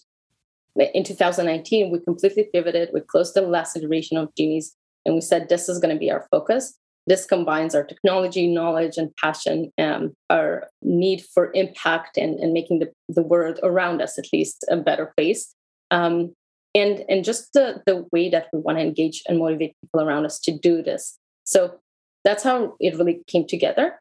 in 0.76 1.04
2019. 1.04 1.92
We 1.92 2.00
completely 2.00 2.50
pivoted. 2.54 2.90
We 2.94 3.02
closed 3.02 3.34
the 3.34 3.42
last 3.42 3.76
iteration 3.76 4.18
of 4.18 4.34
Genies 4.36 4.76
and 5.06 5.16
we 5.16 5.22
said 5.22 5.50
this 5.50 5.70
is 5.70 5.80
going 5.80 5.94
to 5.94 6.00
be 6.00 6.12
our 6.12 6.28
focus 6.32 6.78
this 7.08 7.26
combines 7.26 7.74
our 7.74 7.84
technology 7.84 8.48
knowledge 8.48 8.98
and 8.98 9.16
passion 9.16 9.72
um, 9.78 10.14
our 10.30 10.68
need 10.82 11.24
for 11.34 11.52
impact 11.54 12.18
and, 12.18 12.40
and 12.40 12.54
making 12.54 12.80
the, 12.80 12.92
the 13.10 13.24
world 13.24 13.60
around 13.64 14.02
us 14.02 14.18
at 14.18 14.26
least 14.32 14.66
a 14.70 14.78
better 14.78 15.14
place 15.18 15.54
um, 15.90 16.34
and 16.74 17.04
and 17.10 17.24
just 17.24 17.54
the, 17.54 17.82
the 17.86 18.06
way 18.12 18.30
that 18.30 18.48
we 18.54 18.60
want 18.60 18.78
to 18.78 18.84
engage 18.84 19.24
and 19.28 19.40
motivate 19.40 19.76
people 19.82 20.02
around 20.02 20.26
us 20.26 20.40
to 20.40 20.52
do 20.58 20.82
this 20.82 21.18
so 21.44 21.80
that's 22.24 22.44
how 22.44 22.76
it 22.80 22.96
really 22.98 23.22
came 23.28 23.48
together 23.48 24.00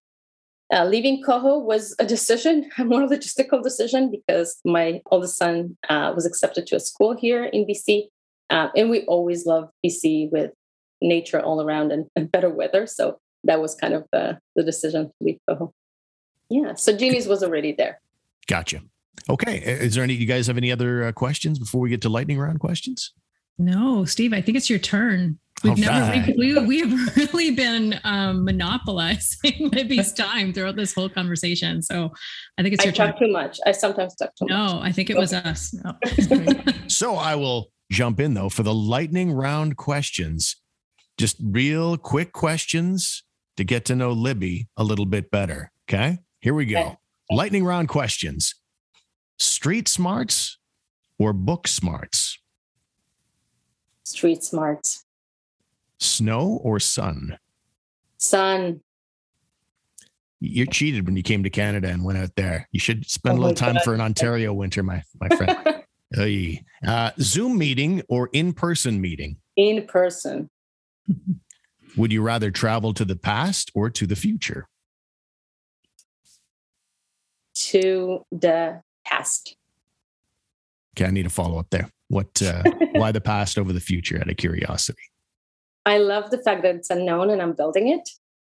uh, 0.73 0.85
leaving 0.85 1.23
Koho 1.23 1.63
was 1.63 1.95
a 1.99 2.05
decision 2.05 2.71
a 2.79 2.85
more 2.85 3.07
logistical 3.07 3.63
decision 3.63 4.11
because 4.11 4.59
my 4.65 5.01
oldest 5.11 5.37
son 5.37 5.77
uh, 5.89 6.13
was 6.15 6.27
accepted 6.27 6.67
to 6.69 6.77
a 6.77 6.81
school 6.81 7.17
here 7.17 7.45
in 7.45 7.67
bc 7.67 8.09
uh, 8.51 8.69
and 8.77 8.91
we 8.91 9.03
always 9.03 9.47
love 9.47 9.69
bc 9.85 10.31
with 10.31 10.53
nature 11.01 11.41
all 11.41 11.63
around 11.63 11.93
and, 11.93 12.07
and 12.17 12.31
better 12.31 12.51
weather. 12.51 12.87
So 12.87 13.19
that 13.45 13.61
was 13.61 13.75
kind 13.75 13.95
of 13.95 14.07
the, 14.13 14.39
the 14.57 14.63
decision 14.63 15.07
to 15.07 15.13
leave 15.21 15.39
Koho. 15.49 15.73
Yeah. 16.49 16.75
So 16.75 16.97
Genies 16.97 17.27
was 17.27 17.43
already 17.43 17.73
there. 17.73 18.01
Gotcha. 18.47 18.83
Okay. 19.29 19.59
Is 19.59 19.95
there 19.95 20.05
any, 20.05 20.15
you 20.15 20.27
guys 20.27 20.47
have 20.47 20.57
any 20.57 20.73
other 20.73 21.05
uh, 21.05 21.13
questions 21.13 21.59
before 21.59 21.81
we 21.81 21.91
get 21.91 22.03
to 22.03 22.09
lightning 22.09 22.39
round 22.39 22.61
questions? 22.61 23.13
No, 23.61 24.07
Steve, 24.07 24.33
I 24.33 24.40
think 24.40 24.57
it's 24.57 24.70
your 24.70 24.79
turn. 24.79 25.38
We've 25.62 25.73
All 25.73 25.77
never, 25.77 26.01
right. 26.01 26.35
we, 26.38 26.55
we, 26.55 26.66
we 26.66 26.79
have 26.81 27.16
really 27.16 27.51
been 27.51 28.01
um, 28.05 28.46
monopolizing 28.46 29.68
Libby's 29.73 30.14
time 30.14 30.55
throughout 30.55 30.77
this 30.77 30.94
whole 30.94 31.11
conversation. 31.11 31.83
So 31.83 32.11
I 32.57 32.62
think 32.62 32.75
it's 32.75 32.85
your 32.85 32.92
I 32.92 32.96
turn. 32.96 33.07
talk 33.09 33.18
too 33.18 33.31
much. 33.31 33.59
I 33.66 33.73
sometimes 33.73 34.14
talk 34.14 34.35
too 34.37 34.46
no, 34.46 34.57
much. 34.57 34.73
No, 34.73 34.81
I 34.81 34.92
think 34.92 35.11
it 35.11 35.14
okay. 35.14 35.20
was 35.20 35.33
us. 35.35 35.75
No. 35.75 35.94
so 36.87 37.16
I 37.16 37.35
will 37.35 37.70
jump 37.92 38.18
in 38.18 38.33
though 38.33 38.49
for 38.49 38.62
the 38.62 38.73
lightning 38.73 39.31
round 39.33 39.77
questions. 39.77 40.57
Just 41.18 41.37
real 41.42 41.99
quick 41.99 42.33
questions 42.33 43.25
to 43.59 43.64
get 43.64 43.85
to 43.87 43.94
know 43.94 44.12
Libby 44.12 44.68
a 44.79 44.85
little 44.85 45.05
bit 45.05 45.31
better. 45.31 45.70
Okay. 45.87 46.20
Here 46.40 46.55
we 46.55 46.64
go. 46.64 46.96
Lightning 47.31 47.64
round 47.66 47.88
questions 47.88 48.55
Street 49.39 49.89
smarts 49.89 50.59
or 51.18 51.35
book 51.35 51.68
smarts? 51.68 52.30
Street 54.11 54.43
smarts. 54.43 55.05
Snow 55.99 56.59
or 56.65 56.81
sun? 56.81 57.39
Sun. 58.19 58.81
You 60.41 60.67
cheated 60.67 61.07
when 61.07 61.17
you 61.17 61.23
came 61.23 61.45
to 61.45 61.51
Canada 61.51 61.89
and 61.89 62.03
went 62.03 62.19
out 62.19 62.35
there. 62.35 62.69
You 62.73 62.81
should 62.81 63.09
spend 63.09 63.39
oh 63.39 63.39
a 63.39 63.41
little 63.41 63.55
time 63.55 63.75
God. 63.75 63.83
for 63.85 63.95
an 63.95 64.01
Ontario 64.01 64.53
winter, 64.53 64.83
my 64.83 65.03
my 65.21 65.29
friend. 65.29 65.85
uh, 66.87 67.11
Zoom 67.21 67.57
meeting 67.57 68.03
or 68.09 68.31
in 68.33 68.53
person 68.53 69.01
meeting? 69.01 69.37
In 69.57 69.87
person. 69.87 70.51
Would 71.97 72.13
you 72.13 72.23
rather 72.23 72.51
travel 72.51 72.93
to 72.95 73.05
the 73.05 73.17
past 73.17 73.71
or 73.75 73.91
to 73.91 74.07
the 74.07 74.17
future? 74.17 74.67
To 77.55 78.25
the 78.33 78.83
past. 79.05 79.57
Okay, 80.97 81.07
I 81.07 81.11
need 81.13 81.27
a 81.27 81.31
follow 81.31 81.59
up 81.59 81.69
there. 81.71 81.91
What? 82.11 82.43
Uh, 82.43 82.63
why 82.93 83.13
the 83.13 83.21
past 83.21 83.57
over 83.57 83.73
the 83.73 83.81
future? 83.81 84.19
Out 84.19 84.29
of 84.29 84.37
curiosity. 84.37 85.01
I 85.87 85.99
love 85.99 86.31
the 86.31 86.39
fact 86.39 86.63
that 86.63 86.75
it's 86.75 86.91
unknown 86.91 87.31
and 87.31 87.41
I'm 87.41 87.53
building 87.55 87.89
it. 87.89 88.07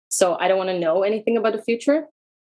So 0.10 0.38
I 0.40 0.48
don't 0.48 0.58
want 0.58 0.70
to 0.70 0.80
know 0.80 1.02
anything 1.04 1.36
about 1.38 1.54
the 1.54 1.62
future. 1.62 2.06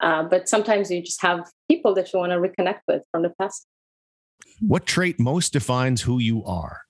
Uh, 0.02 0.24
but 0.24 0.48
sometimes 0.48 0.92
you 0.92 1.02
just 1.02 1.22
have 1.22 1.50
people 1.70 1.96
that 1.96 2.14
you 2.14 2.20
want 2.20 2.32
to 2.32 2.38
reconnect 2.38 2.82
with 2.88 3.04
from 3.12 3.24
the 3.24 3.30
past. 3.32 3.66
What 4.60 4.86
trait 4.86 5.20
most 5.20 5.54
defines 5.54 6.02
who 6.02 6.20
you 6.20 6.44
are? 6.46 6.82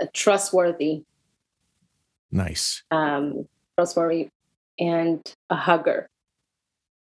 A 0.00 0.06
trustworthy, 0.06 1.02
Nice. 2.30 2.82
um, 2.90 3.46
trustworthy, 3.76 4.30
and 4.78 5.20
a 5.50 5.56
hugger. 5.56 6.08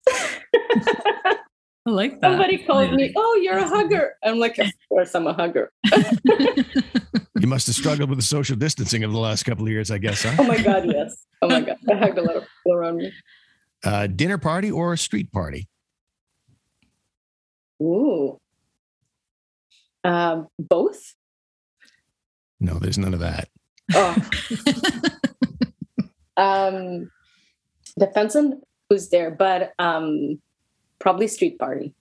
I 1.87 1.91
like 1.91 2.21
that. 2.21 2.31
Somebody 2.31 2.59
called 2.59 2.93
me, 2.93 3.13
"Oh, 3.17 3.41
you're 3.43 3.59
a 3.59 3.69
hugger." 3.69 4.15
I'm 4.25 4.39
like, 4.39 4.59
"Of 4.59 4.73
course, 4.89 5.15
I'm 5.15 5.27
a 5.27 5.33
hugger." 5.33 5.71
You 7.39 7.47
must 7.47 7.67
have 7.67 7.77
struggled 7.77 8.09
with 8.09 8.19
the 8.19 8.25
social 8.25 8.57
distancing 8.57 9.05
of 9.05 9.13
the 9.13 9.19
last 9.19 9.43
couple 9.43 9.67
of 9.67 9.71
years, 9.71 9.91
I 9.91 9.99
guess, 9.99 10.23
huh? 10.23 10.35
Oh 10.39 10.45
my 10.45 10.57
god, 10.61 10.87
yes. 10.87 11.27
Oh 11.43 11.49
my 11.49 11.61
god, 11.61 11.77
I 11.89 11.95
hugged 11.95 12.17
a 12.17 12.23
lot 12.23 12.37
of 12.37 12.45
people 12.45 12.79
around 12.79 12.97
me. 12.97 13.13
Uh, 13.85 14.07
dinner 14.07 14.39
party 14.39 14.71
or 14.71 14.95
a 14.95 14.99
street 14.99 15.31
party? 15.31 15.69
Ooh, 17.81 18.41
um, 20.03 20.49
both. 20.59 21.15
No, 22.59 22.79
there's 22.79 22.97
none 22.97 23.13
of 23.13 23.21
that. 23.21 23.49
Oh, 23.95 24.17
um, 26.39 27.11
depends 27.99 28.35
on 28.35 28.63
who's 28.89 29.11
there, 29.11 29.31
but 29.31 29.73
um, 29.79 30.41
probably 30.99 31.29
street 31.29 31.59
party, 31.59 31.95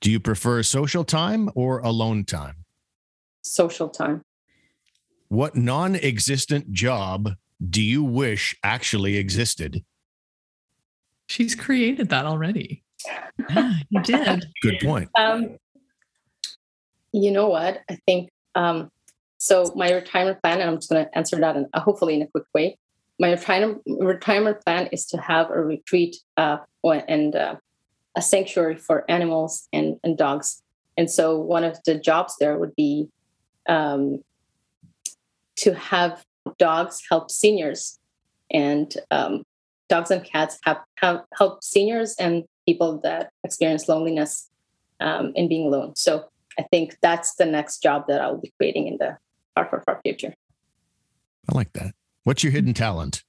Do 0.00 0.10
you 0.10 0.20
prefer 0.20 0.62
social 0.62 1.04
time 1.04 1.50
or 1.54 1.78
alone 1.80 2.24
time? 2.24 2.60
social 3.42 3.88
time. 3.88 4.22
What 5.28 5.54
non 5.56 5.96
existent 5.96 6.72
job 6.72 7.30
do 7.68 7.82
you 7.82 8.02
wish 8.02 8.56
actually 8.64 9.16
existed? 9.16 9.84
She's 11.28 11.54
created 11.54 12.08
that 12.08 12.26
already. 12.26 12.82
yeah, 13.50 13.74
you 13.88 14.02
did. 14.02 14.46
Good 14.62 14.80
point. 14.80 15.08
Um, 15.16 15.56
you 17.12 17.30
know 17.30 17.48
what? 17.48 17.80
I 17.88 17.98
think 18.06 18.30
um, 18.54 18.90
so. 19.38 19.72
My 19.76 19.92
retirement 19.92 20.42
plan, 20.42 20.60
and 20.60 20.68
I'm 20.68 20.76
just 20.76 20.90
going 20.90 21.04
to 21.04 21.18
answer 21.18 21.36
that, 21.36 21.56
in, 21.56 21.66
uh, 21.72 21.80
hopefully 21.80 22.14
in 22.14 22.22
a 22.22 22.26
quick 22.26 22.44
way. 22.52 22.76
My 23.20 23.30
retirement 23.30 23.82
retirement 23.86 24.64
plan 24.64 24.88
is 24.92 25.06
to 25.06 25.18
have 25.18 25.50
a 25.50 25.62
retreat 25.62 26.16
uh, 26.36 26.58
and 26.84 27.36
uh, 27.36 27.56
a 28.20 28.22
sanctuary 28.22 28.76
for 28.76 29.10
animals 29.10 29.66
and, 29.72 29.98
and 30.04 30.18
dogs. 30.18 30.62
And 30.98 31.10
so, 31.10 31.38
one 31.38 31.64
of 31.64 31.78
the 31.86 31.94
jobs 31.94 32.34
there 32.38 32.58
would 32.58 32.76
be 32.76 33.08
um, 33.66 34.22
to 35.56 35.72
have 35.74 36.22
dogs 36.58 37.02
help 37.08 37.30
seniors, 37.30 37.98
and 38.50 38.94
um, 39.10 39.44
dogs 39.88 40.10
and 40.10 40.22
cats 40.22 40.58
have, 40.64 40.80
have 40.96 41.22
help 41.34 41.64
seniors 41.64 42.14
and 42.18 42.44
people 42.66 43.00
that 43.04 43.30
experience 43.42 43.88
loneliness 43.88 44.50
um, 45.00 45.32
and 45.34 45.48
being 45.48 45.66
alone. 45.66 45.96
So 45.96 46.26
I 46.58 46.64
think 46.70 46.98
that's 47.00 47.36
the 47.36 47.46
next 47.46 47.82
job 47.82 48.04
that 48.08 48.20
I'll 48.20 48.36
be 48.36 48.52
creating 48.58 48.86
in 48.86 48.98
the 48.98 49.16
far, 49.54 49.66
far, 49.70 49.82
far 49.82 50.00
future. 50.02 50.34
I 51.48 51.54
like 51.54 51.72
that. 51.72 51.94
What's 52.24 52.44
your 52.44 52.52
hidden 52.52 52.74
talent? 52.74 53.24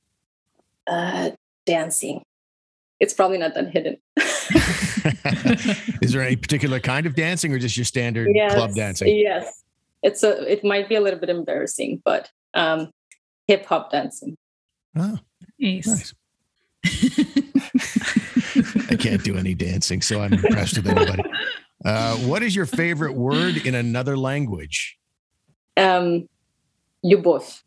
Uh, 0.86 1.32
dancing. 1.66 2.24
It's 3.00 3.14
probably 3.14 3.38
not 3.38 3.56
that 3.56 3.70
hidden. 3.70 3.98
Is 6.02 6.14
there 6.14 6.22
any 6.22 6.36
particular 6.36 6.80
kind 6.80 7.06
of 7.06 7.16
dancing 7.16 7.54
or 7.54 7.60
just 7.60 7.78
your 7.78 7.86
standard 7.86 8.30
yes, 8.34 8.54
club 8.54 8.74
dancing? 8.74 9.16
Yes, 9.18 9.64
it's 10.04 10.24
a. 10.24 10.52
It 10.52 10.64
might 10.64 10.90
be 10.90 10.96
a 10.96 11.02
little 11.02 11.20
bit 11.20 11.30
embarrassing, 11.30 12.02
but 12.04 12.30
um, 12.54 12.92
hip 13.48 13.66
hop 13.66 13.92
dancing. 13.92 14.38
Oh, 14.96 15.18
Nice. 15.60 15.88
nice. 15.88 16.14
I 18.90 18.96
can't 18.96 19.24
do 19.24 19.38
any 19.38 19.54
dancing, 19.54 20.02
so 20.02 20.22
I'm 20.22 20.34
impressed 20.34 20.78
with 20.78 20.88
anybody. 20.88 21.24
Uh, 21.86 22.16
what 22.18 22.44
is 22.44 22.56
your 22.56 22.66
favorite 22.66 23.14
word 23.14 23.58
in 23.66 23.76
another 23.76 24.18
language? 24.18 24.98
Um, 25.78 26.28
Lyubov. 27.06 27.62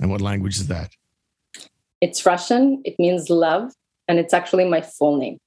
And 0.00 0.10
what 0.10 0.20
language 0.20 0.56
is 0.56 0.68
that? 0.68 0.92
It's 2.00 2.24
Russian. 2.24 2.80
It 2.84 2.96
means 2.98 3.28
love, 3.28 3.72
and 4.06 4.18
it's 4.18 4.32
actually 4.32 4.64
my 4.66 4.80
full 4.80 5.16
name. 5.18 5.38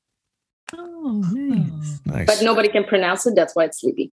Oh, 0.73 1.23
nice. 1.31 1.99
Nice. 2.05 2.25
But 2.27 2.41
nobody 2.43 2.69
can 2.69 2.83
pronounce 2.83 3.25
it. 3.25 3.35
That's 3.35 3.55
why 3.55 3.65
it's 3.65 3.83
Libby. 3.83 4.11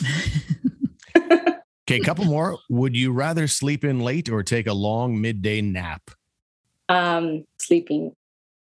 Okay, 1.88 2.00
a 2.00 2.04
couple 2.04 2.24
more. 2.24 2.58
Would 2.70 2.96
you 2.96 3.12
rather 3.12 3.48
sleep 3.48 3.84
in 3.84 3.98
late 3.98 4.28
or 4.30 4.44
take 4.44 4.68
a 4.68 4.72
long 4.72 5.20
midday 5.20 5.60
nap? 5.60 6.12
Um, 6.88 7.44
sleeping 7.58 8.14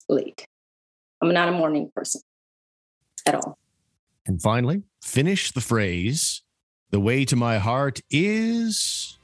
late. 0.08 0.46
I'm 1.20 1.30
not 1.32 1.46
a 1.48 1.52
morning 1.52 1.92
person 1.94 2.22
at 3.26 3.34
all. 3.34 3.58
And 4.26 4.40
finally, 4.40 4.84
finish 5.02 5.52
the 5.52 5.60
phrase 5.60 6.40
The 6.90 6.98
way 6.98 7.26
to 7.26 7.36
my 7.36 7.58
heart 7.58 8.00
is. 8.10 9.18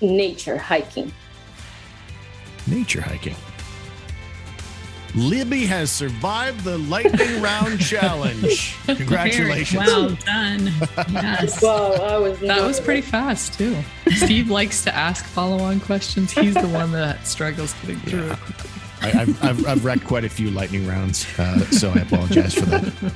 Nature 0.00 0.58
hiking. 0.58 1.12
nature 2.68 3.00
hiking. 3.00 3.36
Libby 5.14 5.64
has 5.66 5.92
survived 5.92 6.64
the 6.64 6.78
lightning 6.78 7.40
round 7.40 7.78
challenge. 7.84 8.74
Congratulations. 8.86 9.84
Very 9.84 10.02
well 10.06 10.16
done. 10.24 10.66
Yes. 11.12 11.62
Wow, 11.62 11.92
I 11.92 12.18
was 12.18 12.40
That 12.40 12.62
was 12.66 12.80
pretty 12.80 13.02
fast 13.02 13.54
too. 13.56 13.76
Steve 14.16 14.50
likes 14.50 14.82
to 14.84 14.94
ask 14.94 15.24
follow-on 15.24 15.80
questions. 15.80 16.32
He's 16.32 16.54
the 16.54 16.68
one 16.68 16.90
that 16.92 17.26
struggles 17.26 17.72
getting 17.80 17.98
through. 18.00 18.32
it. 18.32 18.38
I, 19.02 19.20
I've, 19.20 19.44
I've, 19.44 19.66
I've 19.66 19.84
wrecked 19.84 20.04
quite 20.04 20.24
a 20.24 20.28
few 20.28 20.50
lightning 20.50 20.86
rounds, 20.86 21.26
uh, 21.38 21.58
so 21.70 21.90
I 21.90 21.98
apologize 22.00 22.54
for 22.54 22.64
that. 22.66 23.12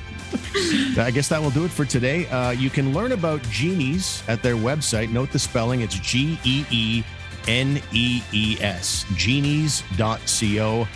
I 0.99 1.11
guess 1.11 1.27
that 1.29 1.41
will 1.41 1.49
do 1.49 1.65
it 1.65 1.71
for 1.71 1.83
today. 1.83 2.27
Uh, 2.27 2.51
you 2.51 2.69
can 2.69 2.93
learn 2.93 3.11
about 3.11 3.41
Genies 3.49 4.23
at 4.27 4.41
their 4.43 4.55
website. 4.55 5.09
Note 5.11 5.31
the 5.31 5.39
spelling, 5.39 5.81
it's 5.81 5.95
G 5.99 6.37
E 6.45 6.63
E 6.69 7.03
N 7.47 7.81
E 7.91 8.21
E 8.31 8.57
S, 8.61 9.03
genies.co. 9.15 10.87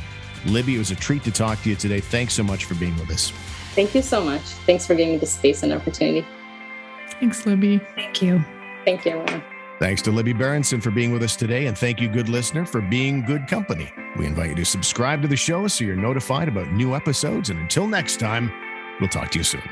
Libby, 0.45 0.75
it 0.75 0.79
was 0.79 0.91
a 0.91 0.95
treat 0.95 1.23
to 1.23 1.31
talk 1.31 1.61
to 1.63 1.69
you 1.69 1.75
today. 1.75 1.99
Thanks 1.99 2.33
so 2.33 2.43
much 2.43 2.65
for 2.65 2.75
being 2.75 2.95
with 2.97 3.09
us. 3.09 3.31
Thank 3.75 3.95
you 3.95 4.01
so 4.01 4.23
much. 4.23 4.41
Thanks 4.41 4.85
for 4.85 4.95
giving 4.95 5.13
me 5.13 5.17
the 5.17 5.25
space 5.25 5.63
and 5.63 5.73
opportunity. 5.73 6.25
Thanks, 7.19 7.45
Libby. 7.45 7.79
Thank 7.95 8.21
you. 8.21 8.43
Thank 8.85 9.05
you, 9.05 9.11
everyone. 9.11 9.43
Thanks 9.79 10.01
to 10.03 10.11
Libby 10.11 10.33
Berenson 10.33 10.79
for 10.79 10.91
being 10.91 11.11
with 11.11 11.23
us 11.23 11.35
today, 11.35 11.65
and 11.65 11.77
thank 11.77 11.99
you, 11.99 12.07
good 12.07 12.29
listener, 12.29 12.65
for 12.65 12.79
being 12.79 13.21
good 13.23 13.47
company. 13.47 13.91
We 14.17 14.25
invite 14.27 14.49
you 14.49 14.55
to 14.55 14.65
subscribe 14.65 15.21
to 15.23 15.27
the 15.27 15.35
show 15.35 15.67
so 15.67 15.83
you're 15.83 15.95
notified 15.95 16.47
about 16.47 16.71
new 16.71 16.95
episodes. 16.95 17.49
And 17.49 17.59
until 17.59 17.87
next 17.87 18.19
time, 18.19 18.51
we'll 18.99 19.09
talk 19.09 19.31
to 19.31 19.39
you 19.39 19.43
soon. 19.43 19.63